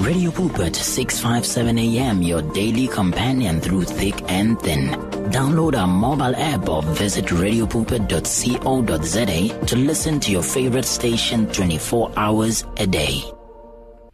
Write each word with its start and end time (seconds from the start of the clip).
Radio 0.00 0.30
Pulpit 0.30 0.74
657 0.74 1.78
AM, 1.78 2.22
your 2.22 2.40
daily 2.40 2.88
companion 2.88 3.60
through 3.60 3.84
thick 3.84 4.14
and 4.30 4.58
thin. 4.60 4.88
Download 5.30 5.78
our 5.78 5.86
mobile 5.86 6.34
app 6.36 6.66
or 6.70 6.82
visit 6.82 7.26
radiopulpit.co.za 7.26 9.66
to 9.66 9.76
listen 9.76 10.18
to 10.20 10.32
your 10.32 10.42
favorite 10.42 10.86
station 10.86 11.46
24 11.52 12.12
hours 12.16 12.64
a 12.78 12.86
day. 12.86 13.22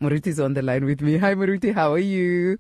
Moruti 0.01 0.27
is 0.27 0.41
on 0.41 0.55
the 0.55 0.63
line 0.63 0.85
with 0.85 1.01
me. 1.01 1.19
Hi, 1.19 1.35
Moruti. 1.35 1.73
How 1.73 1.93
are 1.93 1.99
you? 1.99 2.59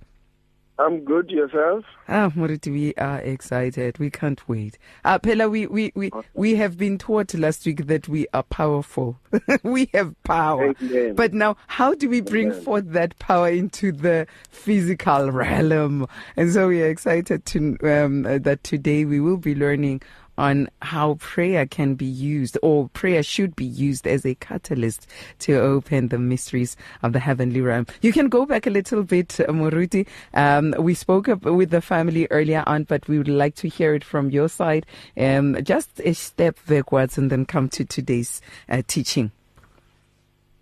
I'm 0.78 1.04
good. 1.04 1.30
Yourself? 1.30 1.84
Ah, 2.06 2.30
Moruti, 2.34 2.70
we 2.70 2.94
are 2.94 3.18
excited. 3.20 3.98
We 3.98 4.10
can't 4.10 4.46
wait. 4.46 4.76
Uh, 5.04 5.18
Pella, 5.18 5.48
we, 5.48 5.66
we, 5.66 5.90
we, 5.94 6.10
we 6.34 6.56
have 6.56 6.76
been 6.76 6.98
taught 6.98 7.32
last 7.34 7.64
week 7.64 7.86
that 7.86 8.08
we 8.08 8.26
are 8.34 8.42
powerful. 8.42 9.18
we 9.62 9.88
have 9.94 10.14
power. 10.22 10.74
Amen. 10.82 11.14
But 11.14 11.32
now, 11.32 11.56
how 11.66 11.94
do 11.94 12.10
we 12.10 12.20
bring 12.20 12.50
Amen. 12.50 12.62
forth 12.62 12.92
that 12.92 13.18
power 13.18 13.48
into 13.48 13.90
the 13.90 14.26
physical 14.50 15.30
realm? 15.32 16.06
And 16.36 16.52
so 16.52 16.68
we 16.68 16.82
are 16.82 16.88
excited 16.88 17.46
to 17.46 17.78
um, 17.82 18.26
uh, 18.26 18.38
that 18.38 18.62
today 18.62 19.06
we 19.06 19.18
will 19.18 19.38
be 19.38 19.54
learning 19.54 20.02
on 20.38 20.68
how 20.82 21.14
prayer 21.14 21.66
can 21.66 21.94
be 21.94 22.06
used 22.06 22.58
or 22.62 22.88
prayer 22.90 23.22
should 23.22 23.56
be 23.56 23.64
used 23.64 24.06
as 24.06 24.24
a 24.24 24.34
catalyst 24.36 25.06
to 25.40 25.54
open 25.54 26.08
the 26.08 26.18
mysteries 26.18 26.76
of 27.02 27.12
the 27.12 27.20
heavenly 27.20 27.60
realm. 27.60 27.86
You 28.02 28.12
can 28.12 28.28
go 28.28 28.46
back 28.46 28.66
a 28.66 28.70
little 28.70 29.02
bit, 29.02 29.40
uh, 29.40 29.44
Moruti. 29.52 30.06
Um, 30.34 30.74
we 30.78 30.94
spoke 30.94 31.26
with 31.42 31.70
the 31.70 31.80
family 31.80 32.26
earlier 32.30 32.62
on, 32.66 32.84
but 32.84 33.08
we 33.08 33.18
would 33.18 33.28
like 33.28 33.54
to 33.56 33.68
hear 33.68 33.94
it 33.94 34.04
from 34.04 34.30
your 34.30 34.48
side. 34.48 34.86
Um, 35.16 35.56
just 35.62 36.00
a 36.04 36.12
step 36.12 36.58
backwards 36.66 37.18
and 37.18 37.30
then 37.30 37.46
come 37.46 37.68
to 37.70 37.84
today's 37.84 38.40
uh, 38.68 38.82
teaching. 38.86 39.32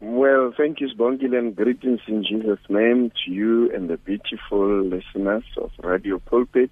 Well, 0.00 0.52
thank 0.55 0.80
you, 0.80 0.88
Sbongile, 0.88 1.38
and 1.38 1.56
greetings 1.56 2.00
in 2.06 2.25
Jesus' 2.25 2.59
name 2.69 3.11
to 3.25 3.30
you 3.30 3.75
and 3.75 3.88
the 3.88 3.97
beautiful 3.97 4.83
listeners 4.83 5.45
of 5.56 5.70
Radio 5.83 6.19
Pulpit. 6.19 6.70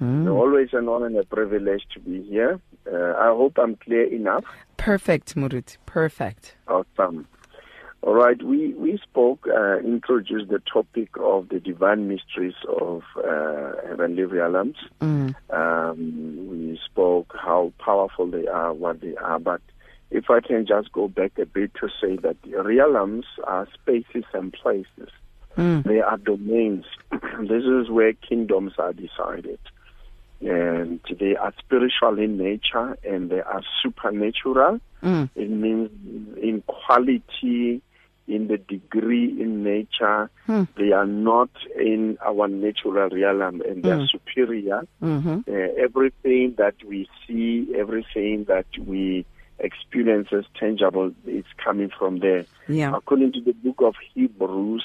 It's 0.00 0.28
always 0.28 0.68
an 0.72 0.88
honor 0.88 1.06
and 1.06 1.16
a 1.16 1.24
privilege 1.24 1.82
to 1.94 2.00
be 2.00 2.22
here. 2.22 2.60
Uh, 2.90 3.14
I 3.18 3.28
hope 3.28 3.58
I'm 3.58 3.76
clear 3.76 4.04
enough. 4.04 4.44
Perfect, 4.76 5.34
Moruti. 5.34 5.76
Perfect. 5.86 6.56
Awesome. 6.68 7.26
All 8.02 8.14
right, 8.14 8.40
we, 8.40 8.72
we 8.74 8.98
spoke, 8.98 9.48
uh, 9.52 9.78
introduced 9.78 10.48
the 10.48 10.62
topic 10.72 11.08
of 11.18 11.48
the 11.48 11.58
divine 11.58 12.06
mysteries 12.06 12.54
of 12.80 13.02
uh, 13.16 13.72
heavenly 13.88 14.22
realms. 14.22 14.76
Mm. 15.00 15.34
Um, 15.50 16.48
we 16.50 16.78
spoke 16.84 17.34
how 17.34 17.72
powerful 17.78 18.30
they 18.30 18.46
are, 18.46 18.72
what 18.72 19.00
they 19.00 19.16
are, 19.16 19.40
but 19.40 19.60
if 20.10 20.30
I 20.30 20.40
can 20.40 20.66
just 20.66 20.92
go 20.92 21.08
back 21.08 21.32
a 21.38 21.46
bit 21.46 21.72
to 21.80 21.88
say 22.00 22.16
that 22.18 22.36
the 22.42 22.62
realms 22.62 23.24
are 23.44 23.66
spaces 23.74 24.24
and 24.32 24.52
places. 24.52 25.10
Mm. 25.56 25.84
They 25.84 26.00
are 26.00 26.18
domains. 26.18 26.84
this 27.10 27.64
is 27.64 27.90
where 27.90 28.12
kingdoms 28.12 28.74
are 28.78 28.92
decided. 28.92 29.58
And 30.40 31.00
they 31.18 31.34
are 31.36 31.52
spiritual 31.58 32.18
in 32.18 32.36
nature 32.38 32.96
and 33.04 33.30
they 33.30 33.40
are 33.40 33.62
supernatural. 33.82 34.80
Mm. 35.02 35.30
It 35.34 35.50
means 35.50 35.90
in 36.36 36.62
quality, 36.66 37.80
in 38.28 38.48
the 38.48 38.58
degree 38.58 39.40
in 39.40 39.62
nature. 39.62 40.28
Hmm. 40.46 40.64
They 40.76 40.90
are 40.92 41.06
not 41.06 41.48
in 41.78 42.18
our 42.24 42.48
natural 42.48 43.08
realm 43.08 43.60
and 43.62 43.82
they 43.82 43.90
are 43.90 44.00
Mm. 44.00 44.10
superior. 44.10 44.82
Mm-hmm. 45.02 45.38
Uh, 45.48 45.52
everything 45.82 46.54
that 46.58 46.74
we 46.84 47.08
see, 47.26 47.72
everything 47.76 48.44
that 48.44 48.66
we 48.84 49.24
experience 49.58 50.28
as 50.32 50.44
tangible 50.58 51.12
is 51.26 51.44
coming 51.64 51.90
from 51.96 52.18
there. 52.18 52.44
Yeah. 52.68 52.94
According 52.96 53.32
to 53.34 53.40
the 53.40 53.52
book 53.52 53.80
of 53.80 53.94
Hebrews, 54.14 54.84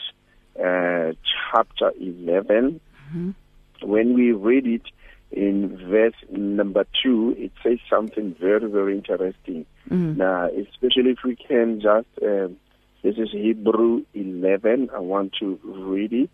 uh, 0.57 1.13
chapter 1.51 1.91
11, 1.99 2.79
Mhm. 3.13 3.33
when 3.81 4.13
we 4.13 4.31
read 4.33 4.67
it 4.67 4.83
in 5.31 5.77
verse 5.89 6.13
number 6.29 6.85
2, 7.03 7.35
it 7.37 7.51
says 7.63 7.79
something 7.89 8.35
very, 8.39 8.69
very 8.69 8.95
interesting. 8.97 9.65
Mm. 9.89 10.17
Now, 10.17 10.47
especially 10.47 11.11
if 11.11 11.19
we 11.23 11.35
can 11.35 11.79
just, 11.81 12.07
um 12.23 12.57
this 13.03 13.17
is 13.17 13.31
Hebrew 13.31 14.03
11, 14.13 14.89
I 14.93 14.99
want 14.99 15.33
to 15.39 15.59
read 15.63 16.13
it. 16.13 16.29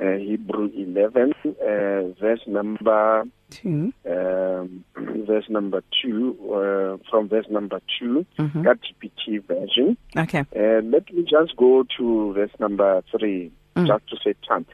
Uh, 0.00 0.16
Hebrew 0.16 0.70
11, 0.74 1.34
uh, 1.44 2.18
verse 2.18 2.40
number 2.46 3.24
Two. 3.50 3.92
um, 4.08 4.82
verse 5.26 5.44
number 5.50 5.82
two, 6.02 6.38
uh, 6.54 6.96
from 7.10 7.28
verse 7.28 7.44
number 7.50 7.80
2 7.98 8.24
Mhm. 8.38 8.64
got 8.64 8.78
TPT 8.80 9.40
version. 9.46 9.98
Okay. 10.16 10.44
Uh, 10.56 10.80
let 10.84 11.12
me 11.12 11.22
just 11.30 11.54
go 11.58 11.84
to 11.98 12.32
verse 12.32 12.54
number 12.58 13.02
three, 13.10 13.50
Mm. 13.76 13.86
just 13.86 14.08
to 14.08 14.16
say 14.24 14.34
time. 14.48 14.64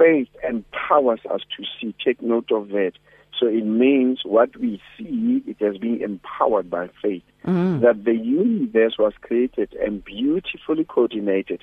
Faith 0.00 0.28
empowers 0.48 1.20
us 1.30 1.42
to 1.58 1.64
see. 1.78 1.94
Take 2.02 2.22
note 2.22 2.50
of 2.50 2.68
that. 2.68 2.92
So 3.38 3.46
it 3.46 3.66
means 3.66 4.20
what 4.24 4.56
we 4.56 4.80
see, 4.96 5.42
it 5.46 5.56
has 5.60 5.76
been 5.76 6.02
empowered 6.02 6.70
by 6.70 6.88
faith. 7.02 7.22
Mm. 7.46 7.82
That 7.82 8.04
the 8.04 8.14
universe 8.14 8.96
was 8.98 9.12
created 9.20 9.74
and 9.74 10.02
beautifully 10.02 10.84
coordinated 10.84 11.60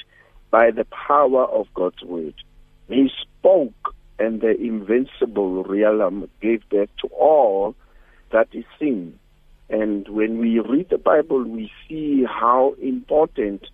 by 0.52 0.70
the 0.70 0.86
power 0.86 1.46
of 1.46 1.66
God's 1.74 2.04
word. 2.04 2.36
He 2.88 3.10
spoke, 3.22 3.96
and 4.20 4.40
the 4.42 4.56
invincible 4.56 5.64
realm 5.64 6.30
gave 6.40 6.68
birth 6.70 6.90
to 7.02 7.08
all 7.08 7.76
that 8.32 8.50
is 8.54 8.66
seen. 8.80 9.18
And 9.70 10.08
when 10.10 10.38
we 10.38 10.60
read 10.60 10.90
the 10.90 11.00
Bible, 11.00 11.44
we 11.44 11.72
see 11.88 12.24
how 12.24 12.76
important 12.82 13.66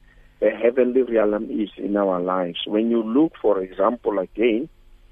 the 0.43 0.49
heavenly 0.49 1.03
realm 1.03 1.49
is 1.49 1.69
in 1.77 1.95
our 1.95 2.19
lives. 2.19 2.59
When 2.67 2.91
you 2.91 3.01
look, 3.01 3.31
for 3.41 3.61
example, 3.61 4.19
again, 4.19 4.67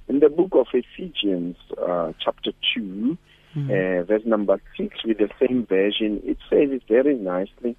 in 0.09 0.19
the 0.19 0.27
book 0.27 0.49
of 0.51 0.67
Ephesians, 0.73 1.55
uh, 1.81 2.11
chapter 2.19 2.51
2, 2.75 3.17
uh, 3.55 4.03
verse 4.03 4.25
number 4.25 4.59
6, 4.75 5.05
with 5.05 5.19
the 5.19 5.29
same 5.39 5.65
version, 5.65 6.21
it 6.25 6.37
says 6.49 6.71
it 6.71 6.83
very 6.85 7.15
nicely. 7.15 7.77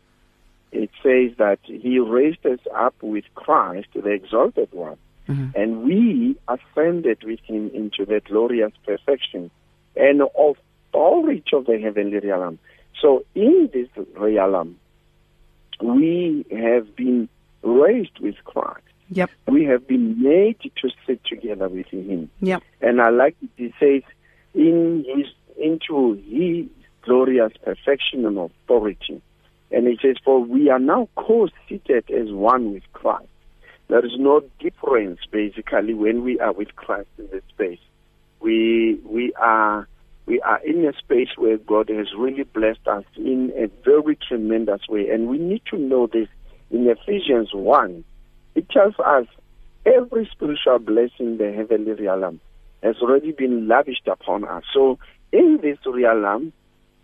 It 0.71 0.89
says 1.03 1.37
that 1.37 1.59
He 1.65 1.99
raised 1.99 2.47
us 2.47 2.61
up 2.75 2.95
with 3.03 3.25
Christ, 3.35 3.89
the 3.93 4.09
exalted 4.09 4.69
one, 4.73 4.97
Mhm. 5.29 5.55
and 5.55 5.83
we 5.85 6.37
ascended 6.49 7.23
with 7.23 7.41
Him 7.41 7.71
into 7.75 8.07
that 8.07 8.25
glorious 8.25 8.73
perfection 8.87 9.51
and 9.95 10.23
authority 10.23 11.45
of 11.53 11.67
the 11.67 11.79
heavenly 11.79 12.21
realm. 12.21 12.59
So, 12.99 13.25
in 13.35 13.69
this 13.75 13.89
realm, 14.17 14.79
we 15.83 16.47
have 16.51 16.97
been 16.97 17.29
raised 17.63 18.19
with 18.21 18.37
Christ. 18.45 18.83
Yep. 19.11 19.31
We 19.47 19.65
have 19.65 19.87
been 19.87 20.23
made 20.23 20.59
to 20.61 20.91
sit 21.07 21.25
together 21.25 21.69
with 21.69 21.87
Him. 21.89 22.31
Yep. 22.41 22.63
And 22.81 23.01
I 23.01 23.11
like 23.11 23.37
it. 23.43 23.51
It 23.59 23.73
says, 23.79 24.03
in 24.55 25.05
his, 25.07 25.27
into 25.57 26.15
his 26.29 26.67
glorious 27.03 27.53
perfection 27.65 28.25
and 28.25 28.39
authority. 28.39 29.21
And 29.71 29.87
it 29.87 30.01
says, 30.03 30.17
for 30.25 30.41
we 30.43 30.71
are 30.71 30.79
now 30.79 31.09
co-seated 31.17 32.11
as 32.11 32.31
one 32.31 32.73
with 32.73 32.83
Christ. 32.93 33.29
There 33.89 34.05
is 34.05 34.13
no 34.19 34.43
difference, 34.61 35.21
basically, 35.31 35.95
when 35.95 36.25
we 36.25 36.39
are 36.41 36.53
with 36.53 36.75
Christ 36.77 37.09
in 37.19 37.29
this 37.31 37.43
space. 37.49 37.81
We, 38.41 38.99
we 39.05 39.33
are, 39.35 39.87
we 40.27 40.41
are 40.41 40.61
in 40.65 40.87
a 40.87 40.93
space 40.95 41.29
where 41.37 41.59
God 41.59 41.89
has 41.89 42.09
really 42.17 42.45
blessed 42.45 42.87
us 42.87 43.05
in 43.17 43.53
a 43.57 43.69
very 43.85 44.17
tremendous 44.17 44.89
way. 44.89 45.09
And 45.11 45.29
we 45.29 45.39
need 45.39 45.63
to 45.71 45.79
know 45.79 46.07
this 46.07 46.29
in 46.73 46.89
Ephesians 46.89 47.51
1. 47.53 48.05
It 48.55 48.69
tells 48.71 48.95
us 48.99 49.27
every 49.87 50.29
spiritual 50.33 50.79
blessing 50.79 51.27
in 51.27 51.37
the 51.39 51.53
heavenly 51.53 51.93
realm 51.93 52.41
has 52.83 52.97
already 53.01 53.33
been 53.33 53.69
lavished 53.69 54.09
upon 54.09 54.45
us. 54.45 54.65
So 54.75 54.99
in 55.33 55.61
this 55.63 55.79
realm, 55.87 56.53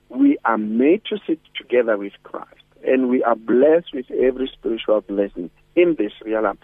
we 0.09 0.39
are 0.45 0.59
made 0.59 1.05
to 1.07 1.19
sit 1.27 1.39
together 1.57 1.97
with 1.97 2.13
Christ, 2.23 2.55
and 2.87 3.09
we 3.09 3.23
are 3.23 3.37
blessed 3.37 3.95
with 3.95 4.11
every 4.11 4.51
spiritual 4.53 5.03
blessing 5.03 5.51
in 5.77 5.97
this 5.99 6.13
realm. 6.25 6.59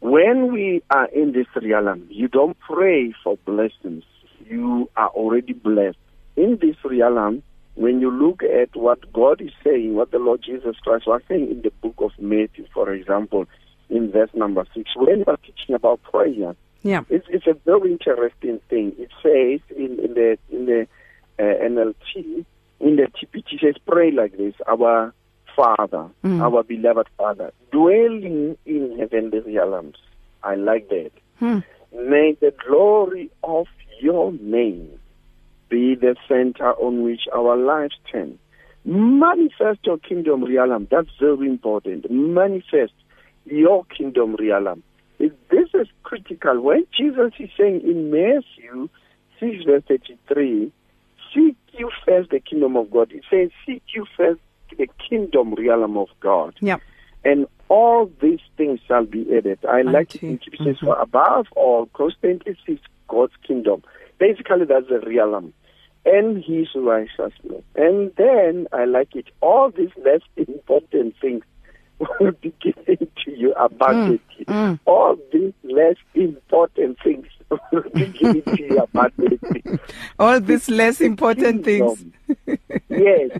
When 0.00 0.52
we 0.52 0.82
are 0.90 1.06
in 1.06 1.32
this 1.32 1.46
realm, 1.54 2.06
you 2.10 2.28
don't 2.28 2.58
pray 2.60 3.14
for 3.22 3.36
blessings. 3.44 4.04
You 4.46 4.90
are 4.96 5.08
already 5.08 5.52
blessed. 5.52 5.98
In 6.36 6.58
this 6.60 6.76
realm, 6.84 7.42
when 7.76 8.00
you 8.00 8.10
look 8.10 8.42
at 8.42 8.74
what 8.76 9.12
God 9.12 9.40
is 9.40 9.50
saying, 9.64 9.94
what 9.94 10.10
the 10.10 10.18
Lord 10.18 10.42
Jesus 10.42 10.76
Christ 10.82 11.06
was 11.06 11.22
saying 11.28 11.50
in 11.50 11.62
the 11.62 11.70
book 11.82 11.94
of 11.98 12.12
Matthew, 12.18 12.66
for 12.72 12.92
example, 12.92 13.46
in 13.90 14.10
verse 14.10 14.30
number 14.34 14.64
six, 14.74 14.90
when 14.96 15.18
he 15.18 15.22
was 15.24 15.38
teaching 15.44 15.74
about 15.74 16.02
prayer, 16.02 16.54
Yeah. 16.82 17.02
it's, 17.08 17.26
it's 17.28 17.46
a 17.46 17.54
very 17.64 17.92
interesting 17.92 18.60
thing. 18.70 18.92
It 18.98 19.10
says 19.22 19.60
in, 19.76 19.98
in 19.98 20.14
the 20.14 20.38
in 20.50 20.66
the 20.66 20.86
uh, 21.38 21.42
NLT, 21.42 22.44
in 22.80 22.96
the 22.96 23.08
TPT, 23.16 23.54
it 23.54 23.60
says, 23.60 23.74
"Pray 23.86 24.10
like 24.12 24.36
this: 24.36 24.54
Our 24.68 25.12
Father, 25.56 26.08
Mm. 26.24 26.40
our 26.40 26.62
beloved 26.62 27.08
Father, 27.18 27.52
dwelling 27.72 28.56
in 28.66 28.98
heavenly 28.98 29.40
realms." 29.40 29.96
I 30.42 30.54
like 30.56 30.88
that. 30.90 31.10
Hmm. 31.38 31.58
May 31.92 32.36
the 32.40 32.52
glory 32.68 33.30
of 33.42 33.66
your 34.00 34.32
name 34.32 34.90
be 35.74 35.96
the 35.96 36.14
center 36.28 36.72
on 36.74 37.02
which 37.02 37.22
our 37.34 37.56
lives 37.56 37.96
turn. 38.10 38.38
Manifest 38.84 39.80
your 39.84 39.98
kingdom 39.98 40.44
realm. 40.44 40.86
That's 40.88 41.08
very 41.18 41.48
important. 41.48 42.08
Manifest 42.10 42.92
your 43.44 43.84
kingdom 43.86 44.36
realm. 44.36 44.84
is 45.74 45.88
critical. 46.04 46.60
When 46.60 46.86
Jesus 46.96 47.32
is 47.40 47.50
saying 47.58 47.80
in 47.82 48.12
Matthew 48.12 48.88
6 49.40 49.64
verse 49.64 49.82
33, 49.88 50.72
seek 51.34 51.56
you 51.72 51.90
first 52.06 52.30
the 52.30 52.38
kingdom 52.38 52.76
of 52.76 52.90
God. 52.92 53.10
It 53.10 53.24
says, 53.28 53.50
seek 53.66 53.82
you 53.94 54.06
first 54.16 54.40
the 54.76 54.88
kingdom 55.08 55.54
realm 55.54 55.96
of 55.96 56.08
God. 56.20 56.54
Yeah. 56.60 56.78
And 57.24 57.46
all 57.68 58.10
these 58.20 58.40
things 58.56 58.78
shall 58.86 59.06
be 59.06 59.26
added. 59.36 59.58
I 59.68 59.82
like 59.82 60.14
it 60.14 60.22
you. 60.22 60.30
in 60.30 60.64
says, 60.64 60.76
for 60.78 60.96
above 61.00 61.46
all, 61.56 61.86
constantly 61.86 62.56
seek 62.64 62.80
God's 63.08 63.32
kingdom. 63.44 63.82
Basically, 64.18 64.66
that's 64.66 64.88
the 64.88 65.00
realm. 65.00 65.52
And 66.06 66.44
his 66.44 66.68
righteousness. 66.74 67.62
And 67.76 68.12
then 68.16 68.66
I 68.72 68.84
like 68.84 69.14
it. 69.16 69.26
All 69.40 69.70
these 69.70 69.90
less 70.04 70.20
important 70.36 71.14
things 71.20 71.42
will 72.20 72.32
be 72.32 72.52
given 72.60 73.08
to 73.24 73.30
you 73.30 73.52
abundantly. 73.54 74.44
mm. 74.46 74.78
All 74.84 75.16
these 75.32 75.52
less 75.62 75.96
important 76.14 76.98
things 77.02 77.26
will 77.72 77.82
be 77.94 78.06
given 78.06 78.42
to 78.42 78.62
you 78.62 78.78
abundantly. 78.82 79.62
All 80.18 80.40
these 80.40 80.68
less 80.68 81.00
important 81.00 81.64
things. 81.64 82.04
yes, 82.90 83.30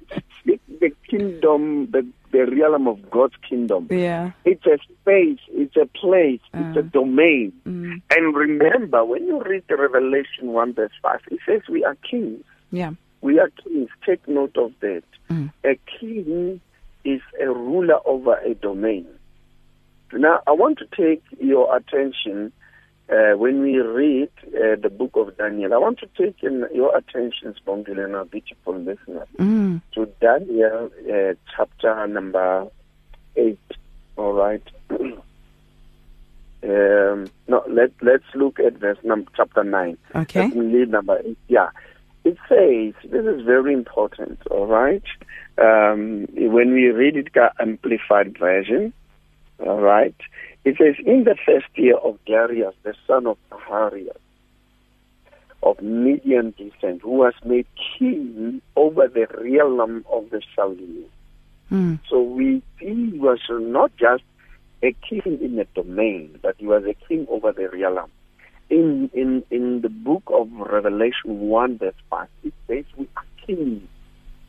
the 0.47 0.91
kingdom, 1.09 1.91
the, 1.91 2.07
the 2.33 2.47
realm 2.47 2.89
of 2.89 3.11
God's 3.11 3.35
kingdom. 3.49 3.89
Yeah. 3.91 4.31
It's 4.45 4.65
a 4.67 4.79
space, 5.03 5.39
it's 5.51 5.77
a 5.77 5.87
place, 5.87 6.41
it's 6.53 6.77
a 6.77 6.81
Uh. 6.81 6.83
domain. 6.83 7.53
Mm. 7.67 8.01
And 8.11 8.35
remember, 8.35 9.05
when 9.05 9.27
you 9.27 9.43
read 9.43 9.65
the 9.69 9.77
Revelation 9.77 10.53
1 10.53 10.75
verse 10.75 10.93
5, 11.03 11.21
it 11.31 11.41
says 11.47 11.61
we 11.69 11.85
are 11.85 11.97
kings. 12.09 12.45
Yeah. 12.75 12.93
We 13.21 13.39
are 13.39 13.51
kings. 13.63 13.89
Take 14.05 14.27
note 14.29 14.57
of 14.57 14.73
that. 14.81 15.03
Mm. 15.31 15.53
A 15.65 15.79
king 15.99 16.61
is 17.05 17.21
a 17.41 17.47
ruler 17.47 17.99
over 18.05 18.35
a 18.37 18.55
domain. 18.55 19.07
Now, 20.13 20.41
I 20.47 20.53
want 20.53 20.79
to 20.79 20.87
take 20.97 21.23
your 21.41 21.75
attention 21.75 22.53
uh, 23.11 23.33
when 23.37 23.61
we 23.63 23.79
read 23.79 24.29
uh, 24.49 24.77
the 24.81 24.91
book 24.91 25.13
of 25.15 25.37
Daniel. 25.37 25.75
I 25.75 25.79
want 25.79 25.99
to 26.01 26.07
take 26.17 26.43
your 26.43 26.97
attention, 26.97 27.55
Sbongile, 27.67 28.05
and 28.05 28.15
our 28.15 28.25
beautiful 28.25 28.75
listeners, 28.79 29.29
Mm. 29.39 29.81
to 29.95 30.07
Daniel 30.21 30.91
uh, 31.13 31.35
chapter 31.57 32.07
number 32.07 32.67
8. 33.37 33.59
All 34.17 34.33
right. 34.35 34.63
um, 34.91 35.21
no, 37.49 37.63
let, 37.69 37.91
let's 38.03 38.25
look 38.35 38.61
at 38.61 38.75
verse 38.75 38.99
number, 39.05 39.31
chapter 39.37 39.65
9. 39.65 39.97
Okay. 40.15 40.49
Read 40.51 40.91
number 40.91 41.19
8. 41.25 41.37
Yeah. 41.49 41.69
It 42.25 42.39
says, 42.49 43.11
this 43.11 43.27
is 43.27 43.45
very 43.45 43.75
important, 43.75 44.41
all 44.51 44.67
right? 44.67 45.03
Um, 45.59 46.27
when 46.33 46.73
we 46.73 46.89
read 46.89 47.17
it, 47.17 47.29
amplified 47.61 48.39
version, 48.39 48.93
all 49.59 49.81
right, 49.81 50.17
it 50.65 50.77
says, 50.79 50.95
in 51.05 51.25
the 51.25 51.37
first 51.45 51.67
year 51.75 51.97
of 51.97 52.19
Darius, 52.25 52.75
the 52.83 52.95
son 53.07 53.27
of 53.27 53.37
Ahasuerus, 53.53 54.17
of 55.63 55.81
Median 55.83 56.55
descent, 56.57 57.03
who 57.03 57.11
was 57.11 57.35
made 57.45 57.67
king 57.99 58.63
over 58.77 59.09
the 59.09 59.27
realm 59.39 60.05
of 60.11 60.31
the 60.31 60.43
Chaldeans. 60.55 61.11
Mm. 61.71 61.99
So 62.09 62.23
we 62.23 62.63
see 62.79 63.11
he 63.11 63.19
was 63.19 63.41
not 63.51 63.91
just 63.97 64.23
a 64.83 64.93
king 65.09 65.39
in 65.41 65.59
a 65.59 65.65
domain, 65.75 66.39
but 66.43 66.57
he 66.59 66.67
was 66.67 66.85
a 66.85 66.95
king 67.07 67.27
over 67.31 67.53
the 67.53 67.69
realm. 67.69 68.11
In 68.79 69.09
in 69.23 69.31
in 69.51 69.83
the 69.83 69.89
book 70.09 70.25
of 70.39 70.51
Revelation 70.53 71.31
one 71.61 71.79
verse 71.79 72.01
five, 72.11 72.29
it 72.43 72.55
says 72.67 72.85
we 72.97 73.07
are 73.17 73.29
kings. 73.47 73.87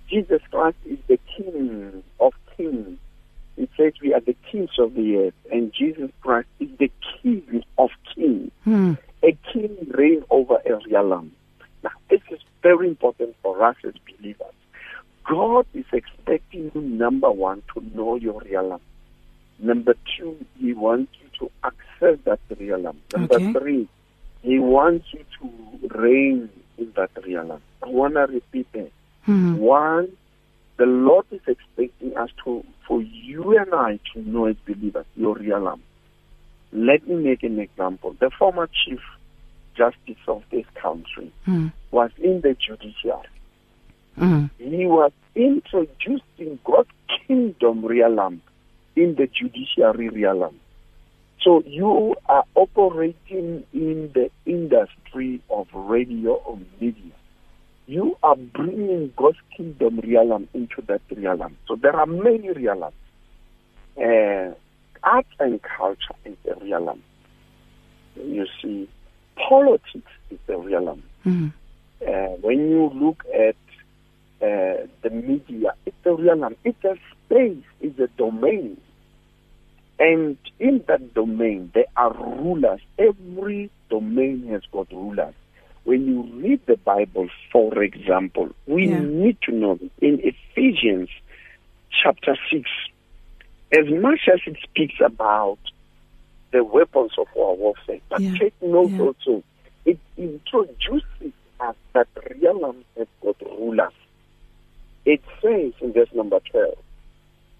Jesus 0.09 0.41
Christ 0.49 0.77
is 0.85 0.99
the 1.07 1.19
King 1.35 2.01
of 2.19 2.33
kings. 2.57 2.97
It 3.57 3.69
says 3.77 3.93
we 4.01 4.13
are 4.15 4.21
the 4.31 4.35
kings 4.51 4.71
of 4.79 4.95
the 4.95 5.07
earth, 5.17 5.39
and 5.51 5.71
Jesus 5.71 6.09
Christ 6.21 6.47
is 6.59 6.69
the 6.79 6.91
King 7.21 7.63
of 7.77 7.89
kings. 8.13 8.51
Mm. 8.65 8.97
A 9.23 9.37
king 9.53 9.75
reigns 9.91 10.23
over 10.29 10.57
a 10.65 10.73
realm. 10.89 11.31
Now, 11.83 11.91
this 12.09 12.21
is 12.31 12.39
very 12.63 12.87
important 12.87 13.35
for 13.43 13.63
us 13.63 13.75
as 13.83 13.93
believers. 14.07 14.57
God 15.29 15.65
is 15.73 15.85
expecting 15.93 16.71
you, 16.73 16.81
number 16.81 17.31
one, 17.31 17.61
to 17.73 17.83
know 17.95 18.15
your 18.15 18.41
realm. 18.51 18.81
Number 19.59 19.95
two, 20.17 20.35
He 20.59 20.73
wants 20.73 21.11
you 21.21 21.29
to 21.39 21.51
access 21.63 22.17
that 22.25 22.39
realm. 22.59 22.97
Number 23.13 23.35
Okay. 23.35 23.53
three, 23.53 23.87
He 24.45 24.59
wants 24.59 25.07
you 25.11 25.25
to 25.39 25.97
reign 25.97 26.49
in 26.77 26.93
that 26.95 27.09
realm. 27.25 27.59
I 27.81 27.87
want 27.87 28.13
to 28.13 28.21
repeat 28.21 28.71
that. 28.73 28.91
Mm. 29.27 29.57
One, 29.57 30.09
the 30.77 30.85
Lord 30.85 31.25
is 31.31 31.41
expecting 31.47 32.15
us 32.15 32.29
to, 32.43 32.63
for 32.87 33.01
you 33.01 33.57
and 33.57 33.73
I 33.73 33.99
to 34.13 34.21
know 34.21 34.45
as 34.45 34.55
believers, 34.67 35.07
your 35.15 35.35
realm. 35.35 35.81
Let 36.71 37.07
me 37.07 37.15
make 37.15 37.41
an 37.41 37.59
example. 37.59 38.15
The 38.19 38.29
former 38.37 38.69
chief 38.85 38.99
justice 39.75 40.23
of 40.27 40.43
this 40.51 40.65
country 40.75 41.31
Mm. 41.47 41.71
was 41.89 42.11
in 42.17 42.41
the 42.41 42.53
judiciary. 42.53 43.27
Mm. 44.17 44.49
He 44.59 44.85
was 44.85 45.11
introducing 45.33 46.59
God's 46.63 46.89
kingdom 47.27 47.83
realm 47.83 48.41
in 48.95 49.15
the 49.15 49.27
judiciary 49.27 50.09
realm. 50.09 50.59
So 51.45 51.61
you 51.67 52.15
are 52.25 52.43
operating 52.55 53.63
in 53.71 54.11
the 54.15 54.31
industry 54.47 55.41
of 55.51 55.67
radio 55.75 56.33
or 56.33 56.57
media. 56.81 57.11
You 57.85 58.17
are 58.23 58.35
bringing 58.35 59.13
God's 59.15 59.37
kingdom 59.55 59.99
realm 59.99 60.49
into 60.55 60.81
that 60.87 61.01
realm. 61.15 61.55
So 61.67 61.75
there 61.75 61.95
are 61.95 62.07
many 62.07 62.49
realms. 62.49 62.95
Uh, 63.95 64.55
art 65.03 65.27
and 65.39 65.61
culture 65.61 66.15
is 66.25 66.35
a 66.49 66.65
realm. 66.65 67.03
You 68.15 68.47
see, 68.59 68.89
politics 69.35 70.11
is 70.31 70.39
a 70.49 70.57
realm. 70.57 71.03
Mm. 71.23 71.53
Uh, 72.01 72.37
when 72.41 72.71
you 72.71 72.89
look 72.95 73.23
at 73.31 73.55
uh, 74.41 74.87
the 75.03 75.11
media, 75.11 75.75
it's 75.85 75.95
a 76.05 76.13
realm. 76.15 76.55
It's 76.63 76.83
a 76.83 76.97
space. 77.27 77.63
It's 77.81 77.99
a 77.99 78.07
domain. 78.17 78.77
And 79.97 80.37
in 80.59 80.83
that 80.87 81.13
domain, 81.13 81.71
there 81.73 81.85
are 81.95 82.13
rulers. 82.13 82.81
Every 82.99 83.69
domain 83.89 84.47
has 84.51 84.61
got 84.71 84.91
rulers. 84.91 85.33
When 85.85 86.05
you 86.05 86.23
read 86.41 86.61
the 86.67 86.77
Bible, 86.77 87.29
for 87.51 87.81
example, 87.81 88.49
we 88.67 88.87
Yeah. 88.87 89.01
need 89.01 89.41
to 89.43 89.51
know 89.51 89.79
in 90.01 90.19
Ephesians 90.21 91.09
chapter 92.03 92.35
6, 92.51 92.69
as 93.71 93.87
much 93.89 94.27
as 94.31 94.41
it 94.45 94.57
speaks 94.63 94.99
about 94.99 95.59
the 96.51 96.63
weapons 96.63 97.11
of 97.17 97.27
our 97.37 97.53
warfare, 97.53 97.99
but 98.09 98.21
Yeah. 98.21 98.37
take 98.39 98.61
note 98.61 98.91
Yeah. 98.97 99.05
also, 99.05 99.43
it 99.85 99.99
introduces 100.17 101.33
us 101.59 101.75
that 101.93 102.07
realms 102.41 102.85
have 102.97 103.07
got 103.21 103.41
rulers. 103.41 103.93
It 105.05 105.21
says 105.41 105.73
in 105.81 105.93
verse 105.93 106.11
number 106.13 106.39
12, 106.51 106.77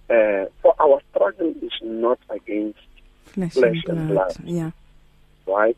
uh, 0.09 0.45
for 0.62 0.75
our 0.79 1.01
struggle 1.12 1.53
is 1.62 1.71
not 1.81 2.19
against 2.29 2.79
Flesh, 3.25 3.53
Flesh 3.53 3.83
and 3.88 3.97
and 4.00 4.07
blood. 4.09 4.33
blood. 4.38 4.47
Yeah. 4.47 4.71
right? 5.47 5.77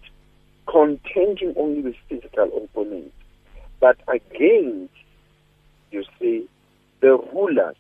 Contending 0.67 1.53
only 1.57 1.81
with 1.81 1.95
physical 2.09 2.45
opponents, 2.57 3.15
but 3.79 3.97
against, 4.07 4.93
you 5.91 6.03
see, 6.19 6.47
the 6.99 7.17
rulers, 7.33 7.75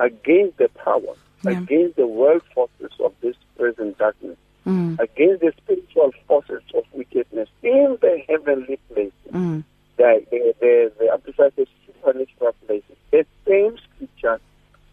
against 0.00 0.56
the 0.58 0.68
power, 0.84 1.14
Yeah. 1.44 1.60
against 1.62 1.96
the 1.96 2.06
world 2.06 2.42
forces 2.54 2.92
of 3.00 3.12
this 3.20 3.36
present 3.56 3.98
darkness, 3.98 4.36
Mm. 4.66 4.98
against 4.98 5.40
the 5.42 5.52
spiritual 5.58 6.12
forces 6.26 6.62
of 6.74 6.84
wickedness 6.92 7.48
in 7.62 7.96
the 8.00 8.22
heavenly 8.28 8.78
places. 8.92 9.12
Mm. 9.32 9.62
The, 9.96 10.24
the, 10.30 10.54
the, 10.60 11.20
the 11.24 11.32
says 11.56 11.66
supernatural 11.86 12.54
places. 12.66 12.96
The 13.10 13.24
same 13.46 13.76
scripture 13.78 14.40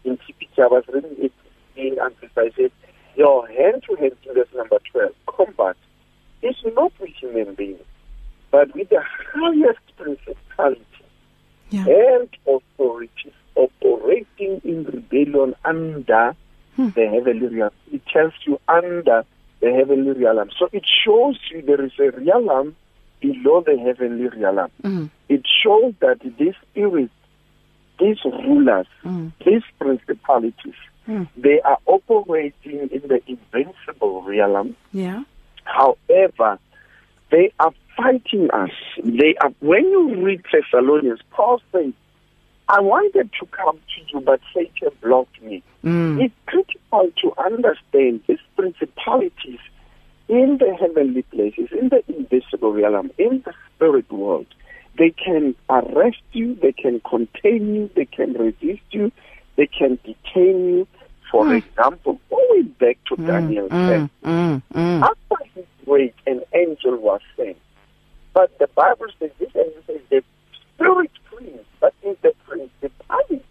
in 0.04 0.16
TPT, 0.18 0.58
I 0.58 0.66
was 0.66 0.84
reading 0.92 1.16
it 1.18 1.32
in 1.76 1.96
your 3.16 3.46
hand-to-hand 3.46 4.12
in 4.26 4.34
verse 4.34 4.48
number 4.54 4.78
12, 4.92 5.12
combat 5.26 5.76
is 6.42 6.56
not 6.74 6.92
with 7.00 7.10
human 7.20 7.54
beings, 7.54 7.80
but 8.50 8.74
with 8.74 8.88
the 8.90 9.02
highest 9.02 9.80
principality 9.96 10.84
Yeah. 11.70 11.86
and 11.86 12.28
authorities 12.46 13.32
operating 13.56 14.60
in 14.64 14.84
rebellion 14.84 15.54
under 15.64 16.34
Hmm. 16.76 16.88
the 16.94 17.06
heavenly 17.08 17.46
realm. 17.46 17.70
It 17.92 18.02
tells 18.12 18.32
you 18.46 18.58
under 18.68 19.24
the 19.60 19.72
heavenly 19.72 20.10
realm. 20.12 20.50
So 20.58 20.68
it 20.72 20.84
shows 21.04 21.38
you 21.50 21.62
there 21.62 21.80
is 21.84 21.92
a 22.00 22.10
realm 22.10 22.74
below 23.20 23.60
the 23.60 23.78
heavenly 23.78 24.26
realm. 24.28 24.70
Mm. 24.82 25.10
It 25.28 25.46
shows 25.62 25.94
that 26.00 26.18
these 26.36 26.54
spirits, 26.70 27.12
these 27.98 28.18
rulers, 28.24 28.86
Mm. 29.04 29.32
these 29.44 29.62
principalities, 29.78 30.74
Mm. 31.08 31.28
they 31.36 31.60
are 31.60 31.78
operating 31.86 32.88
in 32.90 33.02
the 33.08 33.20
invincible 33.26 34.22
realm. 34.22 34.76
Yeah. 34.92 35.22
However, 35.64 36.58
they 37.30 37.52
are 37.58 37.72
fighting 37.96 38.50
us. 38.50 38.70
They 39.02 39.34
are. 39.36 39.52
When 39.60 39.84
you 39.84 40.24
read 40.24 40.42
Thessalonians, 40.52 41.20
Paul 41.30 41.60
says, 41.72 41.92
"I 42.68 42.80
wanted 42.80 43.30
to 43.40 43.46
come 43.46 43.76
to 43.76 44.00
you, 44.08 44.20
but 44.20 44.40
Satan 44.52 44.90
blocked 45.02 45.40
me." 45.42 45.62
Mm. 45.84 46.22
It's 46.22 46.34
critical 46.46 47.10
to 47.22 47.32
understand 47.38 48.22
these 48.26 48.38
principalities 48.56 49.60
in 50.28 50.58
the 50.58 50.74
heavenly 50.80 51.22
places, 51.22 51.70
in 51.72 51.90
the 51.90 52.02
invisible 52.08 52.72
realm, 52.72 53.10
in 53.18 53.42
the 53.44 53.52
spirit 53.74 54.10
world, 54.10 54.46
they 54.98 55.10
can 55.10 55.54
arrest 55.68 56.22
you, 56.32 56.54
they 56.54 56.72
can 56.72 57.00
contain 57.00 57.74
you, 57.74 57.90
they 57.96 58.04
can 58.04 58.32
resist 58.34 58.82
you, 58.90 59.10
they 59.56 59.66
can 59.66 59.98
detain 60.04 60.68
you. 60.68 60.88
For 61.30 61.46
Mm. 61.46 61.56
example, 61.56 62.20
going 62.30 62.68
back 62.78 62.98
to 63.06 63.16
Mm, 63.16 63.26
Daniel 63.26 63.68
mm, 63.68 64.62
mm, 64.72 65.02
after 65.02 65.44
his 65.54 65.64
prayed, 65.84 66.14
an 66.26 66.42
angel 66.54 66.96
was 66.96 67.20
sent. 67.36 67.56
But 68.32 68.56
the 68.58 68.68
Bible 68.68 69.06
says 69.18 69.30
this 69.38 69.54
angel 69.56 69.82
says 69.86 70.00
the 70.10 70.22
spirit 70.74 71.10
prince, 71.24 71.66
but 71.80 71.94
in 72.02 72.16
the 72.22 72.32
principality 72.46 73.42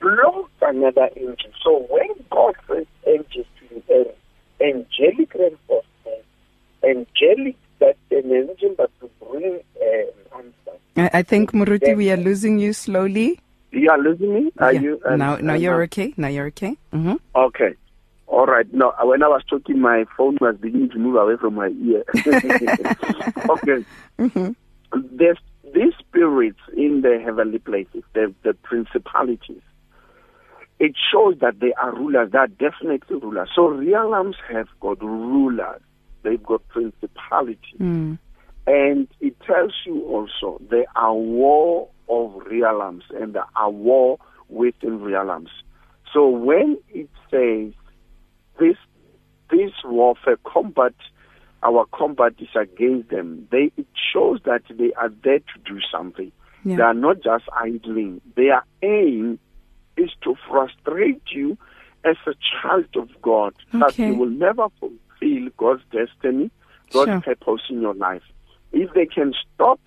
blows 0.00 0.48
another 0.62 1.08
angel. 1.16 1.50
So 1.62 1.86
when 1.88 2.08
God 2.30 2.54
sends 2.66 2.88
angels 3.06 3.46
to 3.60 3.82
an 3.88 4.06
angelic 4.60 5.32
reinforcement, 5.34 6.24
angelic 6.84 7.56
that 7.80 7.96
an 8.10 8.32
angel 8.32 8.74
that 8.78 8.90
to 9.00 9.10
bring. 9.20 9.60
I, 10.98 11.22
think, 11.22 11.52
Moruti, 11.52 11.96
we 11.96 12.10
are 12.10 12.16
losing 12.16 12.58
you 12.58 12.72
slowly. 12.72 13.40
You 13.70 13.90
are 13.90 13.98
losing 13.98 14.34
me. 14.34 14.52
Are 14.58 14.72
Yeah. 14.72 14.80
you? 14.80 15.00
uh, 15.04 15.16
now, 15.16 15.36
now 15.36 15.52
uh, 15.54 15.56
you're 15.56 15.82
okay. 15.84 16.14
Now 16.16 16.28
you're 16.28 16.46
okay. 16.46 16.76
hmm 16.92 17.14
Okay. 17.34 17.74
All 18.26 18.46
right. 18.46 18.66
No, 18.72 18.92
when 19.02 19.22
I 19.22 19.28
was 19.28 19.42
talking, 19.48 19.80
my 19.80 20.04
phone 20.16 20.36
was 20.40 20.56
beginning 20.60 20.90
to 20.90 20.98
move 20.98 21.16
away 21.16 21.36
from 21.36 21.54
my 21.54 21.68
ear. 21.68 22.04
okay. 23.50 23.84
There's 25.12 25.38
these 25.74 25.92
spirits 25.98 26.58
in 26.76 27.02
the 27.02 27.20
heavenly 27.24 27.58
places, 27.58 28.02
the, 28.14 28.34
the 28.42 28.54
principalities. 28.54 29.62
It 30.80 30.94
shows 31.12 31.36
that 31.40 31.58
they 31.60 31.72
are 31.74 31.92
rulers. 31.94 32.30
They 32.32 32.38
are 32.38 32.46
definitely 32.46 33.16
rulers. 33.18 33.50
So 33.54 33.68
realms 33.68 34.36
have 34.50 34.68
got 34.80 35.02
rulers. 35.02 35.80
They've 36.22 36.42
got 36.42 36.66
principalities. 36.68 37.78
Mm. 37.80 38.18
And 38.68 39.08
it 39.20 39.34
tells 39.46 39.72
you 39.86 40.02
also 40.04 40.60
there 40.70 40.84
are 40.94 41.14
war 41.14 41.88
of 42.06 42.34
realms 42.50 43.04
and 43.18 43.32
there 43.32 43.46
are 43.56 43.70
war 43.70 44.18
within 44.50 45.00
realms. 45.02 45.48
So 46.12 46.28
when 46.28 46.76
it 46.90 47.08
says 47.30 47.72
this 48.60 48.76
this 49.50 49.72
warfare 49.84 50.36
combat 50.44 50.92
our 51.62 51.86
combat 51.92 52.34
is 52.40 52.48
against 52.54 53.08
them, 53.08 53.48
they 53.50 53.72
it 53.78 53.86
shows 54.12 54.40
that 54.44 54.62
they 54.68 54.92
are 54.92 55.10
there 55.24 55.38
to 55.38 55.58
do 55.64 55.80
something. 55.90 56.30
Yeah. 56.62 56.76
They 56.76 56.82
are 56.82 56.94
not 56.94 57.22
just 57.22 57.44
idling. 57.58 58.20
Their 58.36 58.62
aim 58.82 59.38
is 59.96 60.10
to 60.24 60.34
frustrate 60.46 61.22
you 61.32 61.56
as 62.04 62.16
a 62.26 62.34
child 62.62 62.94
of 62.96 63.08
God 63.22 63.54
that 63.72 63.98
you 63.98 64.14
will 64.14 64.30
never 64.30 64.68
fulfill 64.78 65.48
God's 65.56 65.82
destiny, 65.90 66.50
God's 66.92 67.24
Sure. 67.24 67.34
purpose 67.34 67.62
in 67.70 67.80
your 67.80 67.94
life. 67.94 68.22
If 68.72 68.92
they 68.94 69.06
can 69.06 69.34
stop 69.54 69.80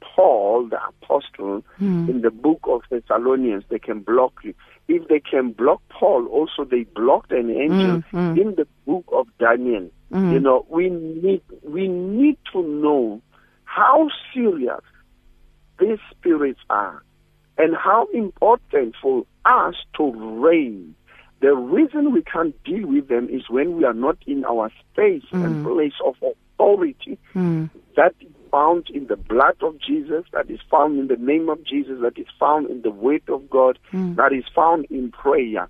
Paul, 0.00 0.68
the 0.68 0.78
apostle, 0.88 1.62
Hmm. 1.78 2.08
in 2.10 2.20
the 2.22 2.30
book 2.30 2.60
of 2.64 2.82
Thessalonians, 2.90 3.64
they 3.68 3.78
can 3.78 4.00
block 4.00 4.32
you. 4.42 4.54
If 4.88 5.06
they 5.08 5.20
can 5.20 5.52
block 5.52 5.80
Paul, 5.90 6.26
also 6.26 6.64
they 6.64 6.84
blocked 6.84 7.30
an 7.32 7.50
angel 7.50 7.98
Mm, 7.98 8.04
mm. 8.12 8.40
in 8.40 8.54
the 8.56 8.66
book 8.86 9.04
of 9.12 9.28
Daniel. 9.38 9.88
Mm. 10.12 10.32
You 10.32 10.40
know, 10.40 10.66
we 10.68 10.88
need 10.90 11.42
we 11.62 11.88
need 11.88 12.38
to 12.52 12.62
know 12.62 13.20
how 13.64 14.08
serious 14.32 14.80
these 15.78 15.98
spirits 16.10 16.60
are 16.70 17.02
and 17.58 17.76
how 17.76 18.06
important 18.14 18.94
for 19.02 19.24
us 19.44 19.74
to 19.96 20.10
reign. 20.40 20.94
The 21.40 21.54
reason 21.54 22.12
we 22.12 22.22
can't 22.22 22.56
deal 22.64 22.86
with 22.88 23.08
them 23.08 23.28
is 23.28 23.48
when 23.48 23.76
we 23.76 23.84
are 23.84 23.94
not 23.94 24.16
in 24.26 24.44
our 24.44 24.70
space 24.92 25.22
and 25.44 25.62
place 25.64 25.92
of 26.04 26.16
authority 26.58 27.18
Mm. 27.34 27.70
that 27.96 28.14
is 28.20 28.28
found 28.50 28.88
in 28.92 29.06
the 29.06 29.16
blood 29.16 29.56
of 29.62 29.78
Jesus, 29.78 30.24
that 30.32 30.50
is 30.50 30.60
found 30.70 30.98
in 30.98 31.08
the 31.08 31.16
name 31.16 31.48
of 31.48 31.62
Jesus, 31.64 32.00
that 32.00 32.18
is 32.18 32.26
found 32.38 32.68
in 32.70 32.82
the 32.82 32.90
word 32.90 33.22
of 33.28 33.48
God, 33.50 33.78
that 34.16 34.32
is 34.32 34.44
found 34.54 34.86
in 34.90 35.10
prayer. 35.10 35.68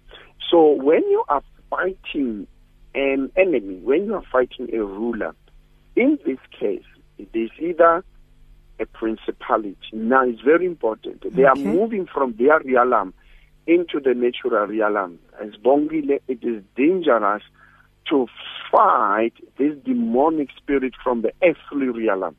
So 0.51 0.73
when 0.73 1.03
you 1.11 1.25
are 1.29 1.43
fighting 1.71 2.47
an 2.95 3.31
enemy, 3.37 3.81
when 3.83 4.07
you 4.07 4.15
are 4.15 4.25
fighting 4.33 4.73
a 4.73 4.85
ruler, 4.85 5.35
in 5.97 6.19
this 6.25 6.39
case, 6.59 6.85
it 7.19 7.29
is 7.35 7.51
either 7.59 8.05
a 8.81 8.87
principality. 8.87 9.77
Now, 9.93 10.25
it's 10.25 10.41
very 10.41 10.65
important. 10.67 11.35
They 11.35 11.45
are 11.45 11.57
moving 11.57 12.07
from 12.07 12.35
their 12.39 12.61
real 12.61 12.87
realm 12.87 13.13
into 13.67 13.99
the 14.01 14.15
natural 14.15 14.67
realm. 14.69 15.19
As 15.41 15.51
Bongile, 15.65 16.21
it 16.29 16.45
is 16.45 16.63
dangerous 16.77 17.43
to 18.11 18.27
fight 18.71 19.33
this 19.59 19.75
demonic 19.85 20.49
spirit 20.57 20.95
from 21.03 21.23
the 21.23 21.33
earthly 21.43 21.89
realm. 21.89 22.37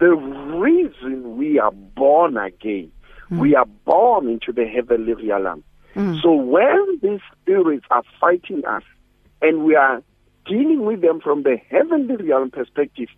The 0.00 0.10
reason 0.10 1.36
we 1.36 1.58
are 1.58 1.70
born 1.70 2.36
again, 2.36 2.90
hmm. 3.28 3.38
we 3.38 3.54
are 3.54 3.66
born 3.84 4.28
into 4.28 4.52
the 4.52 4.66
heavenly 4.66 5.14
realm. 5.14 5.62
Hmm. 5.94 6.16
So 6.22 6.32
when 6.32 6.98
these 7.02 7.20
spirits 7.40 7.86
are 7.90 8.02
fighting 8.20 8.64
us 8.64 8.82
and 9.40 9.64
we 9.64 9.76
are 9.76 10.02
dealing 10.46 10.84
with 10.84 11.00
them 11.00 11.20
from 11.20 11.44
the 11.44 11.56
heavenly 11.70 12.16
realm 12.16 12.50
perspective, 12.50 13.08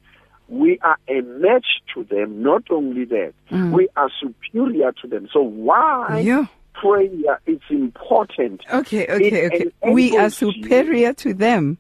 we 0.49 0.79
are 0.83 0.99
a 1.09 1.23
match 1.23 1.67
to 1.95 2.05
them. 2.05 2.43
Not 2.43 2.65
only 2.71 3.05
that, 3.07 3.33
hmm. 3.49 3.73
we 3.73 3.89
are 3.97 4.11
superior 4.21 4.93
to 5.03 5.09
them. 5.09 5.29
So 5.33 5.41
why 5.41 6.21
Yeah. 6.21 6.47
Prayer 6.81 7.41
is 7.47 7.61
important? 7.71 8.61
Okay, 8.73 9.07
okay, 9.07 9.27
It 9.47 9.53
okay. 9.53 9.91
We 9.93 10.11
are 10.17 10.27
enables 10.27 10.43
you- 10.43 10.53
superior 10.53 11.13
to 11.15 11.35
them 11.35 11.79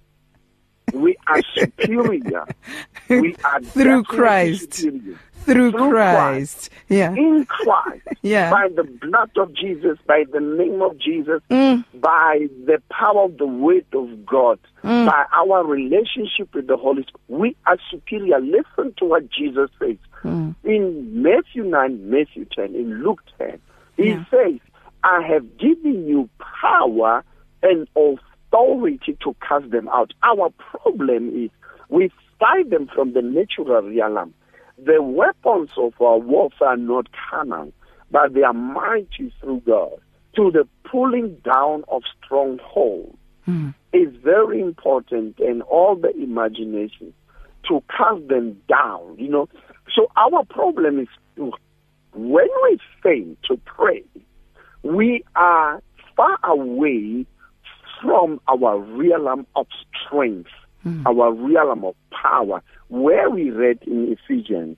We 0.93 1.17
are 1.27 1.43
superior. 1.55 2.45
we 3.09 3.35
are 3.45 3.61
Through 3.63 4.05
Christ. 4.05 4.75
superior. 4.75 5.19
through 5.47 5.71
Through 5.73 5.91
Christ. 5.91 6.71
Yeah. 6.89 7.13
in 7.15 7.45
Christ, 7.47 8.07
Yeah. 8.23 8.51
by 8.51 8.69
the 8.75 8.83
blood 8.85 9.31
of 9.37 9.53
Jesus, 9.55 9.97
by 10.07 10.25
the 10.33 10.41
name 10.41 10.81
of 10.83 10.99
Jesus, 10.99 11.41
Mm. 11.51 11.85
by 12.01 12.49
the 12.67 12.81
power 12.91 13.25
of 13.25 13.37
the 13.39 13.47
word 13.47 13.87
of 13.93 14.25
God, 14.27 14.59
Mm. 14.85 15.07
by 15.07 15.25
our 15.41 15.65
relationship 15.65 16.53
with 16.55 16.67
the 16.69 16.77
Holy 16.77 17.03
Spirit, 17.03 17.21
we 17.29 17.57
are 17.67 17.79
superior. 17.91 18.39
Listen 18.41 18.93
to 18.99 19.05
what 19.05 19.29
Jesus 19.31 19.71
says 19.79 19.97
Mm. 20.25 20.55
in 20.65 21.23
Matthew 21.23 21.63
9, 21.65 22.11
Matthew 22.11 22.45
10, 22.47 22.75
in 22.75 23.03
Luke 23.05 23.23
10. 23.39 23.59
He 23.97 24.09
Yeah. 24.11 24.25
says, 24.31 24.59
I 25.07 25.23
have 25.23 25.57
given 25.57 26.09
you 26.09 26.29
power 26.61 27.23
and 27.63 27.87
authority 27.95 29.17
to 29.23 29.37
cast 29.47 29.71
them 29.71 29.89
out. 29.89 30.13
Our 30.25 30.51
problem 30.59 31.29
is 31.45 31.51
we 31.89 32.11
fight 32.41 32.71
them 32.71 32.89
from 32.93 33.13
the 33.13 33.23
natural 33.23 33.83
realm. 33.83 34.35
The 34.85 35.01
weapons 35.01 35.71
of 35.79 35.93
our 36.01 36.19
warfare 36.19 36.71
are 36.71 36.77
not 36.77 37.07
carnal, 37.31 37.73
but 38.11 38.35
they 38.35 38.43
are 38.43 38.53
mighty 38.53 39.33
through 39.41 39.63
God 39.65 39.93
to 40.35 40.51
the 40.51 40.67
pulling 40.91 41.37
down 41.45 41.85
of 41.87 42.03
strongholds. 42.25 43.17
Mm. 43.47 43.75
It's 43.93 44.17
very 44.17 44.61
important 44.61 45.39
and 45.39 45.63
all 45.63 45.95
the 45.95 46.11
imagination 46.21 47.15
to 47.69 47.81
cast 47.97 48.27
them 48.27 48.61
down, 48.69 49.17
you 49.19 49.29
know. 49.29 49.49
So 49.95 50.09
our 50.17 50.45
problem 50.47 50.99
is 50.99 51.09
when 52.13 52.49
we 52.65 52.81
fail 53.05 53.37
to 53.45 53.57
pray, 53.65 54.03
we 54.87 55.25
are 55.35 55.83
far 56.17 56.39
away 56.45 57.27
from 58.03 58.41
our 58.49 58.79
realm 58.79 59.47
of 59.57 59.67
strength, 60.07 60.51
hmm. 60.83 61.07
our 61.07 61.33
realm 61.33 61.85
of 61.85 61.95
power, 62.11 62.63
where 62.89 63.31
we 63.31 63.51
read 63.51 63.79
in 63.87 64.17
Ephesians. 64.17 64.77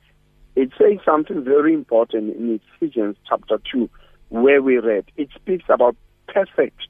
It 0.57 0.71
says 0.79 0.99
something 1.05 1.45
very 1.45 1.73
important 1.75 2.35
in 2.35 2.61
Ephesians 2.77 3.17
chapter 3.29 3.61
2, 3.73 3.89
where 4.31 4.63
we 4.63 4.79
read. 4.79 5.05
It 5.17 5.29
speaks 5.35 5.65
about 5.69 5.97
perfect. 6.27 6.81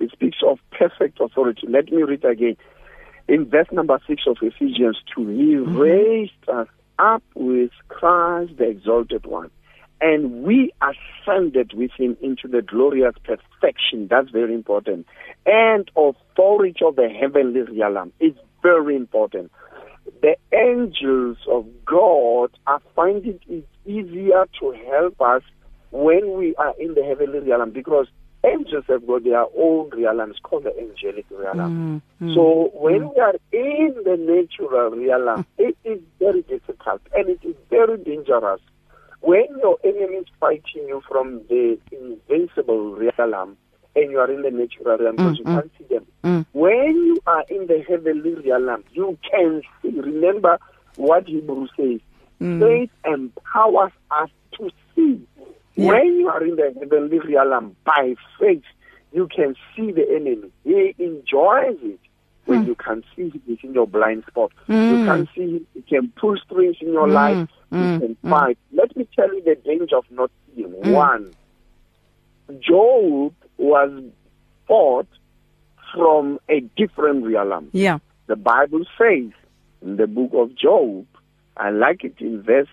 It 0.00 0.10
speaks 0.10 0.38
of 0.46 0.58
perfect 0.70 1.20
authority. 1.20 1.66
Let 1.68 1.90
me 1.90 2.02
read 2.02 2.24
again. 2.24 2.56
In 3.28 3.46
verse 3.46 3.68
number 3.72 3.98
6 4.06 4.22
of 4.26 4.36
Ephesians 4.42 4.98
2, 5.14 5.28
He 5.28 5.54
hmm. 5.54 5.76
raised 5.76 6.48
us 6.48 6.68
up 6.98 7.22
with 7.34 7.70
Christ 7.88 8.56
the 8.58 8.64
exalted 8.64 9.26
one 9.26 9.50
and 10.00 10.42
we 10.42 10.72
ascended 10.82 11.72
with 11.74 11.90
him 11.96 12.16
into 12.20 12.48
the 12.48 12.62
glorious 12.62 13.14
perfection. 13.24 14.08
That's 14.08 14.30
very 14.30 14.54
important. 14.54 15.06
And 15.46 15.90
authority 15.96 16.84
of 16.84 16.96
the 16.96 17.08
heavenly 17.08 17.62
realm. 17.62 18.12
is 18.20 18.34
very 18.62 18.96
important. 18.96 19.50
The 20.22 20.36
angels 20.52 21.38
of 21.48 21.66
God 21.84 22.50
are 22.66 22.80
finding 22.94 23.40
it 23.48 23.66
easier 23.84 24.46
to 24.60 24.72
help 24.90 25.20
us 25.20 25.42
when 25.90 26.36
we 26.36 26.54
are 26.56 26.74
in 26.78 26.94
the 26.94 27.04
heavenly 27.04 27.40
realm 27.40 27.70
because 27.70 28.06
angels 28.44 28.84
have 28.88 29.06
got 29.06 29.24
their 29.24 29.44
own 29.56 29.90
realms 29.90 30.36
called 30.42 30.64
the 30.64 30.78
angelic 30.78 31.26
realm. 31.30 32.02
Mm. 32.20 32.34
So 32.34 32.70
when 32.74 33.08
we 33.08 33.20
are 33.20 33.34
in 33.52 33.94
the 34.04 34.16
natural 34.16 34.90
realm, 34.90 35.46
it 35.58 35.76
is 35.84 36.00
very 36.18 36.42
difficult 36.42 37.00
and 37.14 37.28
it 37.28 37.40
is 37.42 37.56
very 37.70 37.98
dangerous. 37.98 38.60
When 39.26 39.46
your 39.60 39.76
enemy 39.84 40.18
is 40.18 40.26
fighting 40.38 40.86
you 40.88 41.02
from 41.08 41.42
the 41.48 41.78
invincible 41.90 42.94
realm 42.96 43.56
and 43.96 44.10
you 44.12 44.18
are 44.20 44.30
in 44.30 44.42
the 44.42 44.50
natural 44.52 44.98
realm 44.98 45.16
because 45.16 45.36
Mm, 45.36 45.38
you 45.40 45.44
mm. 45.46 45.54
can't 45.54 45.72
see 45.78 45.84
them. 45.94 46.06
Mm. 46.24 46.46
When 46.52 46.94
you 47.06 47.20
are 47.26 47.44
in 47.50 47.66
the 47.66 47.82
heavenly 47.88 48.34
realm, 48.48 48.84
you 48.92 49.18
can 49.28 49.62
see. 49.82 49.90
Remember 50.00 50.58
what 50.94 51.26
Hebrew 51.26 51.66
says. 51.76 52.00
Mm. 52.40 52.60
Faith 52.60 52.90
empowers 53.04 53.92
us 54.12 54.30
to 54.58 54.70
see. 54.94 55.26
Yeah. 55.76 55.88
When 55.88 56.20
you 56.20 56.28
are 56.28 56.44
in 56.44 56.56
the 56.56 56.72
heavenly 56.78 57.18
realm, 57.18 57.76
by 57.84 58.14
faith, 58.40 58.62
you 59.12 59.28
can 59.34 59.56
see 59.74 59.90
the 59.92 60.06
enemy. 60.14 60.50
He 60.64 60.94
enjoys 60.98 61.78
it 61.82 62.00
when 62.46 62.62
Hmm. 62.62 62.68
you 62.68 62.76
can 62.76 63.02
see 63.16 63.30
him 63.30 63.42
within 63.48 63.74
your 63.74 63.88
blind 63.88 64.24
spot. 64.28 64.52
Mm. 64.68 64.90
You 64.90 64.98
can 65.04 65.28
see 65.34 65.42
him. 65.56 65.66
He 65.74 65.82
can 65.82 66.12
pull 66.20 66.36
strings 66.44 66.76
in 66.80 66.92
your 66.92 67.08
Mm, 67.08 67.14
life. 67.14 67.48
Mm, 67.72 68.00
can 68.00 68.16
mm. 68.24 68.56
Let 68.72 68.96
me 68.96 69.08
tell 69.14 69.32
you 69.34 69.42
the 69.42 69.56
danger 69.56 69.96
of 69.96 70.04
not 70.10 70.30
seeing. 70.54 70.72
Mm. 70.72 70.92
One, 70.92 71.34
Job 72.60 73.34
was 73.58 74.02
fought 74.66 75.08
from 75.94 76.38
a 76.48 76.60
different 76.76 77.26
realm. 77.26 77.70
Yeah. 77.72 77.98
The 78.26 78.36
Bible 78.36 78.84
says 78.98 79.32
in 79.82 79.96
the 79.96 80.06
book 80.06 80.30
of 80.34 80.54
Job, 80.56 81.06
I 81.56 81.70
like 81.70 82.04
it 82.04 82.14
in 82.20 82.42
verse 82.42 82.68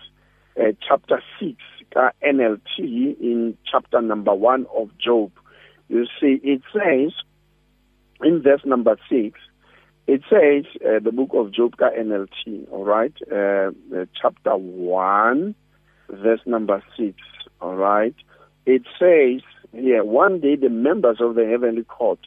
uh, 0.58 0.72
chapter 0.86 1.22
6, 1.40 1.54
uh, 1.96 2.10
NLT, 2.24 2.78
in 2.78 3.56
chapter 3.70 4.00
number 4.00 4.34
1 4.34 4.66
of 4.76 4.90
Job. 4.98 5.32
You 5.88 6.06
see, 6.20 6.40
it 6.42 6.62
says 6.72 7.12
in 8.22 8.42
verse 8.42 8.64
number 8.64 8.96
6, 9.08 9.38
it 10.06 10.20
says, 10.28 10.64
uh, 10.84 11.00
the 11.02 11.12
book 11.12 11.30
of 11.32 11.52
Job, 11.52 11.76
NLT, 11.76 12.70
all 12.70 12.84
right, 12.84 13.14
uh, 13.32 13.70
uh, 13.96 14.04
chapter 14.20 14.56
1, 14.56 15.54
verse 16.10 16.40
number 16.44 16.82
6, 16.96 17.16
all 17.60 17.74
right. 17.74 18.14
It 18.66 18.82
says 18.98 19.42
here, 19.72 20.04
one 20.04 20.40
day 20.40 20.56
the 20.56 20.68
members 20.68 21.18
of 21.20 21.34
the 21.34 21.46
heavenly 21.46 21.84
court 21.84 22.18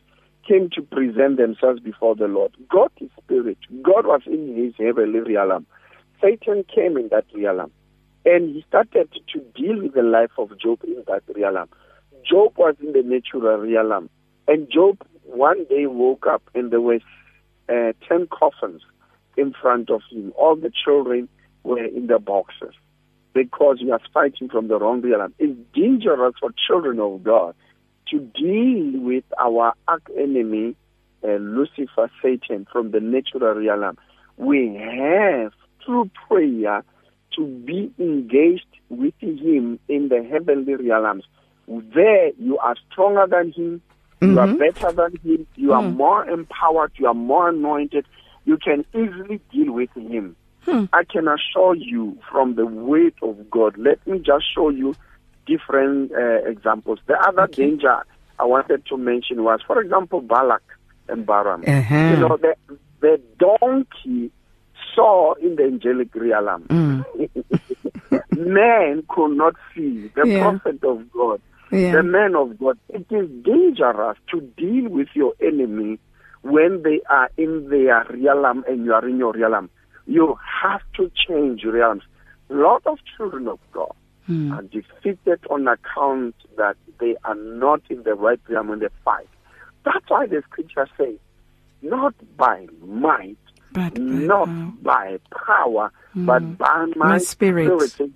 came 0.47 0.69
to 0.71 0.81
present 0.81 1.37
themselves 1.37 1.79
before 1.79 2.15
the 2.15 2.27
Lord. 2.27 2.51
God 2.69 2.91
is 2.99 3.09
spirit. 3.23 3.57
God 3.83 4.05
was 4.05 4.21
in 4.25 4.55
his 4.55 4.73
heavenly 4.77 5.19
realm. 5.19 5.67
Satan 6.21 6.63
came 6.73 6.97
in 6.97 7.09
that 7.09 7.25
realm. 7.35 7.71
And 8.25 8.55
he 8.55 8.65
started 8.67 9.09
to 9.33 9.39
deal 9.55 9.81
with 9.81 9.93
the 9.93 10.01
life 10.01 10.31
of 10.37 10.57
Job 10.59 10.79
in 10.83 11.03
that 11.07 11.23
realm. 11.35 11.69
Job 12.29 12.53
was 12.57 12.75
in 12.81 12.93
the 12.93 13.03
natural 13.03 13.57
realm. 13.57 14.09
And 14.47 14.69
Job 14.71 15.01
one 15.23 15.65
day 15.65 15.85
woke 15.85 16.25
up 16.27 16.41
and 16.55 16.71
there 16.71 16.81
were 16.81 16.99
uh, 17.69 17.93
10 18.07 18.27
coffins 18.27 18.81
in 19.35 19.53
front 19.53 19.89
of 19.89 20.01
him. 20.09 20.33
All 20.35 20.55
the 20.55 20.71
children 20.71 21.29
were 21.63 21.83
in 21.83 22.07
the 22.07 22.19
boxes 22.19 22.73
because 23.33 23.77
he 23.79 23.85
was 23.85 24.01
fighting 24.13 24.49
from 24.49 24.67
the 24.67 24.79
wrong 24.79 25.01
realm. 25.01 25.33
It's 25.37 25.57
dangerous 25.73 26.33
for 26.39 26.51
children 26.67 26.99
of 26.99 27.23
God 27.23 27.55
to 28.09 28.19
deal 28.19 29.01
with 29.01 29.25
our 29.39 29.73
arch 29.87 30.03
enemy, 30.17 30.75
uh, 31.23 31.35
Lucifer, 31.35 32.09
Satan, 32.21 32.65
from 32.71 32.91
the 32.91 32.99
natural 32.99 33.55
realm. 33.55 33.97
We 34.37 34.75
have, 34.75 35.51
through 35.85 36.09
prayer, 36.27 36.83
to 37.35 37.45
be 37.45 37.91
engaged 37.99 38.65
with 38.89 39.13
him 39.19 39.79
in 39.87 40.09
the 40.09 40.23
heavenly 40.29 40.75
realms. 40.75 41.25
There, 41.67 42.31
you 42.39 42.57
are 42.59 42.75
stronger 42.89 43.25
than 43.29 43.51
him, 43.51 43.81
you 44.21 44.39
are 44.39 44.47
Mhm. 44.47 44.59
better 44.59 44.91
than 44.91 45.11
him, 45.23 45.47
you 45.55 45.73
are 45.73 45.81
Mm. 45.83 45.95
more 45.95 46.25
empowered, 46.25 46.91
you 46.97 47.07
are 47.07 47.13
more 47.13 47.49
anointed, 47.49 48.05
you 48.45 48.57
can 48.57 48.83
easily 48.93 49.39
deal 49.51 49.71
with 49.73 49.93
him. 49.95 50.35
Hmm. 50.65 50.85
I 50.91 51.03
can 51.03 51.27
assure 51.27 51.75
you 51.75 52.17
from 52.29 52.55
the 52.55 52.65
word 52.65 53.13
of 53.21 53.49
God. 53.49 53.77
Let 53.77 54.05
me 54.07 54.19
just 54.19 54.45
show 54.53 54.69
you 54.69 54.95
different 55.45 56.11
uh, 56.11 56.41
examples. 56.49 56.99
The 57.07 57.17
other 57.27 57.43
Okay. 57.43 57.67
danger 57.67 58.03
I 58.39 58.43
wanted 58.43 58.85
to 58.87 58.97
mention 58.97 59.43
was, 59.43 59.61
for 59.65 59.79
example, 59.81 60.21
Balak 60.21 60.63
and 61.07 61.25
Balaam. 61.25 61.63
Uh-huh. 61.65 61.95
You 62.11 62.17
know, 62.17 62.37
the, 62.37 62.55
the 62.99 63.21
donkey 63.39 64.31
saw 64.93 65.33
in 65.35 65.55
the 65.55 65.63
angelic 65.63 66.13
realm. 66.15 66.63
Mm. 66.69 67.05
Man 68.35 69.03
could 69.09 69.37
not 69.37 69.55
see 69.73 70.09
the 70.15 70.27
Yeah. 70.27 70.39
prophet 70.41 70.83
of 70.83 71.11
God, 71.11 71.41
Yeah. 71.71 71.91
the 71.93 72.03
man 72.03 72.35
of 72.35 72.57
God. 72.59 72.77
It 72.89 73.05
is 73.11 73.29
dangerous 73.43 74.17
to 74.31 74.41
deal 74.57 74.89
with 74.89 75.07
your 75.13 75.33
enemy 75.41 75.99
when 76.41 76.83
they 76.83 77.01
are 77.09 77.29
in 77.37 77.69
their 77.69 78.05
realm 78.09 78.63
and 78.67 78.85
you 78.85 78.93
are 78.93 79.07
in 79.07 79.17
your 79.17 79.33
realm. 79.33 79.69
You 80.05 80.37
have 80.61 80.81
to 80.95 81.11
change 81.27 81.63
realms. 81.65 82.03
A 82.49 82.53
lot 82.53 82.83
of 82.85 82.97
children 83.15 83.47
of 83.47 83.59
God 83.73 83.91
Mm. 84.29 84.51
are 84.51 84.61
defeated 84.63 85.39
on 85.49 85.69
account 85.69 86.35
that 86.57 86.75
they 86.99 87.15
are 87.23 87.35
not 87.35 87.79
in 87.89 88.03
the 88.03 88.13
right 88.13 88.39
realm 88.49 88.67
when 88.67 88.79
they 88.79 88.89
fight. 89.05 89.29
That's 89.85 90.03
why 90.09 90.27
the 90.27 90.41
scripture 90.49 90.85
says, 90.97 91.15
not 91.81 92.13
by 92.35 92.67
might, 92.85 93.37
But 93.71 93.93
by 93.93 93.99
not 94.01 94.47
power. 94.49 94.73
by 94.81 95.19
power, 95.47 95.91
but 96.13 96.57
by 96.57 96.85
my, 96.97 97.07
my 97.07 97.17
spirit. 97.19 97.67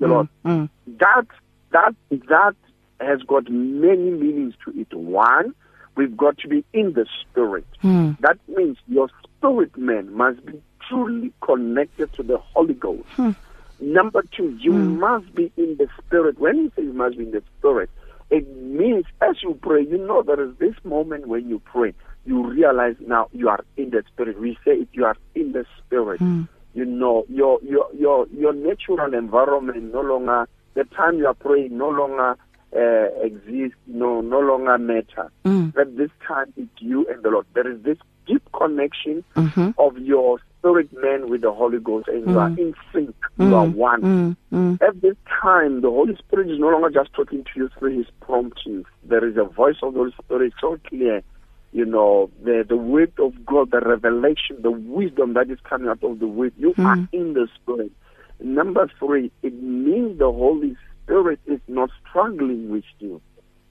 Lord. 0.01 0.27
Mm, 0.45 0.69
That 0.99 1.27
that 1.71 1.95
that 2.27 2.55
has 3.01 3.21
got 3.23 3.49
many 3.49 4.11
meanings 4.11 4.53
to 4.65 4.71
it. 4.79 4.93
One, 4.93 5.53
we've 5.95 6.15
got 6.15 6.37
to 6.39 6.47
be 6.47 6.63
in 6.73 6.93
the 6.93 7.05
spirit. 7.21 7.65
mm, 7.83 8.17
That 8.19 8.37
means 8.47 8.77
your 8.87 9.09
spirit 9.37 9.77
man 9.77 10.13
must 10.13 10.45
be 10.45 10.61
truly 10.87 11.31
connected 11.41 12.11
to 12.13 12.23
the 12.23 12.37
Holy 12.37 12.73
Ghost. 12.73 13.07
Hmm. 13.15 13.31
Number 13.79 14.23
two, 14.35 14.55
you 14.61 14.73
must 14.73 15.33
be 15.33 15.51
in 15.57 15.77
the 15.77 15.87
spirit. 16.05 16.37
When 16.39 16.57
you 16.57 16.71
say 16.75 16.83
you 16.83 16.93
must 16.93 17.17
be 17.17 17.23
in 17.23 17.31
the 17.31 17.41
spirit, 17.57 17.89
it 18.29 18.47
means 18.57 19.05
as 19.21 19.37
you 19.41 19.57
pray, 19.61 19.83
you 19.83 19.97
know 19.97 20.21
there 20.21 20.39
is 20.41 20.55
this 20.59 20.75
moment 20.83 21.27
when 21.27 21.49
you 21.49 21.59
pray, 21.59 21.93
you 22.25 22.45
realize 22.47 22.95
now 22.99 23.27
you 23.33 23.49
are 23.49 23.63
in 23.77 23.89
the 23.89 24.03
spirit. 24.13 24.39
We 24.39 24.55
say 24.63 24.71
it, 24.81 24.89
you 24.93 25.05
are 25.05 25.17
in 25.35 25.53
the 25.53 25.65
spirit. 25.79 26.21
You 26.73 26.85
know, 26.85 27.25
your 27.27 27.59
your 27.63 27.87
your 27.93 28.27
your 28.29 28.53
natural 28.53 29.13
environment 29.13 29.91
no 29.93 30.01
longer 30.01 30.47
the 30.75 30.83
time 30.85 31.17
you 31.17 31.27
are 31.27 31.33
praying 31.33 31.77
no 31.77 31.89
longer 31.89 32.37
uh, 32.75 33.07
exists, 33.23 33.77
no 33.87 34.21
no 34.21 34.39
longer 34.39 34.77
matter. 34.77 35.31
mm, 35.45 35.73
That 35.73 35.97
this 35.97 36.09
time 36.27 36.53
it's 36.57 36.69
you 36.79 37.05
and 37.09 37.21
the 37.23 37.29
Lord. 37.29 37.45
There 37.53 37.69
is 37.69 37.81
this 37.83 37.97
deep 38.27 38.43
connection 38.57 39.23
mhm, 39.35 39.73
of 39.77 39.97
your 39.97 40.39
spirit 40.59 40.89
man 40.93 41.29
with 41.29 41.41
the 41.41 41.51
Holy 41.51 41.79
Ghost, 41.79 42.07
and 42.07 42.29
you 42.29 42.37
are 42.39 42.49
Mm. 42.51 42.57
in 42.59 42.73
sync. 42.93 43.15
You 43.37 43.55
are 43.55 43.65
mm, 43.65 43.73
one. 43.75 44.01
mm, 44.01 44.35
mm, 44.53 44.81
At 44.81 45.01
this 45.01 45.15
time, 45.41 45.81
the 45.81 45.89
Holy 45.89 46.15
Spirit 46.17 46.49
is 46.49 46.59
no 46.59 46.69
longer 46.69 46.89
just 46.89 47.13
talking 47.13 47.43
to 47.43 47.49
you 47.55 47.69
through 47.77 47.97
His 47.97 48.07
promptings. 48.21 48.85
There 49.03 49.25
is 49.27 49.35
a 49.37 49.43
voice 49.43 49.77
of 49.83 49.93
the 49.93 49.99
Holy 49.99 50.13
Spirit 50.23 50.53
so 50.61 50.77
clear. 50.87 51.21
You 51.73 51.85
know, 51.85 52.29
the 52.43 52.65
the 52.67 52.75
word 52.77 53.13
of 53.19 53.33
God, 53.45 53.71
the 53.71 53.79
revelation, 53.79 54.61
the 54.61 54.71
wisdom 54.71 55.33
that 55.33 55.49
is 55.49 55.59
coming 55.69 55.87
out 55.89 56.03
of 56.03 56.19
the 56.19 56.27
word. 56.27 56.53
You 56.57 56.73
are 56.79 56.95
Mm. 56.97 57.07
in 57.13 57.33
the 57.33 57.47
Spirit. 57.55 57.91
Number 58.39 58.89
three, 58.99 59.31
it 59.43 59.53
means 59.53 60.17
the 60.19 60.31
Holy 60.31 60.75
Spirit 61.11 61.41
is 61.45 61.59
not 61.67 61.89
struggling 62.07 62.69
with 62.69 62.85
you. 62.99 63.21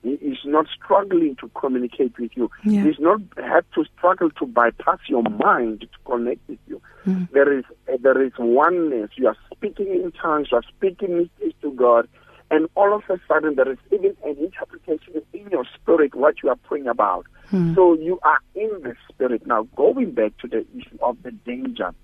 He 0.02 0.10
is 0.10 0.38
not 0.44 0.66
struggling 0.74 1.36
to 1.36 1.48
communicate 1.54 2.18
with 2.18 2.32
you. 2.34 2.50
Yeah. 2.64 2.84
He's 2.84 2.98
not 2.98 3.20
have 3.38 3.64
to 3.74 3.84
struggle 3.96 4.30
to 4.32 4.46
bypass 4.46 4.98
your 5.08 5.22
mind 5.22 5.80
to 5.80 5.86
connect 6.04 6.46
with 6.48 6.58
you. 6.66 6.82
Mm. 7.06 7.30
There 7.32 7.58
is 7.58 7.64
uh, 7.90 7.96
there 8.02 8.22
is 8.22 8.32
oneness. 8.38 9.10
You 9.16 9.28
are 9.28 9.36
speaking 9.54 9.86
in 9.86 10.12
tongues. 10.12 10.48
You 10.52 10.58
are 10.58 10.64
speaking 10.68 11.16
mysteries 11.16 11.54
to 11.62 11.72
God, 11.72 12.08
and 12.50 12.68
all 12.74 12.94
of 12.94 13.04
a 13.08 13.18
sudden 13.26 13.54
there 13.56 13.72
is 13.72 13.78
even 13.90 14.14
an 14.24 14.36
interpretation 14.38 15.22
in 15.32 15.48
your 15.50 15.64
spirit 15.74 16.14
what 16.14 16.42
you 16.42 16.50
are 16.50 16.56
praying 16.56 16.88
about. 16.88 17.26
mm, 17.50 17.74
So 17.74 17.94
you 17.94 18.18
are 18.22 18.38
in 18.54 18.70
the 18.82 18.94
spirit. 19.10 19.46
Now 19.46 19.62
going 19.76 20.12
back 20.12 20.36
to 20.38 20.48
the 20.48 20.66
issue 20.76 20.98
of 21.00 21.16
the 21.22 21.30
danger, 21.30 21.94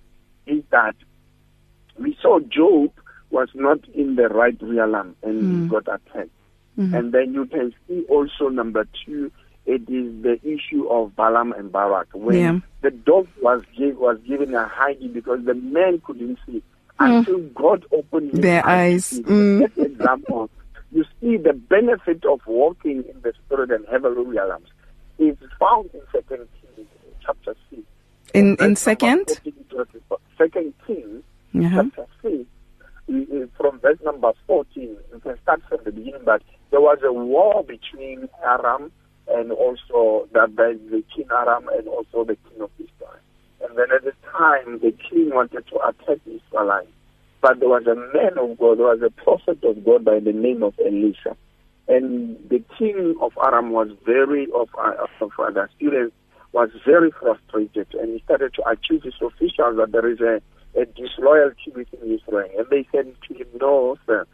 is 0.46 0.62
that 0.70 0.94
we 1.98 2.16
saw 2.22 2.40
Job 2.40 2.90
was 3.38 3.48
not 3.54 3.80
in 4.02 4.08
the 4.20 4.28
right 4.40 4.56
realm 4.62 5.14
and 5.22 5.36
Mm. 5.42 5.62
he 5.62 5.68
got 5.74 5.86
attacked. 5.96 6.30
mhm. 6.78 6.92
And 6.96 7.12
then 7.12 7.28
you 7.38 7.44
can 7.46 7.72
see 7.86 7.98
also 8.14 8.48
number 8.60 8.82
two, 9.04 9.30
it 9.66 9.82
is 9.88 10.06
the 10.22 10.36
issue 10.54 10.82
of 10.96 11.14
Balaam 11.16 11.52
and 11.58 11.70
Barak 11.72 12.08
when 12.12 12.36
Yeah. 12.38 12.58
the 12.82 12.90
dog 13.10 13.26
was 13.46 13.60
give, 13.76 13.96
was 13.98 14.18
given 14.30 14.54
a 14.54 14.64
hiding 14.78 15.12
because 15.12 15.40
the 15.44 15.54
man 15.54 16.00
couldn't 16.06 16.38
see 16.46 16.62
Mm. 17.00 17.18
until 17.18 17.40
God 17.64 17.80
opened 17.92 18.30
his 18.32 18.40
Their 18.40 18.62
eyes. 18.66 19.04
see. 19.06 19.22
Mm. 19.22 19.62
Example. 19.90 20.50
You 20.92 21.04
see 21.20 21.36
the 21.48 21.52
benefit 21.52 22.24
of 22.24 22.40
walking 22.46 22.98
in 23.10 23.16
the 23.22 23.32
spirit 23.44 23.70
and 23.70 23.84
heavenly 23.90 24.24
realms 24.36 24.68
is 25.18 25.36
found 25.58 25.90
in 25.94 26.00
Second 26.12 26.46
Kings 26.60 26.88
chapter 27.24 27.54
six. 27.70 27.82
In 28.34 28.56
in 28.60 28.76
second. 28.76 29.24
14 29.28 29.52
to 29.70 29.74
24. 29.76 30.18
Second 30.38 30.72
Kings 30.86 31.22
Uh-huh. 31.54 31.82
chapter 31.84 32.06
6, 32.22 32.24
we- 32.24 32.38
we- 32.38 32.46
from 33.56 33.78
verse 33.80 33.98
number 34.04 34.32
14, 34.46 34.82
you 34.82 35.20
can 35.20 35.38
start 35.42 35.62
from 35.68 35.78
the 35.84 35.92
beginning, 35.92 36.22
but 36.24 36.42
there 36.70 36.80
was 36.80 36.98
a 37.04 37.12
war 37.12 37.62
between 37.62 38.28
Aram 38.44 38.90
and 39.28 39.52
also 39.52 40.28
the, 40.32 40.46
the, 40.56 41.02
king 41.14 41.26
Aram 41.30 41.68
and 41.72 41.88
also 41.88 42.24
the 42.24 42.36
king 42.48 42.62
of 42.62 42.70
Israel. 42.78 43.20
And 43.62 43.76
then 43.76 43.86
at 43.94 44.04
the 44.04 44.12
time, 44.30 44.80
the 44.80 44.92
king 44.92 45.30
wanted 45.32 45.66
to 45.68 45.76
attack 45.86 46.18
Israel. 46.26 46.86
But 47.40 47.60
there 47.60 47.68
was 47.68 47.86
a 47.86 47.94
man 47.94 48.38
of 48.38 48.58
God, 48.58 48.78
there 48.78 48.86
was 48.86 49.02
a 49.02 49.10
prophet 49.10 49.62
of 49.62 49.84
God 49.84 50.04
by 50.04 50.18
the 50.20 50.32
name 50.32 50.62
of 50.62 50.74
Elisha. 50.84 51.36
And 51.88 52.36
the 52.48 52.62
king 52.76 53.14
of 53.20 53.32
Aram 53.44 53.70
was 53.70 53.88
very 54.04 54.48
of, 54.52 54.68
uh, 54.76 54.94
of 55.20 55.30
uh, 55.38 55.50
the 55.50 55.68
students 55.76 56.14
was 56.52 56.70
very 56.84 57.10
frustrated, 57.10 57.86
and 57.94 58.14
he 58.14 58.22
started 58.24 58.54
to 58.54 58.62
accuse 58.68 59.04
his 59.04 59.14
officials 59.20 59.76
that 59.76 59.92
there 59.92 60.10
is 60.10 60.20
a, 60.20 60.40
a 60.76 60.84
disloyalty 60.86 61.72
within 61.74 62.00
Israel. 62.02 62.48
And 62.58 62.66
they 62.70 62.86
said 62.92 63.14
to 63.28 63.34
him, 63.34 63.48
"No, 63.60 63.96
sir." 64.06 64.26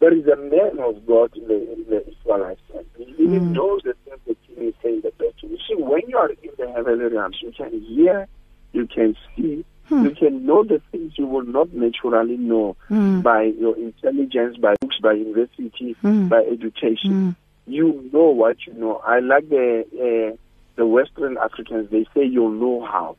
There 0.00 0.14
is 0.14 0.26
a 0.26 0.36
man 0.36 0.78
of 0.80 1.06
God 1.06 1.36
in 1.36 1.46
the, 1.46 1.72
in 1.74 1.84
the 1.90 2.02
Israelites. 2.08 2.62
He 2.96 3.04
even 3.18 3.50
mm. 3.50 3.52
knows 3.52 3.82
the 3.84 3.94
things 4.06 4.18
that 4.26 4.36
king 4.46 4.68
is 4.68 4.74
saying 4.82 5.02
the 5.02 5.12
best. 5.18 5.42
You 5.42 5.58
see, 5.68 5.74
when 5.74 6.00
you 6.08 6.16
are 6.16 6.30
in 6.30 6.50
the 6.56 6.72
heavenly 6.72 7.04
realms, 7.14 7.36
you 7.42 7.52
can 7.52 7.70
hear, 7.82 8.26
you 8.72 8.86
can 8.86 9.14
see, 9.36 9.62
Hmm. 9.90 10.04
You 10.04 10.10
can 10.12 10.46
know 10.46 10.62
the 10.62 10.80
things 10.92 11.14
you 11.16 11.26
will 11.26 11.44
not 11.44 11.72
naturally 11.74 12.36
know 12.36 12.76
hmm. 12.86 13.22
by 13.22 13.42
your 13.42 13.76
intelligence, 13.76 14.56
by 14.56 14.76
books, 14.80 14.98
by 15.02 15.14
university, 15.14 15.96
hmm. 16.00 16.28
by 16.28 16.42
education. 16.44 17.10
Hmm. 17.10 17.30
You 17.66 18.08
know 18.12 18.30
what 18.30 18.56
you 18.66 18.72
know. 18.74 19.02
I 19.04 19.18
like 19.18 19.48
the 19.48 19.84
uh, 20.32 20.36
the 20.76 20.86
Western 20.86 21.36
Africans. 21.38 21.90
They 21.90 22.06
say 22.14 22.24
you'll 22.24 22.52
know 22.52 22.86
how. 22.86 23.16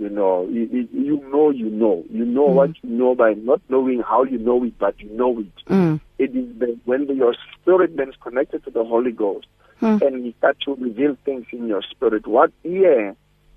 You 0.00 0.08
know, 0.08 0.48
you, 0.50 0.88
you 0.92 1.20
know, 1.30 1.50
you 1.50 1.68
know, 1.68 2.04
you 2.10 2.24
know 2.24 2.48
hmm. 2.48 2.54
what 2.54 2.70
you 2.82 2.90
know 2.90 3.14
by 3.14 3.34
not 3.34 3.60
knowing 3.68 4.00
how 4.00 4.24
you 4.24 4.38
know 4.38 4.64
it, 4.64 4.78
but 4.78 4.98
you 4.98 5.10
know 5.10 5.40
it. 5.40 5.52
Hmm. 5.66 5.96
It 6.18 6.34
is 6.34 6.58
the, 6.58 6.78
when 6.86 7.06
the, 7.06 7.14
your 7.14 7.34
spirit 7.54 7.96
then 7.96 8.08
is 8.08 8.16
connected 8.22 8.64
to 8.64 8.70
the 8.70 8.84
Holy 8.84 9.12
Ghost, 9.12 9.46
and 9.80 10.24
He 10.24 10.34
start 10.38 10.58
to 10.64 10.74
reveal 10.74 11.16
things 11.24 11.46
in 11.52 11.68
your 11.68 11.82
spirit. 11.82 12.26
What 12.26 12.50
ear 12.64 13.14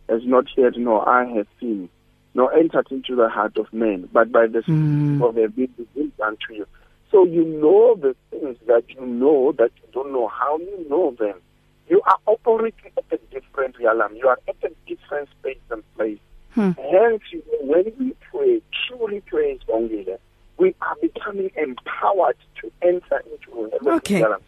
has 0.09 0.21
not 0.25 0.45
heard, 0.55 0.77
nor 0.77 1.07
eye 1.07 1.31
has 1.33 1.45
seen 1.59 1.89
nor 2.33 2.53
entered 2.53 2.87
into 2.89 3.15
the 3.15 3.29
heart 3.29 3.57
of 3.57 3.71
man, 3.71 4.09
but 4.11 4.31
by 4.31 4.47
the 4.47 4.63
Spirit 4.63 4.79
mm. 4.79 5.27
of 5.27 5.35
the 5.35 5.47
been 5.47 5.69
revealed 5.77 6.11
unto 6.19 6.53
you. 6.53 6.65
So 7.11 7.25
you 7.25 7.43
know 7.45 7.95
the 7.95 8.15
things 8.31 8.57
that 8.65 8.85
you 8.89 9.05
know 9.05 9.51
that 9.57 9.71
you 9.75 9.87
don't 9.93 10.11
know 10.11 10.27
how 10.27 10.57
you 10.57 10.85
know 10.89 11.15
them. 11.19 11.39
You 11.87 12.01
are 12.07 12.17
operating 12.25 12.91
at 12.97 13.05
a 13.11 13.17
different 13.31 13.77
realm. 13.79 14.15
You 14.15 14.29
are 14.29 14.39
at 14.47 14.55
a 14.63 14.71
different 14.87 15.29
space 15.39 15.59
and 15.69 15.83
place. 15.95 16.19
Hmm. 16.53 16.71
Hence, 16.71 17.23
when 17.61 17.91
we 17.99 18.13
pray, 18.31 18.61
truly 18.87 19.21
pray 19.21 19.59
only, 19.71 20.07
we 20.57 20.75
are 20.81 20.95
becoming 21.01 21.49
empowered 21.55 22.37
to 22.61 22.71
enter 22.81 23.23
into 23.31 23.71
okay. 23.87 24.21
realm. 24.21 24.41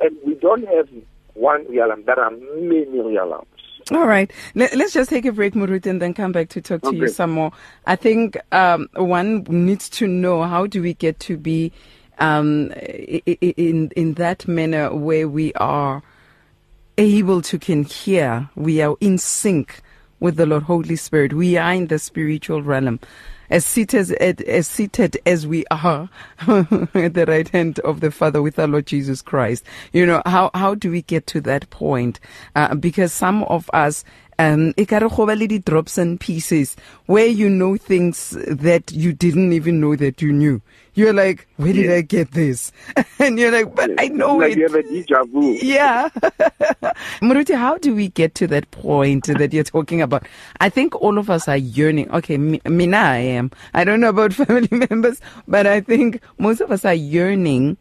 And 0.00 0.16
we 0.26 0.34
don't 0.34 0.66
have 0.66 0.88
one 1.34 1.66
realm. 1.68 2.02
There 2.04 2.18
are 2.18 2.30
many 2.30 3.00
realms. 3.00 3.46
All 3.90 4.06
right. 4.06 4.30
Let's 4.54 4.92
just 4.92 5.10
take 5.10 5.24
a 5.24 5.32
break, 5.32 5.54
Moruti, 5.54 5.86
and 5.86 6.00
then 6.00 6.14
come 6.14 6.32
back 6.32 6.48
to 6.50 6.60
talk 6.60 6.82
to 6.82 6.88
okay. 6.88 6.98
you 6.98 7.08
some 7.08 7.30
more. 7.30 7.52
I 7.86 7.96
think 7.96 8.36
um, 8.52 8.88
one 8.94 9.42
needs 9.48 9.88
to 9.90 10.06
know 10.06 10.42
how 10.42 10.66
do 10.66 10.82
we 10.82 10.94
get 10.94 11.18
to 11.20 11.36
be 11.36 11.72
um, 12.18 12.70
in 12.72 13.90
in 13.96 14.14
that 14.14 14.46
manner 14.46 14.94
where 14.94 15.28
we 15.28 15.52
are 15.54 16.02
able 16.98 17.42
to 17.42 17.58
can 17.58 17.84
hear, 17.84 18.48
we 18.54 18.82
are 18.82 18.96
in 19.00 19.18
sync 19.18 19.80
with 20.22 20.36
the 20.36 20.46
Lord 20.46 20.62
Holy 20.62 20.94
Spirit. 20.94 21.32
We 21.32 21.56
are 21.56 21.74
in 21.74 21.88
the 21.88 21.98
spiritual 21.98 22.62
realm 22.62 23.00
as 23.50 23.66
seated, 23.66 24.12
as 24.12 24.68
seated 24.68 25.18
as 25.26 25.46
we 25.46 25.64
are 25.70 26.08
at 26.38 27.14
the 27.14 27.24
right 27.26 27.48
hand 27.48 27.80
of 27.80 28.00
the 28.00 28.12
Father 28.12 28.40
with 28.40 28.58
our 28.58 28.68
Lord 28.68 28.86
Jesus 28.86 29.20
Christ. 29.20 29.64
You 29.92 30.06
know, 30.06 30.22
how, 30.24 30.52
how 30.54 30.76
do 30.76 30.92
we 30.92 31.02
get 31.02 31.26
to 31.28 31.40
that 31.42 31.68
point? 31.70 32.20
Uh, 32.54 32.76
because 32.76 33.12
some 33.12 33.42
of 33.44 33.68
us, 33.74 34.04
um, 34.42 34.72
drops 35.64 35.98
and 35.98 36.20
pieces 36.20 36.76
where 37.06 37.26
you 37.26 37.48
know 37.48 37.76
things 37.76 38.30
that 38.48 38.90
you 38.92 39.12
didn't 39.12 39.52
even 39.52 39.80
know 39.80 39.96
that 39.96 40.22
you 40.22 40.32
knew. 40.32 40.60
You're 40.94 41.14
like, 41.14 41.48
where 41.56 41.72
did 41.72 41.90
I 41.90 42.02
get 42.02 42.32
this? 42.32 42.70
and 43.18 43.38
you're 43.38 43.50
like, 43.50 43.74
but 43.74 43.90
I 43.98 44.08
know 44.08 44.36
like 44.36 44.52
it. 44.52 44.58
You 44.58 44.64
have 44.64 44.74
a 44.74 44.82
deja 44.82 45.24
vu. 45.24 45.58
Yeah. 45.62 46.08
Moruti, 47.22 47.56
how 47.56 47.78
do 47.78 47.94
we 47.94 48.08
get 48.08 48.34
to 48.36 48.46
that 48.48 48.70
point 48.72 49.26
that 49.26 49.52
you're 49.54 49.64
talking 49.64 50.02
about? 50.02 50.26
I 50.60 50.68
think 50.68 50.94
all 51.00 51.16
of 51.16 51.30
us 51.30 51.48
are 51.48 51.56
yearning. 51.56 52.10
Okay, 52.10 52.36
me, 52.36 52.60
Mina, 52.66 52.98
I 52.98 53.18
am. 53.18 53.50
I 53.72 53.84
don't 53.84 54.00
know 54.00 54.10
about 54.10 54.34
family 54.34 54.68
members, 54.90 55.20
but 55.48 55.66
I 55.66 55.80
think 55.80 56.20
most 56.38 56.60
of 56.60 56.70
us 56.70 56.84
are 56.84 56.94
yearning 56.94 57.78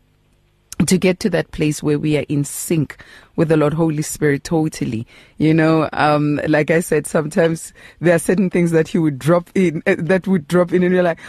to 0.88 0.98
get 0.98 1.20
to 1.22 1.30
that 1.30 1.52
place 1.52 1.82
where 1.84 2.00
we 2.00 2.17
are 2.17 2.26
in 2.30 2.44
sync 2.44 3.04
with 3.36 3.50
the 3.50 3.58
Lord 3.58 3.74
Holy 3.74 4.02
Spirit 4.02 4.44
totally. 4.44 5.08
You 5.38 5.54
know, 5.54 5.89
um, 5.94 6.39
like 6.48 6.72
I 6.72 6.80
said, 6.80 7.08
sometimes 7.08 7.74
there 8.00 8.15
are 8.15 8.20
certain 8.20 8.50
things 8.50 8.72
that 8.72 8.88
He 8.88 8.98
would 8.98 9.20
drop 9.20 9.50
in, 9.56 9.84
uh, 9.86 9.96
that 10.00 10.28
would 10.28 10.48
drop 10.48 10.74
in, 10.74 10.84
and 10.84 10.94
you're 10.94 11.04
like, 11.04 11.20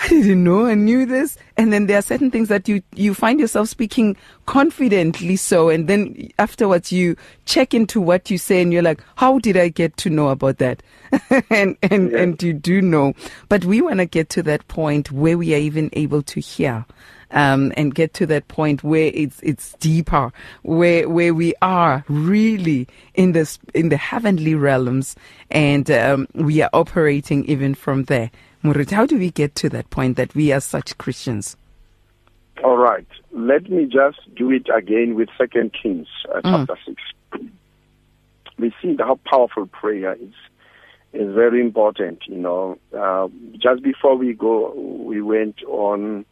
I 0.00 0.08
didn't 0.08 0.44
know 0.44 0.66
I 0.66 0.74
knew 0.74 1.06
this. 1.06 1.36
And 1.56 1.72
then 1.72 1.86
there 1.86 1.98
are 1.98 2.02
certain 2.02 2.30
things 2.30 2.48
that 2.48 2.68
you, 2.68 2.82
you 2.94 3.14
find 3.14 3.40
yourself 3.40 3.68
speaking 3.68 4.16
confidently 4.46 5.34
so. 5.34 5.70
And 5.70 5.88
then 5.88 6.30
afterwards 6.38 6.92
you 6.92 7.16
check 7.46 7.74
into 7.74 8.00
what 8.00 8.30
you 8.30 8.38
say 8.38 8.62
and 8.62 8.72
you're 8.72 8.82
like, 8.82 9.02
how 9.16 9.40
did 9.40 9.56
I 9.56 9.68
get 9.68 9.96
to 9.98 10.10
know 10.10 10.28
about 10.28 10.58
that? 10.58 10.82
and, 11.50 11.76
and, 11.82 12.12
yeah. 12.12 12.18
and 12.18 12.42
you 12.42 12.52
do 12.52 12.80
know. 12.80 13.14
But 13.48 13.64
we 13.64 13.80
want 13.80 13.98
to 13.98 14.06
get 14.06 14.28
to 14.30 14.42
that 14.44 14.68
point 14.68 15.10
where 15.10 15.36
we 15.36 15.52
are 15.54 15.58
even 15.58 15.90
able 15.94 16.22
to 16.22 16.40
hear. 16.40 16.86
Um, 17.30 17.74
and 17.76 17.94
get 17.94 18.14
to 18.14 18.26
that 18.26 18.48
point 18.48 18.82
where 18.82 19.10
it's 19.12 19.38
it's 19.42 19.74
deeper, 19.80 20.32
where 20.62 21.06
where 21.10 21.34
we 21.34 21.52
are 21.60 22.02
really 22.08 22.88
in 23.14 23.32
this 23.32 23.58
in 23.74 23.90
the 23.90 23.98
heavenly 23.98 24.54
realms, 24.54 25.14
and 25.50 25.90
um, 25.90 26.26
we 26.32 26.62
are 26.62 26.70
operating 26.72 27.44
even 27.44 27.74
from 27.74 28.04
there. 28.04 28.30
Moruti, 28.64 28.92
how 28.92 29.04
do 29.04 29.18
we 29.18 29.30
get 29.30 29.54
to 29.56 29.68
that 29.68 29.90
point 29.90 30.16
that 30.16 30.34
we 30.34 30.52
are 30.52 30.60
such 30.60 30.96
Christians? 30.96 31.56
All 32.64 32.76
right. 32.76 33.06
Let 33.32 33.70
me 33.70 33.84
just 33.84 34.18
do 34.34 34.50
it 34.50 34.66
again 34.74 35.14
with 35.14 35.28
Second 35.38 35.72
Kings 35.80 36.08
uh, 36.34 36.40
mm. 36.40 36.66
chapter 36.66 36.78
6. 36.86 37.44
We 38.58 38.74
see 38.82 38.96
how 38.98 39.20
powerful 39.24 39.66
prayer 39.66 40.14
is. 40.14 40.34
Is 41.14 41.34
very 41.34 41.62
important, 41.62 42.22
you 42.26 42.36
know. 42.36 42.78
Uh, 42.94 43.28
just 43.56 43.82
before 43.82 44.16
we 44.16 44.34
go, 44.34 44.74
we 44.74 45.22
went 45.22 45.62
on 45.62 46.26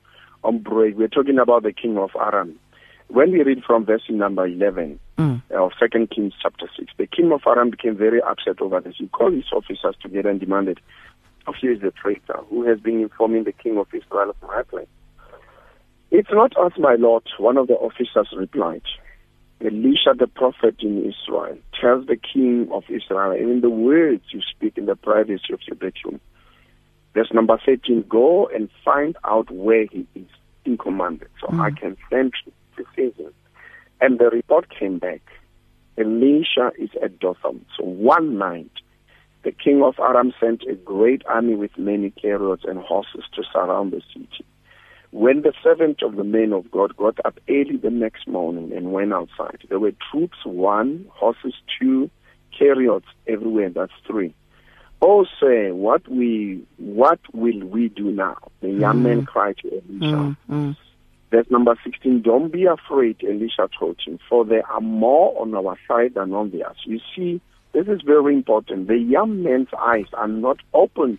on 0.46 0.58
break. 0.58 0.96
We're 0.96 1.08
talking 1.08 1.38
about 1.38 1.64
the 1.64 1.72
king 1.72 1.98
of 1.98 2.10
Aram. 2.14 2.58
When 3.08 3.32
we 3.32 3.42
read 3.42 3.62
from 3.64 3.84
verse 3.84 4.02
number 4.08 4.46
11 4.46 4.98
mm. 5.18 5.42
of 5.50 5.72
Second 5.78 6.10
Kings 6.10 6.34
chapter 6.40 6.68
6, 6.78 6.92
the 6.96 7.06
king 7.06 7.32
of 7.32 7.42
Aram 7.46 7.70
became 7.70 7.96
very 7.96 8.20
upset 8.22 8.60
over 8.60 8.80
this. 8.80 8.94
He 8.98 9.08
called 9.08 9.34
his 9.34 9.44
officers 9.52 9.96
together 10.00 10.30
and 10.30 10.40
demanded, 10.40 10.80
of 11.46 11.54
you 11.62 11.72
is 11.72 11.80
the 11.80 11.92
traitor 11.92 12.40
who 12.48 12.66
has 12.66 12.80
been 12.80 13.00
informing 13.00 13.44
the 13.44 13.52
king 13.52 13.78
of 13.78 13.86
Israel 13.92 14.30
of 14.30 14.36
my 14.42 14.62
plan. 14.62 14.86
It's 16.10 16.30
not 16.30 16.56
us, 16.56 16.72
my 16.78 16.94
lord, 16.94 17.24
one 17.38 17.56
of 17.56 17.68
the 17.68 17.74
officers 17.74 18.28
replied. 18.36 18.82
Elisha 19.60 20.14
the 20.18 20.26
prophet 20.26 20.76
in 20.80 20.98
Israel 20.98 21.56
tells 21.80 22.06
the 22.06 22.16
king 22.16 22.68
of 22.72 22.84
Israel, 22.88 23.32
in 23.32 23.60
the 23.60 23.70
words 23.70 24.24
you 24.30 24.40
speak 24.42 24.76
in 24.76 24.86
the 24.86 24.96
privacy 24.96 25.52
of 25.52 25.60
your 25.66 25.76
bedroom. 25.76 26.20
Verse 27.16 27.32
number 27.32 27.58
13, 27.64 28.04
go 28.10 28.46
and 28.54 28.68
find 28.84 29.16
out 29.24 29.50
where 29.50 29.86
he 29.86 30.06
is 30.14 30.28
in 30.66 30.76
command, 30.76 31.24
so 31.40 31.46
mm. 31.46 31.60
I 31.64 31.70
can 31.70 31.96
send 32.10 32.34
to 32.76 32.84
see 32.94 33.10
him. 33.16 33.32
And 34.02 34.18
the 34.18 34.28
report 34.28 34.66
came 34.68 34.98
back. 34.98 35.22
Elisha 35.96 36.72
is 36.78 36.90
at 37.02 37.18
Dothan. 37.18 37.64
So 37.74 37.84
one 37.84 38.36
night, 38.36 38.70
the 39.44 39.50
king 39.52 39.82
of 39.82 39.94
Aram 39.98 40.34
sent 40.38 40.64
a 40.70 40.74
great 40.74 41.22
army 41.24 41.54
with 41.54 41.70
many 41.78 42.12
chariots 42.20 42.64
and 42.68 42.80
horses 42.80 43.24
to 43.34 43.42
surround 43.50 43.94
the 43.94 44.02
city. 44.12 44.44
When 45.10 45.40
the 45.40 45.54
servant 45.64 46.02
of 46.02 46.16
the 46.16 46.24
man 46.24 46.52
of 46.52 46.70
God 46.70 46.98
got 46.98 47.18
up 47.24 47.40
early 47.48 47.78
the 47.78 47.88
next 47.88 48.28
morning 48.28 48.72
and 48.76 48.92
went 48.92 49.14
outside, 49.14 49.60
there 49.70 49.80
were 49.80 49.94
troops, 50.12 50.36
one, 50.44 51.06
horses, 51.14 51.54
two, 51.80 52.10
chariots 52.52 53.06
everywhere. 53.26 53.70
That's 53.70 53.92
three. 54.06 54.34
Oh, 55.02 55.26
say, 55.40 55.70
what 55.72 56.08
we, 56.08 56.64
what 56.78 57.20
will 57.34 57.60
we 57.66 57.88
do 57.88 58.10
now? 58.10 58.38
The 58.60 58.70
young 58.70 59.00
mm. 59.00 59.02
man 59.02 59.26
cried 59.26 59.58
to 59.58 59.68
Elisha. 59.68 60.16
Mm, 60.16 60.36
mm. 60.50 60.76
Verse 61.30 61.46
number 61.50 61.76
16, 61.84 62.22
don't 62.22 62.52
be 62.52 62.64
afraid, 62.64 63.16
Elisha 63.22 63.68
told 63.78 63.98
him, 64.04 64.18
for 64.28 64.44
there 64.44 64.66
are 64.66 64.80
more 64.80 65.40
on 65.40 65.54
our 65.54 65.76
side 65.86 66.14
than 66.14 66.32
on 66.32 66.50
theirs. 66.50 66.76
You 66.84 67.00
see, 67.14 67.40
this 67.72 67.88
is 67.88 68.00
very 68.02 68.34
important. 68.34 68.88
The 68.88 68.96
young 68.96 69.42
man's 69.42 69.68
eyes 69.78 70.06
are 70.14 70.28
not 70.28 70.58
opened 70.72 71.18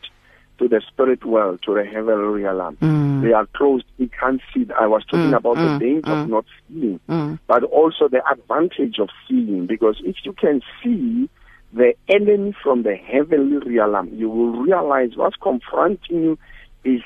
to 0.57 0.67
the 0.67 0.81
spirit 0.87 1.23
world, 1.23 1.59
to 1.63 1.73
the 1.75 1.85
heavenly 1.85 2.41
realm. 2.43 2.77
Mm. 2.77 3.21
They 3.21 3.33
are 3.33 3.45
closed. 3.47 3.85
He 3.97 4.07
can't 4.07 4.41
see. 4.53 4.65
I 4.79 4.87
was 4.87 5.03
talking 5.05 5.31
mm, 5.31 5.37
about 5.37 5.57
mm, 5.57 5.79
the 5.79 5.85
danger 5.85 6.11
of 6.11 6.25
mm. 6.25 6.29
not 6.29 6.45
seeing, 6.67 6.99
mm. 7.07 7.39
but 7.47 7.63
also 7.63 8.07
the 8.07 8.21
advantage 8.29 8.97
of 8.99 9.09
seeing. 9.27 9.67
Because 9.67 10.01
if 10.03 10.15
you 10.23 10.33
can 10.33 10.61
see 10.83 11.29
the 11.73 11.93
enemy 12.07 12.55
from 12.63 12.83
the 12.83 12.95
heavenly 12.95 13.57
realm, 13.57 14.09
you 14.13 14.29
will 14.29 14.61
realize 14.61 15.11
what's 15.15 15.35
confronting 15.35 16.23
you 16.23 16.39
is 16.83 17.01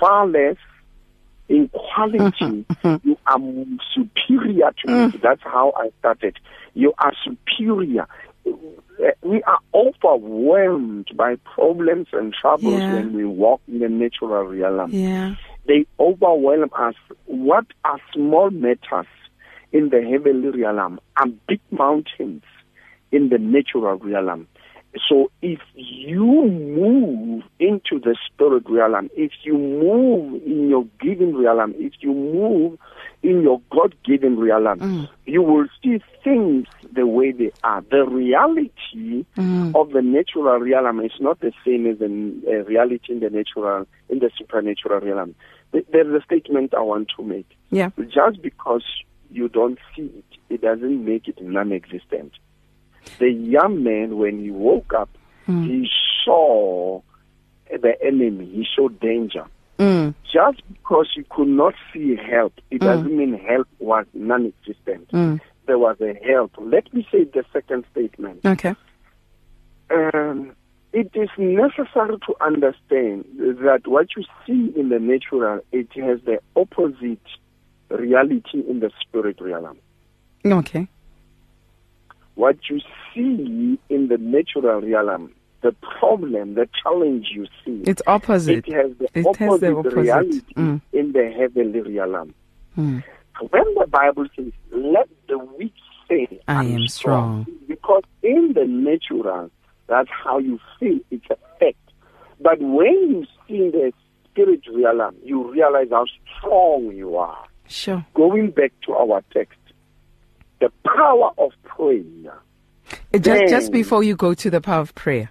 far 0.00 0.26
less 0.26 0.56
in 1.48 1.68
quality. 1.68 2.64
Mm-hmm. 2.68 3.08
you 3.08 3.18
are 3.26 3.38
superior 3.94 4.72
to 4.82 4.86
mm. 4.86 5.12
me. 5.12 5.20
That's 5.22 5.42
how 5.42 5.72
I 5.76 5.90
started. 5.98 6.38
You 6.74 6.92
are 6.98 7.12
superior 7.24 8.06
we 9.22 9.42
are 9.42 9.58
overwhelmed 9.74 11.10
by 11.14 11.36
problems 11.36 12.08
and 12.12 12.34
troubles 12.34 12.80
yeah. 12.80 12.94
when 12.94 13.12
we 13.12 13.24
walk 13.24 13.60
in 13.68 13.78
the 13.80 13.88
natural 13.88 14.44
realm. 14.44 14.90
Yeah. 14.90 15.34
They 15.66 15.86
overwhelm 16.00 16.70
us. 16.76 16.94
What 17.26 17.66
are 17.84 17.98
small 18.12 18.50
matters 18.50 19.06
in 19.72 19.90
the 19.90 20.02
heavenly 20.02 20.62
realm 20.62 21.00
are 21.16 21.26
big 21.46 21.60
mountains 21.70 22.42
in 23.12 23.28
the 23.28 23.38
natural 23.38 23.96
realm. 23.98 24.46
So 25.08 25.30
if 25.42 25.60
you 25.74 26.24
move 26.24 27.42
into 27.60 28.00
the 28.00 28.16
spirit 28.26 28.64
realm, 28.68 29.10
if 29.16 29.32
you 29.44 29.56
move 29.58 30.42
in 30.46 30.68
your 30.70 30.86
given 31.00 31.36
realm, 31.36 31.74
if 31.78 31.92
you 32.00 32.12
move 32.14 32.78
in 33.22 33.42
your 33.42 33.60
God 33.70 33.94
given 34.04 34.38
realm, 34.38 34.80
Mm. 34.80 35.08
you 35.26 35.42
will 35.42 35.66
see 35.82 36.00
things 36.24 36.66
the 36.90 37.06
way 37.06 37.32
they 37.32 37.52
are. 37.62 37.82
The 37.82 38.06
reality 38.06 39.26
Mm. 39.36 39.74
of 39.74 39.90
the 39.90 40.00
natural 40.02 40.58
realm 40.58 41.00
is 41.00 41.12
not 41.20 41.40
the 41.40 41.52
same 41.64 41.86
as 41.86 41.98
the 41.98 42.06
uh, 42.06 42.64
reality 42.64 43.12
in 43.12 43.20
the 43.20 43.30
natural, 43.30 43.86
in 44.08 44.20
the 44.20 44.30
supernatural 44.38 45.00
realm. 45.00 45.34
There's 45.72 46.14
a 46.14 46.22
statement 46.24 46.72
I 46.72 46.80
want 46.80 47.10
to 47.16 47.22
make. 47.22 47.46
Yeah. 47.70 47.90
Just 48.08 48.40
because 48.40 48.84
you 49.30 49.48
don't 49.48 49.78
see 49.94 50.10
it, 50.20 50.24
it 50.48 50.60
doesn't 50.62 51.04
make 51.04 51.28
it 51.28 51.42
non-existent. 51.42 52.32
The 53.18 53.30
young 53.30 53.82
man, 53.82 54.16
when 54.18 54.40
he 54.40 54.50
woke 54.50 54.92
up, 54.94 55.08
Mm. 55.46 55.64
he 55.66 55.90
saw 56.24 57.00
the 57.70 57.94
enemy. 58.04 58.44
He 58.46 58.66
saw 58.76 58.88
danger. 58.88 59.44
Mm. 59.78 60.14
Just 60.30 60.60
because 60.72 61.08
you 61.16 61.24
could 61.30 61.48
not 61.48 61.74
see 61.92 62.16
help, 62.16 62.52
it 62.70 62.80
Mm. 62.80 62.84
doesn't 62.86 63.16
mean 63.16 63.34
help 63.38 63.66
was 63.78 64.04
non-existent. 64.12 65.08
Mm. 65.12 65.40
There 65.66 65.78
was 65.78 66.00
a 66.00 66.14
help. 66.24 66.52
Let 66.58 66.92
me 66.92 67.06
say 67.10 67.24
the 67.24 67.44
second 67.52 67.84
statement. 67.92 68.40
Okay. 68.44 68.74
Um, 69.90 70.52
it 70.92 71.10
is 71.14 71.28
necessary 71.38 72.16
to 72.26 72.34
understand 72.40 73.24
that 73.38 73.82
what 73.86 74.08
you 74.16 74.24
see 74.46 74.72
in 74.78 74.88
the 74.90 74.98
natural, 74.98 75.60
it 75.72 75.88
has 75.94 76.20
the 76.22 76.40
opposite 76.56 77.20
reality 77.90 78.60
in 78.68 78.80
the 78.80 78.90
spirit 79.00 79.40
realm. 79.40 79.78
Okay. 80.44 80.88
What 82.38 82.56
you 82.70 82.78
see 83.12 83.78
in 83.88 84.06
the 84.08 84.16
natural 84.16 84.80
realm, 84.80 85.32
the 85.62 85.72
problem, 85.98 86.54
the 86.54 86.68
challenge 86.80 87.26
you 87.34 87.46
see, 87.64 87.82
It's 87.84 88.00
opposite. 88.06 88.68
it 88.68 88.72
has 88.72 88.92
the 88.96 89.08
It 89.12 89.26
opposite, 89.26 89.50
has 89.50 89.60
the 89.60 89.76
opposite. 89.76 89.96
reality 89.96 90.54
Mm. 90.54 90.80
in 90.92 91.12
the 91.12 91.30
heavenly 91.36 91.80
realm. 91.80 92.32
Mm. 92.78 93.02
When 93.50 93.74
the 93.74 93.86
Bible 93.88 94.26
says, 94.36 94.52
let 94.70 95.08
the 95.26 95.38
weak 95.38 95.74
say, 96.08 96.28
I 96.46 96.60
"I'm 96.60 96.74
am 96.76 96.86
strong." 96.86 97.46
Because 97.66 98.04
in 98.22 98.52
the 98.52 98.66
natural, 98.66 99.50
that's 99.88 100.08
how 100.24 100.38
you 100.38 100.60
feel, 100.78 101.00
it's 101.10 101.26
a 101.30 101.36
fact. 101.58 101.76
But 102.40 102.60
when 102.60 102.96
you 103.10 103.26
see 103.48 103.56
in 103.64 103.70
the 103.72 103.92
spirit 104.26 104.60
realm, 104.72 105.16
you 105.24 105.50
realize 105.50 105.88
how 105.90 106.04
strong 106.38 106.92
you 106.94 107.16
are. 107.16 107.44
Sure. 107.66 108.06
Going 108.14 108.50
back 108.52 108.72
to 108.86 108.92
our 108.94 109.22
text, 109.32 109.58
the 110.60 110.70
power 110.84 111.30
of 111.38 111.52
prayer. 111.64 112.02
Uh, 113.14 113.18
Just, 113.18 113.48
just 113.48 113.72
before 113.72 114.02
you 114.02 114.16
go 114.16 114.34
to 114.34 114.50
the 114.50 114.60
power 114.60 114.80
of 114.80 114.94
prayer, 114.94 115.30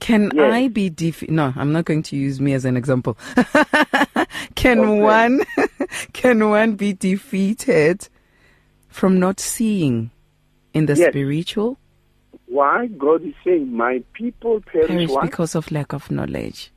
can 0.00 0.30
Yes. 0.34 0.52
I 0.52 0.68
be 0.68 0.88
def? 0.90 1.22
No, 1.28 1.52
I'm 1.56 1.72
not 1.72 1.84
going 1.84 2.02
to 2.04 2.16
use 2.16 2.40
me 2.40 2.52
as 2.54 2.64
an 2.64 2.76
example. 2.76 3.16
can 4.54 4.80
Okay. 4.80 5.00
one, 5.00 5.40
can 6.12 6.48
one 6.48 6.74
be 6.74 6.92
defeated 6.92 8.08
from 8.88 9.18
not 9.20 9.40
seeing 9.40 10.10
in 10.74 10.86
the 10.86 10.96
Yes. 10.96 11.10
spiritual? 11.10 11.78
Why 12.46 12.86
God 12.86 13.24
is 13.24 13.34
saying, 13.44 13.72
My 13.74 14.02
people 14.12 14.60
perish, 14.60 14.88
Perish 14.88 15.10
because 15.22 15.54
of 15.54 15.70
lack 15.70 15.92
of 15.92 16.10
knowledge. 16.10 16.70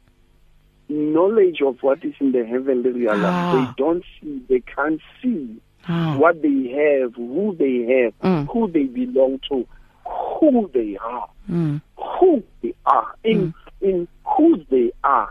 knowledge 0.88 1.62
of 1.62 1.78
what 1.82 2.04
is 2.06 2.14
in 2.20 2.32
the 2.32 2.46
heavenly 2.46 2.92
realm. 2.92 3.26
Ah. 3.26 3.50
They 3.52 3.66
don't 3.78 4.04
see, 4.22 4.42
they 4.48 4.62
can't 4.62 5.02
see 5.22 5.60
Oh. 5.88 6.18
what 6.18 6.42
they 6.42 6.70
have, 6.70 7.14
who 7.16 7.56
they 7.58 8.02
have, 8.04 8.14
Mm. 8.22 8.48
who 8.52 8.68
they 8.72 8.84
belong 8.86 9.40
to, 9.50 9.68
who 10.06 10.70
they 10.74 10.98
are, 10.98 11.30
Mm, 11.50 11.82
who 11.98 12.44
they 12.62 12.74
are, 12.86 13.14
in 13.24 13.54
in 13.82 14.08
whose 14.26 14.66
they 14.70 14.92
are. 15.04 15.30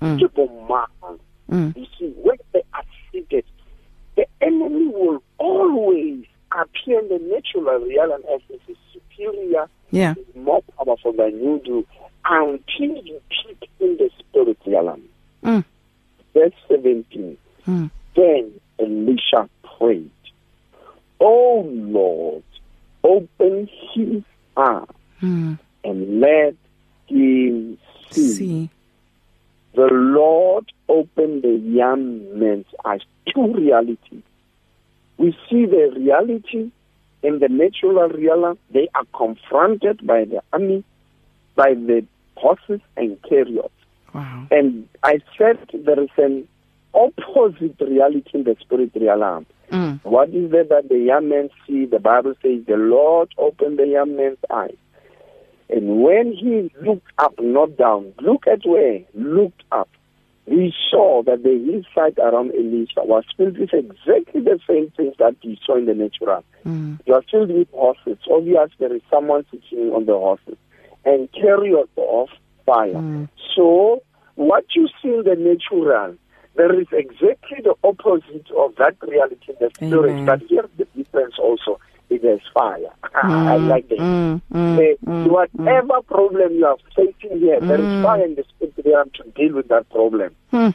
mm, 0.00 0.18
Keep 0.18 0.34
mm. 0.34 1.76
You 1.76 1.86
see, 1.98 2.08
when 2.22 2.36
they 2.52 2.62
are 2.72 2.84
seated, 3.10 3.44
the 4.16 4.26
enemy 4.40 4.86
will 4.86 5.22
always 5.38 6.24
appear 6.58 7.00
in 7.00 7.08
the 7.08 7.18
natural 7.18 7.64
realm 7.86 8.22
as 8.34 8.40
if 8.48 8.60
he's 8.66 8.76
superior, 8.92 9.66
Yeah. 9.90 10.14
more 10.34 10.62
powerful 10.78 11.12
than 11.12 11.38
you 11.42 11.60
do, 11.64 11.86
until 12.24 12.96
you 13.04 13.20
peak 13.28 13.68
in 13.80 13.96
the 13.98 14.10
spirit 14.18 14.58
realm. 14.66 15.02
Mm, 15.44 15.64
Verse 16.34 16.52
17. 16.68 17.36
mm. 17.66 17.90
Then 18.16 18.52
Elisha 18.78 19.48
prayed, 19.82 20.10
Oh 21.20 21.64
Lord, 21.72 22.42
open 23.04 23.68
his 23.94 24.22
eyes 24.56 24.86
Mm. 25.22 25.56
and 25.84 26.20
let 26.20 26.54
him 27.06 27.78
see. 28.10 28.32
See. 28.32 28.70
The 29.74 29.88
Lord 29.92 30.70
opened 30.88 31.42
the 31.42 31.54
young 31.62 32.38
man's 32.38 32.66
eyes 32.84 33.00
to 33.28 33.40
reality. 33.54 34.22
We 35.18 35.30
see 35.48 35.66
the 35.66 35.92
reality 35.96 36.70
in 37.22 37.38
the 37.38 37.48
natural 37.48 38.08
realm. 38.08 38.58
They 38.72 38.88
are 38.94 39.04
confronted 39.16 40.04
by 40.06 40.24
the 40.24 40.42
army, 40.52 40.82
by 41.54 41.74
the 41.74 42.04
horses 42.36 42.80
and 42.96 43.16
chariots. 43.28 43.70
Wow. 44.12 44.48
And 44.50 44.88
I 45.04 45.20
said 45.38 45.58
there 45.72 46.00
is 46.02 46.10
an 46.18 46.48
opposite 46.92 47.80
reality 47.80 48.30
in 48.34 48.44
the 48.44 48.56
spirit 48.60 48.90
realm. 48.94 49.46
Mm. 49.72 50.04
What 50.04 50.28
is 50.28 50.52
it 50.52 50.68
that 50.68 50.88
the 50.88 50.98
young 50.98 51.28
man 51.28 51.48
see? 51.66 51.86
The 51.86 51.98
Bible 51.98 52.34
says 52.42 52.64
the 52.66 52.76
Lord 52.76 53.34
opened 53.38 53.78
the 53.78 53.86
young 53.86 54.16
man's 54.16 54.38
eyes. 54.50 54.76
And 55.70 56.02
when 56.02 56.32
he 56.32 56.70
looked 56.86 57.10
up, 57.18 57.34
not 57.40 57.78
down, 57.78 58.12
look 58.20 58.46
at 58.46 58.60
where, 58.66 59.00
looked 59.14 59.62
up, 59.72 59.88
he 60.46 60.72
saw 60.90 61.22
that 61.22 61.42
the 61.42 61.50
hillside 61.50 62.18
around 62.18 62.50
Elisha 62.50 63.04
was 63.04 63.24
filled 63.36 63.58
with 63.58 63.72
exactly 63.72 64.42
the 64.42 64.58
same 64.68 64.90
things 64.96 65.14
that 65.18 65.36
he 65.40 65.58
saw 65.64 65.76
in 65.78 65.86
the 65.86 65.94
natural. 65.94 66.44
Mm. 66.66 67.00
You 67.06 67.14
are 67.14 67.22
filled 67.30 67.50
with 67.50 67.70
horses. 67.70 68.18
Obviously, 68.30 68.76
there 68.78 68.94
is 68.94 69.02
someone 69.08 69.46
sitting 69.50 69.90
on 69.92 70.04
the 70.04 70.12
horses 70.12 70.58
and 71.04 71.32
chariots 71.32 71.92
of 71.96 72.28
fire. 72.66 72.92
Mm. 72.92 73.28
So, 73.56 74.02
what 74.34 74.64
you 74.74 74.88
see 75.00 75.08
in 75.08 75.22
the 75.24 75.36
natural, 75.36 76.16
there 76.54 76.78
is 76.78 76.86
exactly 76.92 77.58
the 77.64 77.74
opposite 77.82 78.50
of 78.56 78.74
that 78.76 78.96
reality 79.06 79.48
in 79.48 79.54
the 79.60 79.70
spirit. 79.76 80.24
But 80.26 80.40
here's 80.48 80.68
the 80.76 80.84
difference 80.96 81.34
also. 81.38 81.78
It 82.10 82.24
is 82.24 82.40
fire. 82.52 82.92
I 83.14 83.56
Mm, 83.58 83.68
like 83.68 83.88
that. 83.88 83.98
Mm, 83.98 84.42
mm, 84.52 84.76
The- 84.76 84.98
mm, 85.06 85.30
whatever 85.30 86.02
problem 86.02 86.52
you 86.54 86.66
are 86.66 86.76
facing 86.94 87.38
here, 87.38 87.60
there 87.60 87.80
is 87.80 87.88
Mm. 87.88 88.02
fire 88.02 88.24
in 88.24 88.34
the 88.34 88.44
spirit 88.44 88.74
realm 88.84 89.10
to 89.14 89.22
deal 89.34 89.54
with 89.54 89.68
that 89.68 89.88
problem. 89.90 90.34
mm. 90.52 90.74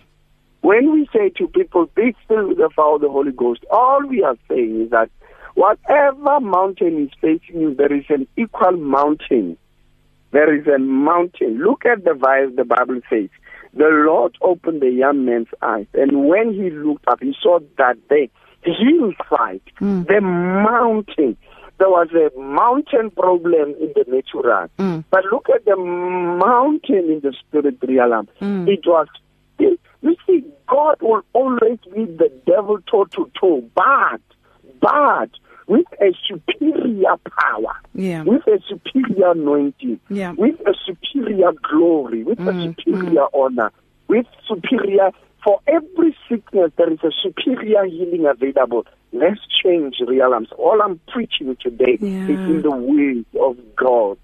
When 0.61 0.91
we 0.91 1.07
say 1.13 1.29
to 1.37 1.47
people, 1.47 1.85
be 1.95 2.15
filled 2.27 2.47
with 2.49 2.57
the 2.57 2.69
power 2.75 2.95
of 2.95 3.01
the 3.01 3.09
Holy 3.09 3.31
Ghost, 3.31 3.63
all 3.69 4.01
we 4.07 4.23
are 4.23 4.35
saying 4.49 4.81
is 4.81 4.89
that 4.89 5.09
whatever 5.53 6.39
mountain 6.39 7.03
is 7.05 7.11
facing 7.21 7.61
you, 7.61 7.75
there 7.75 7.93
is 7.93 8.05
an 8.09 8.27
equal 8.35 8.71
mountain. 8.73 9.57
There 10.31 10.53
is 10.53 10.67
a 10.67 10.79
mountain. 10.79 11.59
Look 11.59 11.85
at 11.85 12.03
the 12.03 12.13
verse 12.15 12.51
the 12.55 12.65
Bible 12.65 12.99
says. 13.09 13.29
The 13.73 13.87
Lord 13.89 14.37
opened 14.41 14.81
the 14.81 14.89
young 14.89 15.25
man's 15.25 15.47
eyes, 15.61 15.87
and 15.93 16.27
when 16.27 16.53
he 16.53 16.69
looked 16.69 17.07
up, 17.07 17.21
he 17.21 17.35
saw 17.41 17.59
that 17.77 17.97
the 18.09 18.29
hillside, 18.63 19.61
Mm. 19.79 20.07
the 20.07 20.19
mountain, 20.21 21.37
there 21.77 21.89
was 21.89 22.09
a 22.13 22.37
mountain 22.39 23.11
problem 23.11 23.75
in 23.79 23.93
the 23.95 24.03
natural. 24.07 24.67
Mm. 24.79 25.03
But 25.11 25.25
look 25.31 25.47
at 25.53 25.63
the 25.65 25.75
mountain 25.75 27.09
in 27.11 27.19
the 27.21 27.33
spirit 27.33 27.77
realm. 27.87 28.27
Mm. 28.41 28.67
It 28.67 28.85
was, 28.85 29.07
you 29.59 30.15
see, 30.25 30.43
God 30.67 30.97
will 31.01 31.21
always 31.33 31.79
lead 31.95 32.17
the 32.17 32.31
devil 32.45 32.79
toe 32.89 33.05
to 33.05 33.29
toe, 33.39 33.63
but, 33.75 34.21
but 34.81 35.29
with 35.67 35.85
a 36.01 36.13
superior 36.27 37.15
power, 37.39 37.75
Yeah. 37.93 38.23
with 38.23 38.45
a 38.47 38.59
superior 38.67 39.31
anointing, 39.31 39.99
Yeah. 40.09 40.33
with 40.37 40.59
a 40.65 40.73
superior 40.85 41.51
glory, 41.69 42.23
with 42.23 42.39
Mm, 42.39 42.47
a 42.49 42.63
superior 42.63 43.27
honor, 43.33 43.71
with 44.07 44.25
superior. 44.47 45.11
For 45.43 45.59
every 45.67 46.15
sickness, 46.27 46.71
there 46.77 46.91
is 46.91 46.99
a 47.03 47.11
superior 47.21 47.85
healing 47.85 48.25
available. 48.25 48.85
Let's 49.13 49.39
change 49.63 50.01
realms. 50.05 50.49
All 50.57 50.81
I'm 50.81 50.99
preaching 51.07 51.55
today 51.61 51.97
Yeah. 52.01 52.27
is 52.27 52.39
in 52.47 52.61
the 52.63 52.71
way 52.71 53.23
of 53.39 53.57
God. 53.75 54.17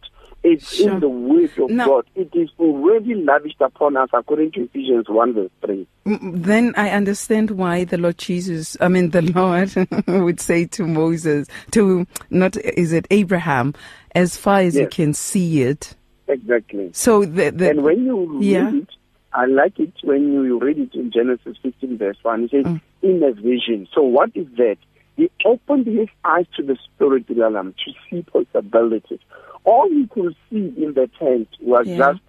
It's 0.43 0.75
Sure. 0.75 0.91
in 0.91 0.99
the 0.99 1.07
way 1.09 1.45
of 1.57 1.69
Now- 1.69 1.87
God. 1.87 2.05
It 2.15 2.29
is 2.33 2.49
already 2.59 3.15
lavished 3.15 3.61
upon 3.61 3.95
us 3.95 4.09
according 4.13 4.51
to 4.51 4.63
Ephesians 4.63 5.07
1 5.07 5.33
verse 5.33 5.49
3. 5.65 5.87
Mm, 6.05 6.43
Then 6.43 6.73
I 6.75 6.89
understand 6.89 7.51
why 7.51 7.85
the 7.85 7.97
Lord 7.97 8.17
Jesus, 8.17 8.75
I 8.81 8.89
mean, 8.89 9.11
the 9.11 9.21
Lord 9.21 9.73
would 10.07 10.41
say 10.41 10.65
to 10.65 10.85
Moses, 10.85 11.47
to 11.71 12.05
not, 12.29 12.57
is 12.57 12.91
it 12.91 13.07
Abraham, 13.09 13.73
as 14.15 14.35
far 14.35 14.59
as 14.59 14.75
you 14.75 14.87
can 14.87 15.13
see 15.13 15.61
it. 15.61 15.95
Exactly. 16.27 16.89
So 16.93 17.23
the, 17.25 17.51
the 17.51 17.69
and 17.69 17.83
when 17.83 18.03
you 18.05 18.37
read 18.39 18.43
yeah. 18.43 18.73
it, 18.73 18.89
I 19.33 19.45
like 19.45 19.79
it 19.79 19.93
when 20.03 20.31
you 20.33 20.59
read 20.59 20.77
it 20.77 20.93
in 20.93 21.09
Genesis 21.11 21.57
15 21.63 21.97
verse 21.97 22.17
1. 22.21 22.43
It 22.43 22.51
says, 22.51 22.65
Mm. 22.65 22.81
in 23.01 23.23
a 23.23 23.31
vision. 23.31 23.87
So 23.93 24.01
what 24.03 24.31
is 24.35 24.47
that? 24.57 24.77
He 25.15 25.29
opened 25.45 25.85
his 25.87 26.07
eyes 26.25 26.45
to 26.57 26.63
the 26.63 26.75
spirit 26.83 27.25
realm 27.29 27.73
to 27.85 27.91
see 28.09 28.23
possibilities. 28.23 29.19
All 29.65 29.89
you 29.91 30.07
could 30.07 30.35
see 30.49 30.73
in 30.77 30.93
the 30.93 31.09
tent 31.19 31.47
was 31.61 31.87
Yeah. 31.87 31.97
just 31.97 32.21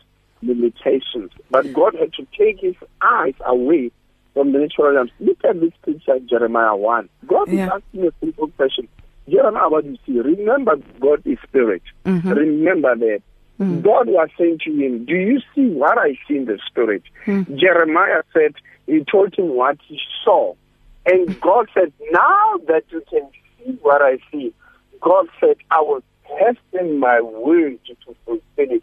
limitations. 0.42 1.30
But 1.50 1.72
God 1.72 1.94
had 1.98 2.12
to 2.14 2.26
take 2.38 2.60
his 2.60 2.74
eyes 3.00 3.34
away 3.44 3.90
from 4.34 4.52
the 4.52 4.58
natural 4.60 4.92
realms. 4.92 5.10
Look 5.20 5.38
at 5.48 5.60
this 5.60 5.72
picture 5.84 6.14
in 6.16 6.28
Jeremiah 6.28 6.76
1. 6.76 7.08
God 7.26 7.48
is 7.48 7.60
asking 7.60 8.06
a 8.06 8.12
simple 8.20 8.48
question. 8.48 8.88
Jeremiah, 9.28 9.68
what 9.68 9.84
do 9.84 9.90
you 9.90 9.96
see? 10.06 10.20
Remember 10.20 10.76
God 11.00 11.22
is 11.24 11.38
spirit. 11.48 11.82
Mhm. 12.04 12.34
Remember 12.36 12.94
that. 12.96 13.22
Mm. 13.60 13.82
God 13.82 14.08
was 14.08 14.28
saying 14.36 14.58
to 14.64 14.70
him, 14.72 15.04
Do 15.04 15.14
you 15.14 15.40
see 15.54 15.68
what 15.70 15.96
I 15.96 16.18
see 16.26 16.36
in 16.38 16.44
the 16.46 16.58
spirit? 16.66 17.04
Mm. 17.24 17.56
Jeremiah 17.56 18.22
said, 18.32 18.54
He 18.86 19.04
told 19.10 19.34
him 19.36 19.54
what 19.54 19.78
he 19.86 19.98
saw. 20.24 20.54
And 21.06 21.40
God 21.40 21.68
said, 21.72 21.92
Now 22.10 22.56
that 22.66 22.82
you 22.90 23.02
can 23.08 23.30
see 23.58 23.78
what 23.80 24.02
I 24.02 24.18
see, 24.32 24.52
God 25.00 25.26
said, 25.40 25.56
I 25.70 25.80
will 25.82 26.02
hasten 26.38 26.98
my 26.98 27.20
word 27.20 27.78
to 27.86 28.14
fulfill 28.24 28.42
it. 28.56 28.82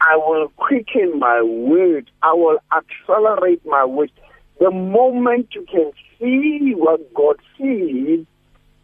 I 0.00 0.16
will 0.16 0.48
quicken 0.56 1.18
my 1.18 1.42
word. 1.42 2.10
I 2.22 2.32
will 2.32 2.58
accelerate 2.72 3.64
my 3.66 3.84
word. 3.84 4.10
The 4.58 4.70
moment 4.70 5.48
you 5.54 5.66
can 5.70 5.92
see 6.18 6.72
what 6.74 7.12
God 7.14 7.36
sees, 7.58 8.26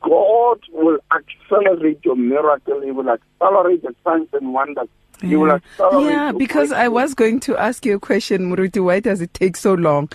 God 0.02 0.61
will 0.72 0.98
accelerate 1.12 2.00
your 2.05 2.16
miracle. 2.16 2.81
He 2.83 2.90
will 2.90 3.09
accelerate 3.09 3.83
the 3.83 3.94
signs 4.05 4.29
and 4.33 4.52
wonders. 4.52 4.88
He 5.22 5.35
will 5.37 5.48
Yeah, 5.48 5.55
accelerate 5.55 6.05
yeah 6.05 6.33
because 6.33 6.72
I 6.72 6.88
was 6.88 7.14
going 7.14 7.40
to 7.40 7.57
ask 7.57 7.87
you 7.87 7.96
a 7.96 8.00
question, 8.00 8.50
Moruti. 8.50 8.85
Why 8.85 9.00
does 9.00 9.20
it 9.20 9.33
take 9.33 9.57
so 9.57 9.74
long? 9.74 10.11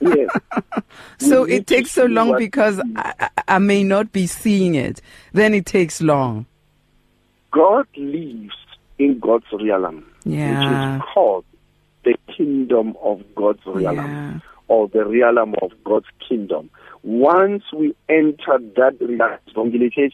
Yes. 0.00 0.30
so 1.18 1.44
it 1.44 1.66
takes 1.66 1.90
so 1.90 2.06
long 2.06 2.36
because 2.36 2.80
I, 2.96 3.14
I, 3.18 3.30
I 3.48 3.58
may 3.58 3.82
not 3.82 4.12
be 4.12 4.26
seeing 4.26 4.74
it. 4.74 5.00
Then 5.32 5.54
it 5.54 5.66
takes 5.66 6.00
long. 6.00 6.46
God 7.50 7.86
lives 7.96 8.54
in 8.98 9.18
God's 9.18 9.46
realm, 9.52 10.04
Yeah. 10.24 10.50
which 10.50 11.00
is 11.00 11.12
called 11.14 11.44
the 12.04 12.14
kingdom 12.36 12.96
of 13.02 13.22
God's 13.34 13.64
realm, 13.66 13.96
Yeah. 13.96 14.38
or 14.68 14.88
the 14.88 15.04
realm 15.04 15.54
of 15.62 15.72
God's 15.84 16.06
kingdom. 16.28 16.70
Once 17.02 17.64
we 17.72 17.94
enter 18.08 18.58
that 18.76 18.96
realm, 19.00 19.90
says, 19.94 20.12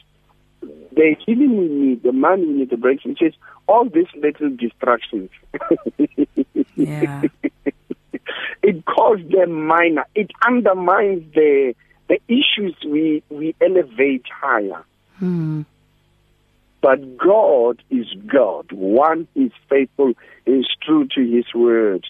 the 0.93 1.17
healing 1.25 1.57
we 1.59 1.69
need, 1.69 2.03
the 2.03 2.13
man 2.13 2.41
we 2.41 2.55
need, 2.55 2.71
the 2.71 2.77
breakthrough, 2.77 3.13
it 3.13 3.19
says, 3.19 3.33
all 3.69 3.89
these 3.89 4.07
little 4.17 4.51
distractions. 4.51 5.31
Yeah. 6.77 7.23
it 8.63 8.85
calls 8.85 9.21
them 9.31 9.67
minor. 9.67 10.05
It 10.15 10.31
undermines 10.47 11.23
the 11.35 11.75
the 12.09 12.21
issues 12.29 12.77
we 12.87 13.23
we 13.31 13.55
elevate 13.61 14.25
higher. 14.41 14.85
Hmm. 15.19 15.63
But 16.83 17.17
God 17.17 17.83
is 17.91 18.07
God. 18.27 18.71
One 18.73 19.27
is 19.35 19.51
faithful, 19.69 20.13
is 20.45 20.67
true 20.83 21.09
to 21.15 21.21
his 21.21 21.47
word. 21.55 22.07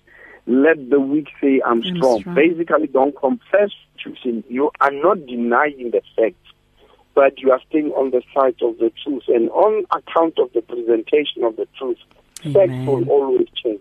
Let 0.47 0.91
the 0.91 1.01
weak 1.01 1.29
say, 1.41 1.61
I'm 1.65 1.83
I'm 1.85 1.97
strong. 1.97 2.21
strong. 2.21 2.35
Basically, 2.37 2.87
don't 2.87 3.17
confess 3.17 3.71
to 4.05 4.15
sin. 4.23 4.45
You 4.49 4.71
are 4.81 4.93
not 4.93 5.27
denying 5.27 5.91
the 5.91 6.03
facts, 6.15 6.53
but 7.15 7.39
you 7.41 7.51
are 7.51 7.61
staying 7.69 7.91
on 7.93 8.11
the 8.11 8.23
side 8.35 8.57
of 8.63 8.79
the 8.79 8.93
truth. 9.03 9.25
And 9.29 9.51
on 9.51 9.85
account 9.91 10.39
of 10.39 10.53
the 10.53 10.63
presentation 10.63 11.43
of 11.43 11.57
the 11.57 11.67
truth, 11.79 11.99
facts 12.43 12.55
Amen. 12.55 12.87
will 12.87 13.09
always 13.09 13.49
change. 13.63 13.81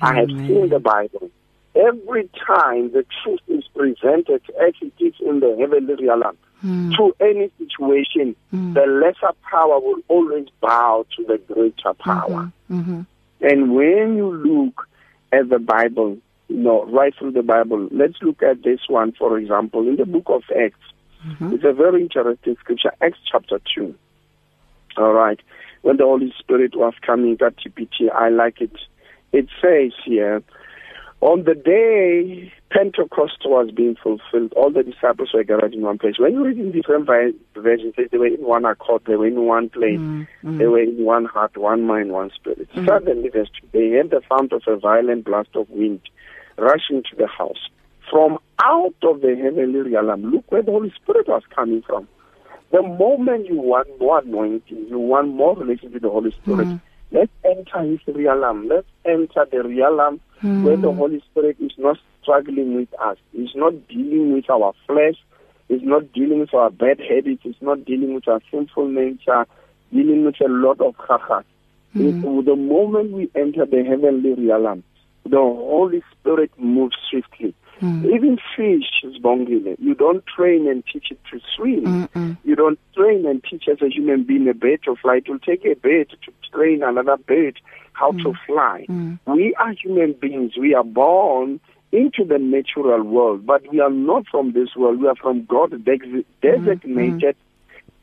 I 0.00 0.14
have 0.14 0.30
seen 0.46 0.68
the 0.68 0.78
Bible. 0.78 1.30
Every 1.74 2.30
time 2.46 2.92
the 2.92 3.04
truth 3.22 3.40
is 3.48 3.64
presented 3.78 4.42
as 4.60 4.74
it 4.82 4.92
is 4.98 5.14
in 5.24 5.40
the 5.40 5.56
heavenly 5.58 5.94
realm, 6.04 6.36
Hmm. 6.60 6.90
to 6.96 7.14
any 7.20 7.50
situation, 7.58 8.34
Hmm. 8.50 8.72
the 8.74 8.84
lesser 8.86 9.32
power 9.48 9.78
will 9.78 10.00
always 10.08 10.48
bow 10.60 11.06
to 11.16 11.24
the 11.24 11.38
greater 11.38 11.94
power. 11.94 12.50
Mm-hmm. 12.70 13.00
And 13.40 13.74
when 13.76 14.16
you 14.16 14.32
look 14.32 14.88
at 15.32 15.48
the 15.48 15.60
Bible, 15.60 16.18
you 16.48 16.56
know, 16.56 16.84
right 16.86 17.14
through 17.16 17.30
the 17.32 17.42
Bible, 17.44 17.88
let's 17.92 18.20
look 18.22 18.42
at 18.42 18.64
this 18.64 18.80
one, 18.88 19.12
for 19.12 19.38
example, 19.38 19.86
in 19.86 19.96
the 19.96 20.06
book 20.06 20.24
of 20.26 20.42
Acts. 20.64 20.80
Mhm. 21.28 21.52
It's 21.54 21.64
a 21.64 21.72
very 21.72 22.02
interesting 22.02 22.56
scripture, 22.56 22.92
Acts 23.00 23.18
chapter 23.30 23.60
2. 23.74 23.94
All 24.96 25.12
right. 25.12 25.38
When 25.82 25.96
the 25.96 26.04
Holy 26.04 26.34
Spirit 26.40 26.74
was 26.74 26.94
coming, 27.02 27.36
that 27.36 27.54
TPT, 27.58 28.10
I 28.10 28.30
like 28.30 28.60
it. 28.60 28.72
It 29.32 29.46
says 29.62 29.92
here, 30.04 30.42
on 31.20 31.44
the 31.44 31.54
day 31.54 32.52
Pentecost 32.70 33.38
was 33.44 33.70
being 33.72 33.96
fulfilled, 34.02 34.52
all 34.54 34.70
the 34.70 34.82
disciples 34.82 35.30
were 35.34 35.42
gathered 35.42 35.74
in 35.74 35.82
one 35.82 35.98
place. 35.98 36.14
When 36.18 36.32
you 36.32 36.44
read 36.44 36.58
in 36.58 36.70
different 36.70 37.06
versions, 37.06 37.94
they 37.96 38.18
were 38.18 38.26
in 38.26 38.44
one 38.44 38.64
accord, 38.64 39.02
they 39.06 39.16
were 39.16 39.26
in 39.26 39.42
one 39.46 39.68
place, 39.70 39.98
Mm-hmm. 39.98 40.58
they 40.58 40.66
were 40.66 40.80
in 40.82 41.04
one 41.04 41.24
heart, 41.24 41.56
one 41.56 41.82
mind, 41.86 42.12
one 42.12 42.30
spirit. 42.34 42.68
Mm. 42.74 42.86
Suddenly, 42.86 43.30
verse 43.30 43.48
2, 43.60 43.68
they 43.72 43.90
heard 43.90 44.10
the 44.10 44.20
sound 44.28 44.52
of 44.52 44.62
a 44.66 44.76
violent 44.76 45.24
blast 45.24 45.48
of 45.54 45.68
wind 45.70 46.00
rushing 46.56 47.02
to 47.10 47.16
the 47.16 47.26
house. 47.26 47.68
From 48.10 48.38
out 48.62 48.94
of 49.02 49.20
the 49.20 49.34
heavenly 49.34 49.80
realm, 49.90 50.30
look 50.30 50.50
where 50.52 50.62
the 50.62 50.70
Holy 50.70 50.92
Spirit 51.02 51.26
was 51.28 51.42
coming 51.54 51.82
from. 51.82 52.06
The 52.70 52.82
moment 52.82 53.46
you 53.46 53.56
want 53.60 53.88
more 53.98 54.18
anointing, 54.20 54.86
you 54.88 54.98
want 54.98 55.28
more 55.28 55.56
relationship 55.56 55.94
with 55.94 56.02
the 56.02 56.10
Holy 56.10 56.32
Spirit, 56.32 56.68
Mm. 56.68 56.80
Let's 57.10 57.32
enter 57.44 57.80
His 57.82 58.00
realm. 58.14 58.68
Let's 58.68 58.86
enter 59.04 59.46
the 59.50 59.62
real 59.62 59.94
realm 59.96 60.20
hmm. 60.40 60.64
where 60.64 60.76
the 60.76 60.92
Holy 60.92 61.22
Spirit 61.30 61.56
is 61.60 61.72
not 61.78 61.98
struggling 62.22 62.74
with 62.76 62.88
us. 63.00 63.16
He's 63.32 63.54
not 63.54 63.88
dealing 63.88 64.34
with 64.34 64.48
our 64.50 64.72
flesh. 64.86 65.16
He's 65.68 65.82
not 65.82 66.12
dealing 66.12 66.40
with 66.40 66.54
our 66.54 66.70
bad 66.70 67.00
habits. 67.00 67.42
He's 67.42 67.60
not 67.60 67.84
dealing 67.84 68.14
with 68.14 68.26
our 68.28 68.40
sinful 68.50 68.88
nature. 68.88 69.46
Dealing 69.92 70.24
with 70.24 70.40
a 70.40 70.48
lot 70.48 70.80
of 70.80 70.96
chachas. 70.96 71.44
Hmm. 71.92 72.06
It- 72.06 72.44
The 72.44 72.56
moment 72.56 73.12
we 73.12 73.30
enter 73.34 73.64
the 73.66 73.84
heavenly 73.84 74.34
realm, 74.34 74.82
the 75.24 75.36
Holy 75.38 76.02
Spirit 76.12 76.50
moves 76.58 76.96
swiftly. 77.10 77.54
Hmm. 77.80 78.04
Even 78.06 78.38
fish 78.56 79.04
Sbongile. 79.04 79.76
You 79.78 79.94
don't 79.94 80.24
train 80.26 80.68
and 80.68 80.82
teach 80.92 81.10
it 81.10 81.20
to 81.30 81.40
swim. 81.54 81.84
Mm-mm. 81.84 82.36
You 82.44 82.56
don't 82.56 82.78
train 82.96 83.24
and 83.26 83.42
teach 83.44 83.64
as 83.70 83.80
a 83.80 83.88
human 83.88 84.24
being 84.24 84.48
a 84.48 84.54
bird 84.54 84.80
to 84.84 84.96
fly. 84.96 85.16
It 85.16 85.28
will 85.28 85.38
take 85.38 85.64
a 85.64 85.74
bird 85.74 86.10
to 86.10 86.32
train 86.52 86.82
another 86.82 87.16
bird 87.16 87.60
how 87.92 88.12
to 88.12 88.18
mm. 88.18 88.36
fly. 88.46 88.86
Mm. 88.88 89.18
We 89.26 89.54
are 89.54 89.72
human 89.72 90.12
beings. 90.14 90.52
We 90.58 90.74
are 90.74 90.84
born 90.84 91.60
into 91.90 92.24
the 92.24 92.38
natural 92.38 93.02
world, 93.02 93.46
but 93.46 93.62
we 93.70 93.80
are 93.80 93.90
not 93.90 94.26
from 94.30 94.52
this 94.52 94.74
world. 94.76 95.00
We 95.00 95.08
are 95.08 95.16
from 95.16 95.44
God 95.44 95.70
de- 95.84 95.98
mm. 95.98 96.24
designated 96.42 97.36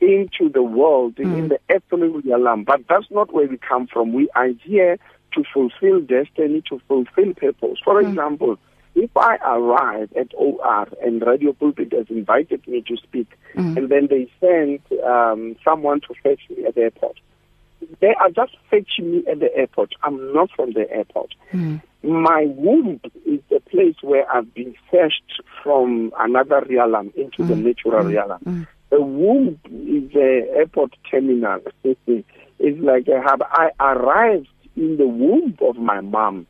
into 0.00 0.52
the 0.52 0.62
world, 0.62 1.18
in 1.18 1.48
the 1.48 1.58
earthly 1.70 2.08
realm. 2.08 2.64
But 2.64 2.82
that's 2.88 3.10
not 3.10 3.32
where 3.32 3.46
we 3.46 3.58
come 3.58 3.86
from. 3.86 4.12
We 4.12 4.28
are 4.34 4.48
here 4.62 4.98
to 5.34 5.44
fulfill 5.52 6.00
destiny, 6.00 6.62
to 6.68 6.80
fulfill 6.88 7.34
purpose. 7.34 7.78
For 7.84 8.00
example, 8.00 8.58
if 8.96 9.14
I 9.14 9.36
arrive 9.44 10.10
at 10.18 10.32
OR 10.34 10.88
and 11.02 11.20
Radio 11.24 11.52
Pulpit 11.52 11.92
has 11.92 12.06
invited 12.08 12.66
me 12.66 12.82
to 12.88 12.96
speak, 12.96 13.28
mm. 13.54 13.76
and 13.76 13.90
then 13.90 14.08
they 14.08 14.28
send 14.40 14.80
um, 15.04 15.54
someone 15.62 16.00
to 16.00 16.14
fetch 16.22 16.40
me 16.48 16.64
at 16.64 16.74
the 16.74 16.82
airport, 16.82 17.20
they 18.00 18.14
are 18.14 18.30
just 18.30 18.56
fetching 18.70 19.12
me 19.12 19.24
at 19.30 19.38
the 19.38 19.54
airport. 19.54 19.92
I'm 20.02 20.32
not 20.32 20.50
from 20.56 20.72
the 20.72 20.90
airport. 20.90 21.34
Mm. 21.52 21.82
My 22.02 22.46
womb 22.46 23.00
is 23.26 23.40
the 23.50 23.60
place 23.70 23.96
where 24.00 24.30
I've 24.32 24.52
been 24.54 24.74
fetched 24.90 25.42
from 25.62 26.12
another 26.18 26.64
realm 26.68 27.12
into 27.16 27.44
the 27.44 27.54
mm. 27.54 27.64
natural 27.64 28.02
realm. 28.02 28.66
The 28.88 29.02
womb 29.02 29.58
is 29.66 30.10
the 30.12 30.48
airport 30.56 30.96
terminal. 31.10 31.60
it's 31.84 32.80
like 32.80 33.08
a 33.08 33.20
hub. 33.20 33.42
I 33.42 33.70
arrived 33.78 34.48
in 34.76 34.96
the 34.98 35.06
womb 35.06 35.56
of 35.62 35.76
my 35.76 36.00
mom. 36.00 36.46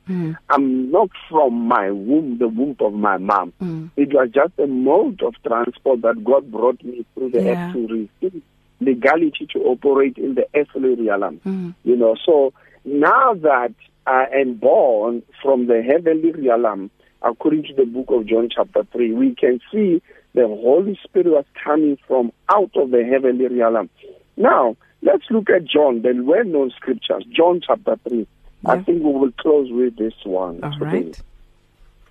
I'm 0.50 0.90
not 0.90 1.10
from 1.30 1.54
my 1.54 1.90
womb, 1.90 2.38
the 2.38 2.48
womb 2.48 2.76
of 2.80 2.92
my 2.92 3.16
mom. 3.18 3.52
It 3.96 4.12
was 4.12 4.28
just 4.34 4.52
a 4.58 4.66
mode 4.66 5.22
of 5.22 5.34
transport 5.46 6.02
that 6.02 6.24
God 6.24 6.50
brought 6.50 6.82
me 6.84 7.04
through 7.14 7.30
the 7.30 7.42
Yeah. 7.42 7.52
earth 7.52 7.72
to 7.72 7.86
receive 8.22 8.42
legality 8.80 9.46
to 9.52 9.58
operate 9.64 10.18
in 10.18 10.34
the 10.34 10.46
earthly 10.54 10.94
realm. 10.96 11.40
Mm. 11.46 11.74
You 11.84 11.96
know, 11.96 12.14
so 12.26 12.52
now 12.84 13.32
that 13.34 13.72
I 14.06 14.26
am 14.34 14.54
born 14.54 15.22
from 15.42 15.66
the 15.66 15.82
heavenly 15.82 16.32
realm, 16.32 16.90
according 17.22 17.62
to 17.64 17.72
the 17.74 17.86
book 17.86 18.06
of 18.10 18.26
John 18.26 18.48
chapter 18.54 18.84
3, 18.92 19.12
we 19.12 19.34
can 19.34 19.60
see 19.72 20.02
the 20.34 20.46
Holy 20.46 20.98
Spirit 21.02 21.28
was 21.28 21.46
coming 21.64 21.96
from 22.06 22.32
out 22.50 22.70
of 22.76 22.90
the 22.90 23.02
heavenly 23.04 23.46
realm. 23.48 23.88
Now, 24.36 24.76
let's 25.02 25.24
look 25.30 25.48
at 25.50 25.64
John, 25.64 26.02
the 26.02 26.12
well-known 26.22 26.70
scriptures, 26.76 27.24
John 27.30 27.60
chapter 27.66 27.96
3. 28.08 28.26
I 28.64 28.82
think 28.82 29.02
we 29.04 29.12
will 29.12 29.30
close 29.38 29.70
with 29.70 29.96
this 29.96 30.14
one 30.24 30.62
All 30.64 30.72
today. 30.72 30.84
right. 31.04 31.22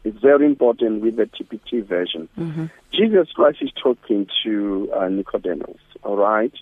It's 0.06 0.20
very 0.20 0.46
important 0.46 1.02
with 1.02 1.16
the 1.16 1.26
TPT 1.26 1.82
version. 1.86 2.30
Mhm. 2.38 2.70
Jesus 2.94 3.32
Christ 3.34 3.58
is 3.62 3.72
talking 3.82 4.28
to 4.44 4.90
uh, 4.96 5.10
Nicodemus, 5.10 5.80
all 6.04 6.16
right? 6.16 6.54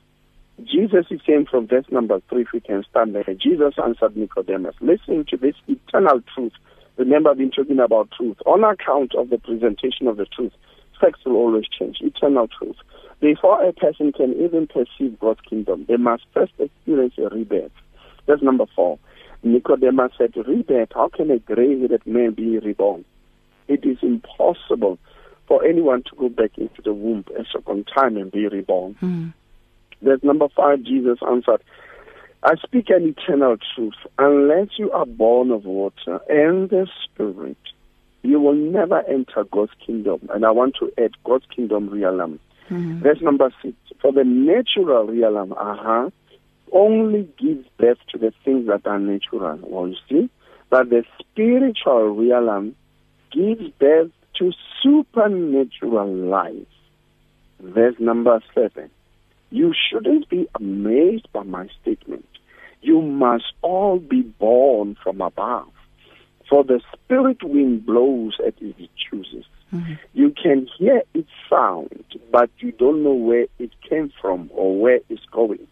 Jesus 0.64 1.06
is 1.10 1.20
saying 1.28 1.48
from 1.52 1.68
verse 1.68 1.86
number 1.92 2.22
three, 2.30 2.44
if 2.44 2.52
we 2.54 2.62
can 2.62 2.84
stand 2.90 3.14
there. 3.16 3.26
Jesus 3.38 3.74
answered 3.84 4.16
Nicodemus, 4.16 4.76
listen 4.82 5.26
to 5.26 5.38
this 5.38 5.56
eternal 5.68 6.22
truth. 6.34 6.54
Remember, 6.98 7.32
I've 7.32 7.38
been 7.40 7.52
talking 7.52 7.80
about 7.80 8.12
truth. 8.12 8.38
On 8.46 8.64
account 8.64 9.14
of 9.16 9.30
the 9.30 9.40
presentation 9.40 10.08
of 10.08 10.18
the 10.18 10.26
truth, 10.26 10.54
facts 11.02 11.26
will 11.26 11.36
always 11.36 11.66
change. 11.68 11.98
Eternal 12.02 12.48
truth. 12.48 12.78
Before 13.24 13.64
a 13.64 13.72
person 13.72 14.12
can 14.12 14.34
even 14.34 14.68
perceive 14.68 15.18
God's 15.18 15.40
kingdom, 15.50 15.86
they 15.88 15.96
must 15.96 16.24
first 16.34 16.52
experience 16.60 17.14
a 17.18 17.30
rebirth. 17.30 17.72
That's 18.26 18.42
number 18.42 18.66
four. 18.76 19.00
Nicodemus 19.44 20.12
said, 20.18 20.36
Rebirth, 20.36 20.90
how 20.94 21.08
can 21.08 21.32
a 21.32 21.40
gray 21.40 21.80
headed 21.80 22.06
man 22.06 22.32
be 22.32 22.60
reborn? 22.60 23.06
It 23.70 23.86
is 23.86 23.98
impossible 24.02 25.00
for 25.48 25.64
anyone 25.64 26.04
to 26.04 26.16
go 26.18 26.28
back 26.28 26.58
into 26.58 26.82
the 26.82 26.94
womb 26.94 27.24
a 27.40 27.46
second 27.50 27.90
time 27.96 28.18
and 28.18 28.30
be 28.30 28.46
reborn. 28.48 28.96
Mm. 29.02 29.34
That's 30.02 30.24
number 30.24 30.50
five. 30.50 30.84
Jesus 30.84 31.20
answered, 31.26 31.64
I 32.44 32.56
speak 32.58 32.90
an 32.90 33.08
eternal 33.08 33.56
truth. 33.74 33.94
Unless 34.20 34.78
you 34.78 34.92
are 34.92 35.06
born 35.06 35.52
of 35.52 35.64
water 35.64 36.20
and 36.28 36.70
the 36.70 36.88
Spirit, 37.06 37.58
you 38.22 38.42
will 38.42 38.54
never 38.54 39.02
enter 39.08 39.46
God's 39.50 39.72
kingdom. 39.86 40.28
And 40.34 40.46
I 40.46 40.52
want 40.52 40.76
to 40.82 40.92
add 41.02 41.12
God's 41.24 41.46
kingdom 41.56 41.90
realm. 41.90 42.40
Mm. 42.70 43.02
Verse 43.02 43.22
number 43.22 43.52
six. 43.62 43.76
For 44.02 44.12
the 44.12 44.24
natural 44.24 45.08
realm, 45.08 45.54
uh-huh, 45.54 46.10
only 46.72 47.30
gives 47.38 47.68
birth 47.78 48.00
to 48.12 48.18
the 48.18 48.34
things 48.44 48.68
that 48.68 48.86
are 48.86 49.00
natural. 49.00 49.60
Well, 49.62 49.88
you 49.88 49.96
see, 50.10 50.30
but 50.70 50.90
the 50.90 51.04
spiritual 51.20 52.16
realm 52.16 52.76
gives 53.32 53.70
birth 53.80 54.12
to 54.40 54.52
supernatural 54.82 56.14
life. 56.14 56.68
Verse 57.60 57.96
number 58.00 58.42
seven. 58.54 58.90
You 59.52 59.74
shouldn't 59.74 60.30
be 60.30 60.48
amazed 60.56 61.28
by 61.32 61.44
my 61.44 61.70
statement. 61.82 62.28
You 62.82 63.02
must 63.02 63.54
all 63.62 64.00
be 64.00 64.22
born 64.22 64.98
from 65.02 65.22
above. 65.22 65.70
For 66.50 66.64
the 66.64 66.82
spirit 66.92 67.44
wind 67.44 67.86
blows 67.86 68.38
at 68.46 68.56
it 68.60 68.90
chooses. 69.10 69.46
Mm-hmm. 69.74 69.94
You 70.14 70.34
can 70.42 70.68
hear 70.78 71.02
its 71.14 71.30
sound, 71.50 72.04
but 72.32 72.50
you 72.60 72.72
don't 72.72 73.04
know 73.04 73.14
where 73.14 73.48
it 73.60 73.72
came 73.90 74.12
from 74.22 74.50
or 74.54 74.80
where 74.80 75.00
it's 75.10 75.26
going. 75.32 75.68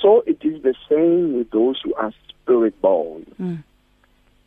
So 0.00 0.22
it 0.26 0.38
is 0.42 0.62
the 0.62 0.74
same 0.88 1.36
with 1.36 1.50
those 1.50 1.80
who 1.82 1.94
are 1.94 2.12
spirit 2.28 2.80
born. 2.80 3.26
Mm. 3.40 3.62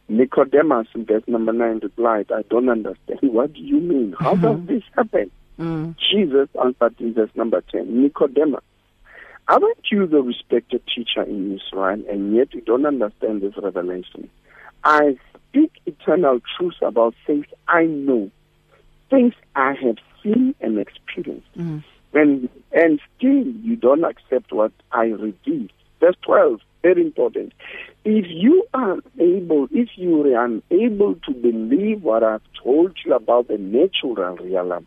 Nicodemus 0.08 0.88
in 0.94 1.06
verse 1.06 1.24
number 1.28 1.52
9 1.52 1.80
replied, 1.80 2.32
I 2.32 2.44
don't 2.50 2.70
understand. 2.70 3.20
What 3.22 3.54
do 3.54 3.60
you 3.60 3.80
mean? 3.80 4.16
How 4.20 4.36
does 4.36 4.60
this 4.68 4.84
happen? 4.96 5.32
Mm. 5.60 5.96
Jesus 5.98 6.50
answered 6.62 6.96
in 7.00 7.14
verse 7.14 7.30
number 7.36 7.62
10, 7.72 8.04
Nicodemus, 8.04 8.64
aren't 9.48 9.92
you 9.92 10.06
the 10.06 10.22
respected 10.22 10.82
teacher 10.94 11.24
in 11.24 11.60
Israel 11.60 12.04
and 12.10 12.36
yet 12.36 12.54
you 12.54 12.62
don't 12.62 12.86
understand 12.86 13.42
this 13.42 13.54
revelation? 13.62 14.30
I 14.84 15.18
speak 15.50 15.72
eternal 15.86 16.40
truth 16.58 16.76
about 16.82 17.16
things 17.26 17.46
I 17.68 17.86
know, 17.86 18.30
things 19.10 19.34
I 19.56 19.74
have 19.84 19.98
seen 20.24 20.56
and 20.62 20.78
experienced. 20.80 21.48
Mm. 21.58 21.84
And, 22.14 22.50
and 22.72 23.00
still 23.18 23.46
you 23.64 23.76
don't 23.76 24.04
accept 24.04 24.52
what 24.52 24.72
I 24.92 25.06
reveal. 25.06 25.68
Verse 26.00 26.16
12, 26.22 26.60
very 26.82 27.02
important. 27.02 27.54
If 28.04 28.26
you 28.30 28.66
are 28.74 28.98
able, 29.20 29.68
if 29.72 29.90
you 29.96 30.36
are 30.36 30.46
unable 30.46 31.16
to 31.16 31.32
believe 31.32 32.04
what 32.04 32.24
I've 32.24 32.42
told 32.64 32.98
you 33.06 33.14
about 33.14 33.48
the 33.48 33.58
natural 33.58 34.16
realm, 34.38 34.86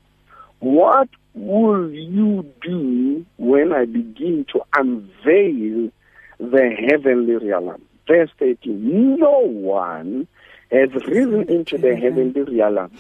what 0.60 1.08
will 1.34 1.90
you 1.90 2.50
do 2.62 3.24
when 3.36 3.72
I 3.72 3.84
begin 3.84 4.46
to 4.52 4.60
unveil 4.74 5.90
the 6.38 6.88
heavenly 6.88 7.36
realm? 7.36 7.82
Verse 8.06 8.30
13, 8.38 9.18
no 9.18 9.40
one 9.40 10.26
has 10.70 10.90
risen 11.06 11.48
into 11.48 11.78
the 11.78 11.94
heavenly 11.94 12.42
realm 12.42 12.90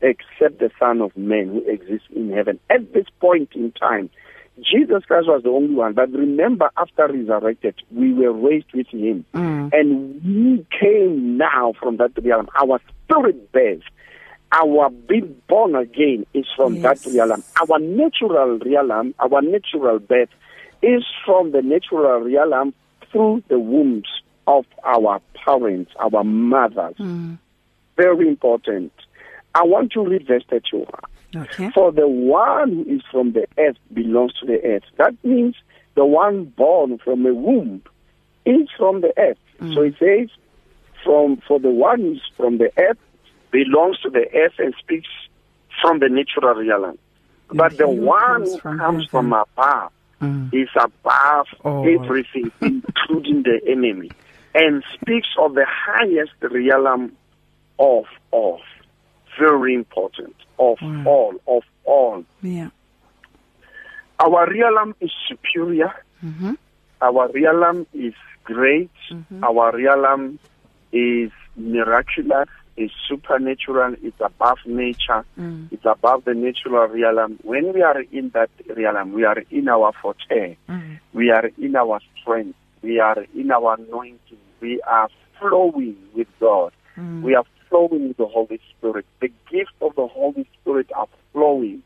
except 0.00 0.58
the 0.58 0.70
Son 0.78 1.00
of 1.00 1.16
Man 1.16 1.48
who 1.48 1.58
exists 1.70 2.08
in 2.14 2.30
heaven. 2.32 2.58
At 2.70 2.92
this 2.92 3.06
point 3.20 3.50
in 3.54 3.72
time, 3.72 4.10
Jesus 4.58 5.04
Christ 5.06 5.26
was 5.28 5.42
the 5.42 5.50
only 5.50 5.74
one. 5.74 5.92
But 5.94 6.10
remember, 6.12 6.70
after 6.76 7.08
resurrected, 7.08 7.74
we 7.90 8.12
were 8.12 8.32
raised 8.32 8.72
with 8.72 8.88
him. 8.88 9.24
Mm. 9.34 9.70
And 9.72 10.24
we 10.24 10.66
came 10.80 11.36
now 11.36 11.74
from 11.78 11.98
that 11.98 12.12
realm. 12.22 12.48
Our 12.58 12.80
spirit 13.04 13.52
birth, 13.52 13.82
our 14.52 14.90
being 14.90 15.36
born 15.48 15.74
again 15.74 16.24
is 16.32 16.46
from 16.56 16.76
Yes. 16.76 17.04
that 17.04 17.12
realm. 17.12 17.42
Our 17.60 17.78
natural 17.78 18.58
realm, 18.58 19.14
our 19.18 19.42
natural 19.42 19.98
birth 19.98 20.30
is 20.82 21.04
from 21.24 21.52
the 21.52 21.62
natural 21.62 22.20
realm 22.20 22.72
through 23.12 23.42
the 23.48 23.58
wombs 23.58 24.08
of 24.46 24.64
our 24.84 25.20
parents, 25.44 25.90
our 25.98 26.24
mothers. 26.24 26.96
Mm. 26.98 27.38
Very 27.96 28.28
important. 28.28 28.92
I 29.56 29.64
want 29.64 29.92
to 29.92 30.04
read 30.04 30.26
verse 30.26 30.44
31. 30.50 30.86
Okay. 31.34 31.70
For 31.70 31.90
the 31.92 32.06
one 32.08 32.72
who 32.84 32.94
is 32.96 33.02
from 33.10 33.32
the 33.32 33.46
earth 33.58 33.76
belongs 33.92 34.34
to 34.40 34.46
the 34.46 34.62
earth. 34.62 34.84
That 34.98 35.14
means 35.24 35.54
the 35.94 36.04
one 36.04 36.44
born 36.44 36.98
from 36.98 37.24
a 37.26 37.34
womb 37.34 37.82
is 38.44 38.68
from 38.76 39.00
the 39.00 39.12
earth. 39.18 39.38
So 39.74 39.80
it 39.82 39.94
says, 39.98 40.28
from 41.04 41.38
for 41.48 41.58
the 41.58 41.70
one 41.70 42.00
who 42.00 42.12
is 42.12 42.20
from 42.36 42.58
the 42.58 42.70
earth 42.78 42.98
belongs 43.50 43.98
to 44.00 44.10
the 44.10 44.26
earth 44.34 44.52
and 44.58 44.74
speaks 44.78 45.08
from 45.80 46.00
the 46.00 46.08
natural 46.10 46.54
realm. 46.54 46.98
But 47.52 47.76
the 47.78 47.86
who 47.86 48.02
one 48.02 48.18
comes 48.44 48.52
who 48.52 48.58
from 48.60 48.78
comes 48.78 48.96
heaven. 49.04 49.08
from 49.10 49.32
above 49.32 49.92
Mm. 50.22 50.48
is 50.54 50.70
above 50.80 51.46
Oh. 51.62 51.84
everything, 51.86 52.50
including 52.62 53.42
the 53.42 53.60
enemy, 53.68 54.10
and 54.54 54.82
speaks 54.94 55.28
of 55.38 55.52
the 55.54 55.66
highest 55.68 56.32
realm 56.40 57.12
of 57.78 58.04
all. 58.30 58.60
Very 59.38 59.74
important. 59.74 60.34
Of 60.58 60.78
Wow. 60.80 61.04
all, 61.06 61.34
of 61.58 61.62
all. 61.84 62.24
Yeah. 62.42 62.70
Our 64.18 64.50
realm 64.50 64.94
is 65.00 65.10
superior. 65.28 65.92
Mm-hmm. 66.24 66.54
Our 67.02 67.28
realm 67.32 67.86
is 67.92 68.14
great. 68.44 68.90
Mhm. 69.10 69.42
Our 69.42 69.72
realm 69.76 70.38
is 70.92 71.30
miraculous, 71.56 72.48
is 72.76 72.90
supernatural, 73.08 73.94
it's 74.02 74.20
above 74.20 74.58
nature, 74.66 75.24
Mm. 75.38 75.68
it's 75.72 75.84
above 75.84 76.24
the 76.24 76.34
natural 76.34 76.86
realm. 76.88 77.38
When 77.42 77.72
we 77.72 77.82
are 77.82 78.00
in 78.12 78.30
that 78.30 78.50
realm, 78.74 79.12
we 79.12 79.24
are 79.24 79.42
in 79.50 79.68
our 79.68 79.92
forte, 80.00 80.56
Mm. 80.68 80.98
we 81.12 81.30
are 81.30 81.50
in 81.58 81.76
our 81.76 82.00
strength, 82.20 82.56
we 82.82 82.98
are 83.00 83.24
in 83.34 83.50
our 83.50 83.74
anointing, 83.80 84.38
we 84.60 84.80
are 84.82 85.08
flowing 85.38 85.96
with 86.14 86.28
God, 86.38 86.72
Mm. 86.96 87.22
we 87.22 87.34
are 87.34 87.44
flowing 87.88 88.08
with 88.08 88.16
the 88.16 88.26
Holy 88.26 88.60
Spirit. 88.76 89.06
The 89.20 89.28
gifts 89.50 89.72
of 89.80 89.94
the 89.96 90.06
Holy 90.06 90.48
Spirit 90.60 90.90
are 90.94 91.08
flowing 91.32 91.82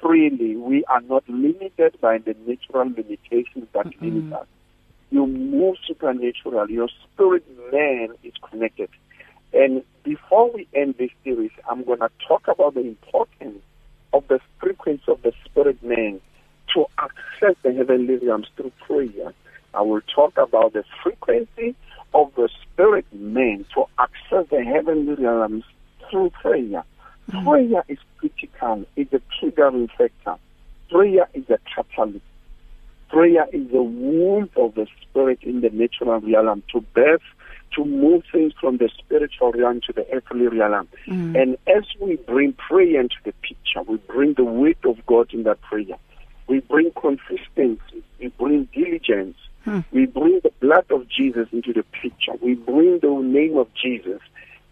freely. 0.00 0.56
We 0.56 0.84
are 0.84 1.00
not 1.00 1.28
limited 1.28 1.98
by 2.00 2.18
the 2.18 2.34
natural 2.46 2.88
limitations 2.88 3.68
that 3.72 3.86
Mm-mm. 3.86 4.00
limit 4.00 4.32
us. 4.32 4.46
You 5.10 5.26
move 5.26 5.76
supernatural. 5.86 6.70
Your 6.70 6.88
spirit 6.88 7.44
man 7.72 8.10
is 8.22 8.32
connected. 8.50 8.90
And 9.52 9.82
before 10.04 10.52
we 10.52 10.68
end 10.74 10.96
this 10.98 11.10
series, 11.24 11.50
I'm 11.68 11.84
going 11.84 12.00
to 12.00 12.10
talk 12.26 12.46
about 12.48 12.74
the 12.74 12.80
importance 12.80 13.62
of 14.12 14.28
the 14.28 14.40
frequency 14.60 15.02
of 15.08 15.22
the 15.22 15.32
spirit 15.44 15.82
man 15.82 16.20
to 16.74 16.86
access 16.98 17.56
the 17.62 17.72
heavenly 17.72 18.16
realms 18.16 18.48
through 18.56 18.72
prayer. 18.86 19.32
I 19.72 19.82
will 19.82 20.02
talk 20.14 20.36
about 20.36 20.74
the 20.74 20.84
frequency 21.02 21.74
of 22.14 22.32
the 22.36 22.48
spirit 22.62 23.06
man 23.12 23.64
to 23.74 23.84
access 23.98 24.46
the 24.50 24.64
heavenly 24.64 25.14
realms 25.14 25.64
through 26.10 26.30
prayer. 26.30 26.84
Prayer 27.44 27.84
is 27.88 27.98
critical. 28.18 28.84
It's 28.96 29.12
a 29.12 29.20
triggering 29.38 29.90
factor. 29.90 30.40
Prayer 30.90 31.28
is 31.34 31.44
a 31.50 31.58
catalyst. 31.74 32.24
Prayer 33.10 33.46
is 33.52 33.70
the 33.70 33.82
womb 33.82 34.48
of 34.56 34.74
the 34.74 34.86
spirit 35.02 35.40
in 35.42 35.60
the 35.60 35.70
natural 35.70 36.20
realm 36.20 36.62
to 36.72 36.80
birth, 36.94 37.22
to 37.74 37.84
move 37.84 38.22
things 38.32 38.52
from 38.60 38.78
the 38.78 38.90
spiritual 38.98 39.52
realm 39.52 39.80
to 39.86 39.92
the 39.92 40.06
earthly 40.12 40.46
realm. 40.46 40.88
Mm. 41.06 41.40
And 41.40 41.56
as 41.66 41.84
we 42.00 42.16
bring 42.16 42.54
prayer 42.54 43.00
into 43.00 43.16
the 43.24 43.32
picture, 43.42 43.82
we 43.86 43.96
bring 43.96 44.34
the 44.34 44.44
weight 44.44 44.78
of 44.84 45.04
God 45.06 45.32
in 45.32 45.42
that 45.44 45.60
prayer. 45.62 45.96
We 46.48 46.60
bring 46.60 46.90
consistency. 46.92 48.02
We 48.18 48.28
bring 48.28 48.68
diligence. 48.74 49.36
Hmm. 49.68 49.80
We 49.92 50.06
bring 50.06 50.40
the 50.42 50.52
blood 50.60 50.90
of 50.90 51.08
Jesus 51.08 51.48
into 51.52 51.72
the 51.72 51.82
picture. 51.82 52.32
We 52.40 52.54
bring 52.54 53.00
the 53.00 53.10
name 53.22 53.56
of 53.56 53.68
Jesus. 53.74 54.20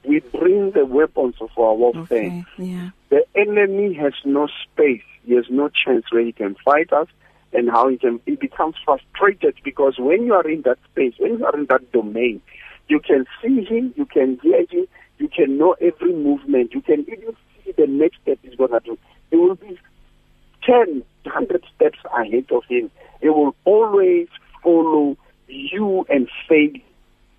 We 0.05 0.21
bring 0.21 0.71
the 0.71 0.87
weapons 0.87 1.35
of 1.41 1.51
our 1.59 1.75
warfare. 1.75 2.05
Okay. 2.05 2.45
Yeah. 2.59 2.91
The 3.11 3.25
enemy 3.35 3.95
has 3.95 4.15
no 4.25 4.49
space. 4.63 5.03
He 5.25 5.35
has 5.35 5.47
no 5.51 5.69
chance 5.69 6.05
where 6.11 6.25
he 6.25 6.33
can 6.33 6.57
fight 6.65 6.93
us 6.93 7.09
and 7.53 7.71
how 7.71 7.89
he 7.89 7.97
can 7.97 8.21
he 8.27 8.37
becomes 8.37 8.77
frustrated 8.85 9.57
because 9.65 9.95
when 9.99 10.25
you 10.25 10.35
are 10.35 10.49
in 10.49 10.63
that 10.63 10.79
space, 10.93 11.15
when 11.19 11.39
you 11.39 11.47
are 11.47 11.57
in 11.59 11.67
that 11.67 11.91
domain, 11.93 12.41
you 12.89 13.01
can 13.01 13.27
see 13.43 13.65
him, 13.65 13.93
you 13.97 14.05
can 14.07 14.39
hear 14.43 14.65
him, 14.71 14.87
you 15.19 15.29
can 15.29 15.59
know 15.59 15.75
every 15.81 16.13
movement, 16.13 16.73
you 16.73 16.81
can 16.81 17.01
even 17.01 17.35
see 17.65 17.73
the 17.73 17.87
next 17.87 18.19
step 18.23 18.39
he's 18.43 18.55
gonna 18.55 18.81
do. 18.81 18.99
It 19.31 19.37
will 19.37 19.57
be 19.57 19.79
10, 20.63 21.03
100 21.23 21.65
steps 21.75 21.99
ahead 22.17 22.47
of 22.51 22.65
him. 22.69 22.91
It 23.21 23.31
will 23.31 23.57
always 23.65 24.29
follow 24.63 25.17
you 25.49 26.05
and 26.09 26.29
fail, 26.49 26.73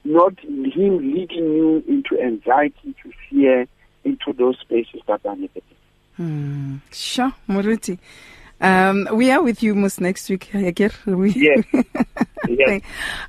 not 0.03 0.33
him 0.77 1.13
leading 1.13 1.43
you 1.43 1.83
into 1.87 2.21
anxiety, 2.21 2.95
to 3.03 3.11
fear, 3.29 3.67
into 4.03 4.33
those 4.33 4.57
spaces 4.59 5.01
that 5.07 5.25
are 5.25 5.35
negative. 5.35 5.63
Hmm. 6.15 6.77
Sure, 6.91 7.33
Moruti. 7.47 7.99
Um, 8.59 9.07
we 9.13 9.29
are 9.31 9.43
with 9.43 9.61
you 9.61 9.75
most 9.75 10.01
next 10.01 10.29
week. 10.29 10.49
Yes. 10.53 10.93
yes. 12.47 12.81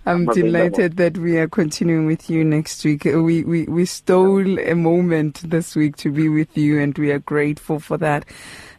I'm, 0.06 0.28
I'm 0.28 0.34
delighted 0.34 0.96
that 0.96 1.18
we 1.18 1.36
are 1.38 1.48
continuing 1.48 2.06
with 2.06 2.30
you 2.30 2.44
next 2.44 2.84
week. 2.84 3.04
We, 3.04 3.42
we, 3.44 3.64
we 3.64 3.84
stole 3.84 4.58
a 4.58 4.74
moment 4.74 5.42
this 5.44 5.74
week 5.76 5.96
to 5.96 6.10
be 6.10 6.28
with 6.28 6.56
you 6.56 6.80
and 6.80 6.96
we 6.96 7.10
are 7.10 7.18
grateful 7.18 7.78
for 7.80 7.98
that. 7.98 8.24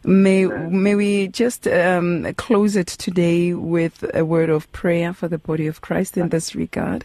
May, 0.04 0.46
may 0.46 0.94
we 0.94 1.28
just 1.28 1.68
um, 1.68 2.32
close 2.34 2.74
it 2.74 2.88
today 2.88 3.54
with 3.54 4.04
a 4.14 4.24
word 4.24 4.50
of 4.50 4.70
prayer 4.72 5.12
for 5.12 5.28
the 5.28 5.38
body 5.38 5.66
of 5.66 5.82
Christ 5.82 6.16
in 6.16 6.30
this 6.30 6.54
regard? 6.54 7.04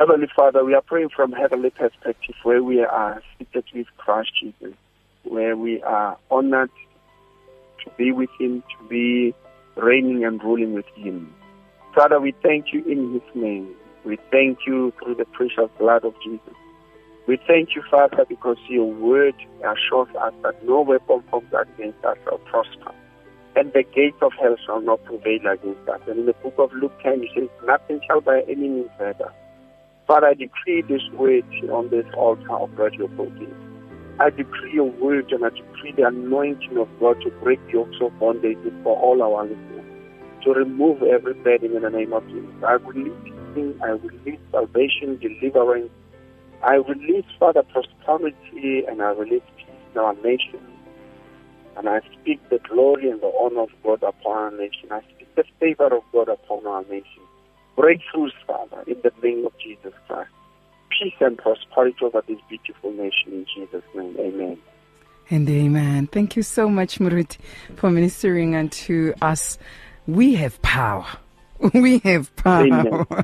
Heavenly 0.00 0.28
Father, 0.34 0.64
we 0.64 0.72
are 0.72 0.80
praying 0.80 1.10
from 1.14 1.30
heavenly 1.32 1.68
perspective 1.68 2.34
where 2.42 2.62
we 2.62 2.82
are 2.82 3.22
seated 3.36 3.64
with 3.74 3.86
Christ 3.98 4.30
Jesus, 4.40 4.74
where 5.24 5.58
we 5.58 5.82
are 5.82 6.16
honored 6.30 6.70
to 7.84 7.90
be 7.98 8.10
with 8.10 8.30
Him, 8.40 8.62
to 8.62 8.88
be 8.88 9.34
reigning 9.76 10.24
and 10.24 10.42
ruling 10.42 10.72
with 10.72 10.86
Him. 10.94 11.30
Father, 11.94 12.18
we 12.18 12.32
thank 12.42 12.72
you 12.72 12.82
in 12.86 13.12
His 13.12 13.34
name. 13.34 13.74
We 14.06 14.16
thank 14.30 14.60
you 14.66 14.90
through 15.04 15.16
the 15.16 15.26
precious 15.26 15.68
blood 15.78 16.06
of 16.06 16.14
Jesus. 16.24 16.54
We 17.28 17.38
thank 17.46 17.74
you, 17.76 17.82
Father, 17.90 18.24
because 18.26 18.56
your 18.70 18.90
word 18.90 19.34
assures 19.58 20.16
us 20.16 20.32
that 20.42 20.64
no 20.64 20.80
weapon 20.80 21.22
formed 21.30 21.52
against 21.52 22.02
us 22.06 22.16
shall 22.24 22.38
prosper, 22.38 22.94
and 23.54 23.70
the 23.74 23.82
gates 23.82 24.16
of 24.22 24.32
hell 24.40 24.56
shall 24.64 24.80
not 24.80 25.04
prevail 25.04 25.46
against 25.46 25.86
us. 25.90 26.00
And 26.08 26.20
in 26.20 26.24
the 26.24 26.32
book 26.32 26.54
of 26.56 26.72
Luke 26.72 26.98
10, 27.02 27.22
it 27.22 27.28
says, 27.34 27.48
Nothing 27.66 28.00
shall 28.06 28.22
by 28.22 28.40
any 28.48 28.66
means 28.66 28.88
hurt 28.98 29.20
us. 29.20 29.32
Father, 30.10 30.26
I 30.26 30.34
decree 30.34 30.82
this 30.82 31.02
word 31.12 31.44
on 31.70 31.88
this 31.90 32.04
altar 32.16 32.50
of 32.50 32.76
Radio 32.76 33.06
Pulpit. 33.06 33.48
I 34.18 34.30
decree 34.30 34.72
your 34.72 34.90
word 34.90 35.30
and 35.30 35.44
I 35.44 35.50
decree 35.50 35.92
the 35.96 36.08
anointing 36.08 36.76
of 36.78 36.88
God 36.98 37.20
to 37.22 37.30
break 37.44 37.64
the 37.66 37.74
yokes 37.74 37.96
of 38.00 38.18
bondage 38.18 38.58
for 38.82 38.98
all 38.98 39.22
our 39.22 39.44
listeners, 39.44 39.86
to 40.42 40.50
remove 40.50 41.04
every 41.04 41.34
burden 41.34 41.76
in 41.76 41.82
the 41.82 41.90
name 41.90 42.12
of 42.12 42.26
Jesus. 42.26 42.50
I 42.66 42.72
release 42.72 43.14
healing, 43.54 43.78
I 43.84 43.90
release 43.90 44.40
salvation, 44.50 45.16
deliverance. 45.22 45.90
I 46.64 46.74
release, 46.74 47.26
Father, 47.38 47.62
prosperity 47.62 48.82
and 48.88 49.00
I 49.00 49.10
release 49.12 49.46
peace 49.56 49.66
in 49.94 50.00
our 50.00 50.14
nation. 50.24 50.58
And 51.76 51.88
I 51.88 52.00
speak 52.20 52.40
the 52.50 52.58
glory 52.68 53.08
and 53.08 53.20
the 53.20 53.30
honor 53.40 53.62
of 53.62 53.70
God 53.84 54.02
upon 54.02 54.36
our 54.36 54.50
nation. 54.50 54.90
I 54.90 55.02
speak 55.14 55.32
the 55.36 55.44
favor 55.60 55.94
of 55.94 56.02
God 56.12 56.28
upon 56.28 56.66
our 56.66 56.82
nation. 56.82 57.29
Breakthroughs, 57.76 58.32
Father, 58.46 58.82
in 58.86 58.96
the 59.02 59.12
name 59.22 59.46
of 59.46 59.52
Jesus 59.58 59.94
Christ 60.06 60.30
peace 61.00 61.14
and 61.20 61.38
prosperity 61.38 61.96
over 62.02 62.22
this 62.26 62.38
beautiful 62.48 62.92
nation 62.92 63.32
in 63.32 63.46
Jesus' 63.54 63.84
name. 63.94 64.16
Amen. 64.18 64.58
And 65.30 65.48
amen. 65.48 66.08
Thank 66.08 66.36
you 66.36 66.42
so 66.42 66.68
much, 66.68 66.98
Moruti, 66.98 67.38
for 67.76 67.90
ministering 67.90 68.56
unto 68.56 69.14
us. 69.22 69.58
We 70.06 70.34
have 70.34 70.60
power. 70.62 71.06
We 71.74 71.98
have 71.98 72.34
power. 72.36 73.06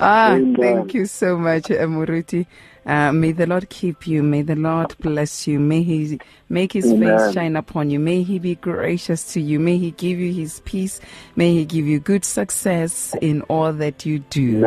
ah, 0.00 0.34
Amen. 0.34 0.56
thank 0.56 0.94
you 0.94 1.06
so 1.06 1.38
much, 1.38 1.68
Moruti. 1.68 2.44
Uh, 2.86 3.10
may 3.12 3.32
the 3.32 3.46
Lord 3.46 3.68
keep 3.68 4.06
you. 4.06 4.22
May 4.22 4.42
the 4.42 4.54
Lord 4.54 4.94
bless 5.00 5.46
you. 5.46 5.58
May 5.58 5.82
He 5.82 6.20
make 6.48 6.72
His 6.72 6.86
Amen. 6.86 7.18
face 7.18 7.34
shine 7.34 7.56
upon 7.56 7.90
you. 7.90 7.98
May 7.98 8.22
He 8.22 8.38
be 8.38 8.54
gracious 8.54 9.32
to 9.32 9.40
you. 9.40 9.58
May 9.58 9.76
He 9.78 9.90
give 9.90 10.18
you 10.18 10.32
His 10.32 10.60
peace. 10.60 11.00
May 11.34 11.52
He 11.52 11.64
give 11.64 11.86
you 11.86 11.98
good 11.98 12.24
success 12.24 13.16
in 13.20 13.42
all 13.42 13.72
that 13.72 14.06
you 14.06 14.20
do. 14.30 14.64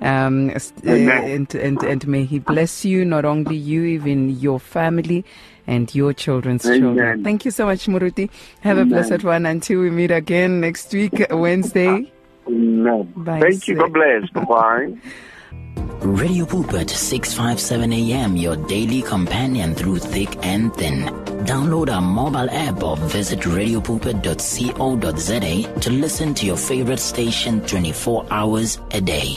Um, 0.00 0.50
uh, 0.50 0.60
and, 0.86 1.54
and, 1.54 1.82
and 1.82 2.08
may 2.08 2.24
He 2.24 2.38
bless 2.38 2.84
you, 2.84 3.04
not 3.04 3.24
only 3.24 3.56
you, 3.56 3.84
even 3.84 4.30
your 4.38 4.58
family 4.58 5.24
and 5.66 5.94
your 5.94 6.14
children's 6.14 6.64
Amen. 6.64 6.80
children. 6.80 7.24
Thank 7.24 7.44
you 7.44 7.50
so 7.50 7.66
much, 7.66 7.86
Moruti. 7.86 8.30
Have 8.60 8.78
Amen. 8.78 8.86
a 8.86 8.94
blessed 8.94 9.24
one 9.24 9.44
until 9.44 9.80
we 9.80 9.90
meet 9.90 10.10
again 10.10 10.60
next 10.60 10.92
week, 10.94 11.26
Wednesday. 11.30 12.10
Amen. 12.46 13.12
Bye. 13.14 13.40
Thank 13.40 13.68
you. 13.68 13.76
God 13.76 13.92
bless. 13.92 14.30
Bye. 14.30 14.96
Radio 16.00 16.46
Pulpit 16.46 16.90
657 16.90 17.92
AM, 17.92 18.36
your 18.36 18.56
daily 18.56 19.02
companion 19.02 19.74
through 19.74 19.98
thick 19.98 20.28
and 20.44 20.72
thin. 20.74 21.02
Download 21.44 21.92
our 21.92 22.00
mobile 22.00 22.48
app 22.50 22.80
or 22.82 22.96
visit 22.96 23.40
radiopulpit.co.za 23.40 25.80
to 25.80 25.90
listen 25.90 26.34
to 26.34 26.46
your 26.46 26.56
favorite 26.56 27.00
station 27.00 27.60
24 27.66 28.26
hours 28.30 28.80
a 28.92 29.00
day. 29.00 29.36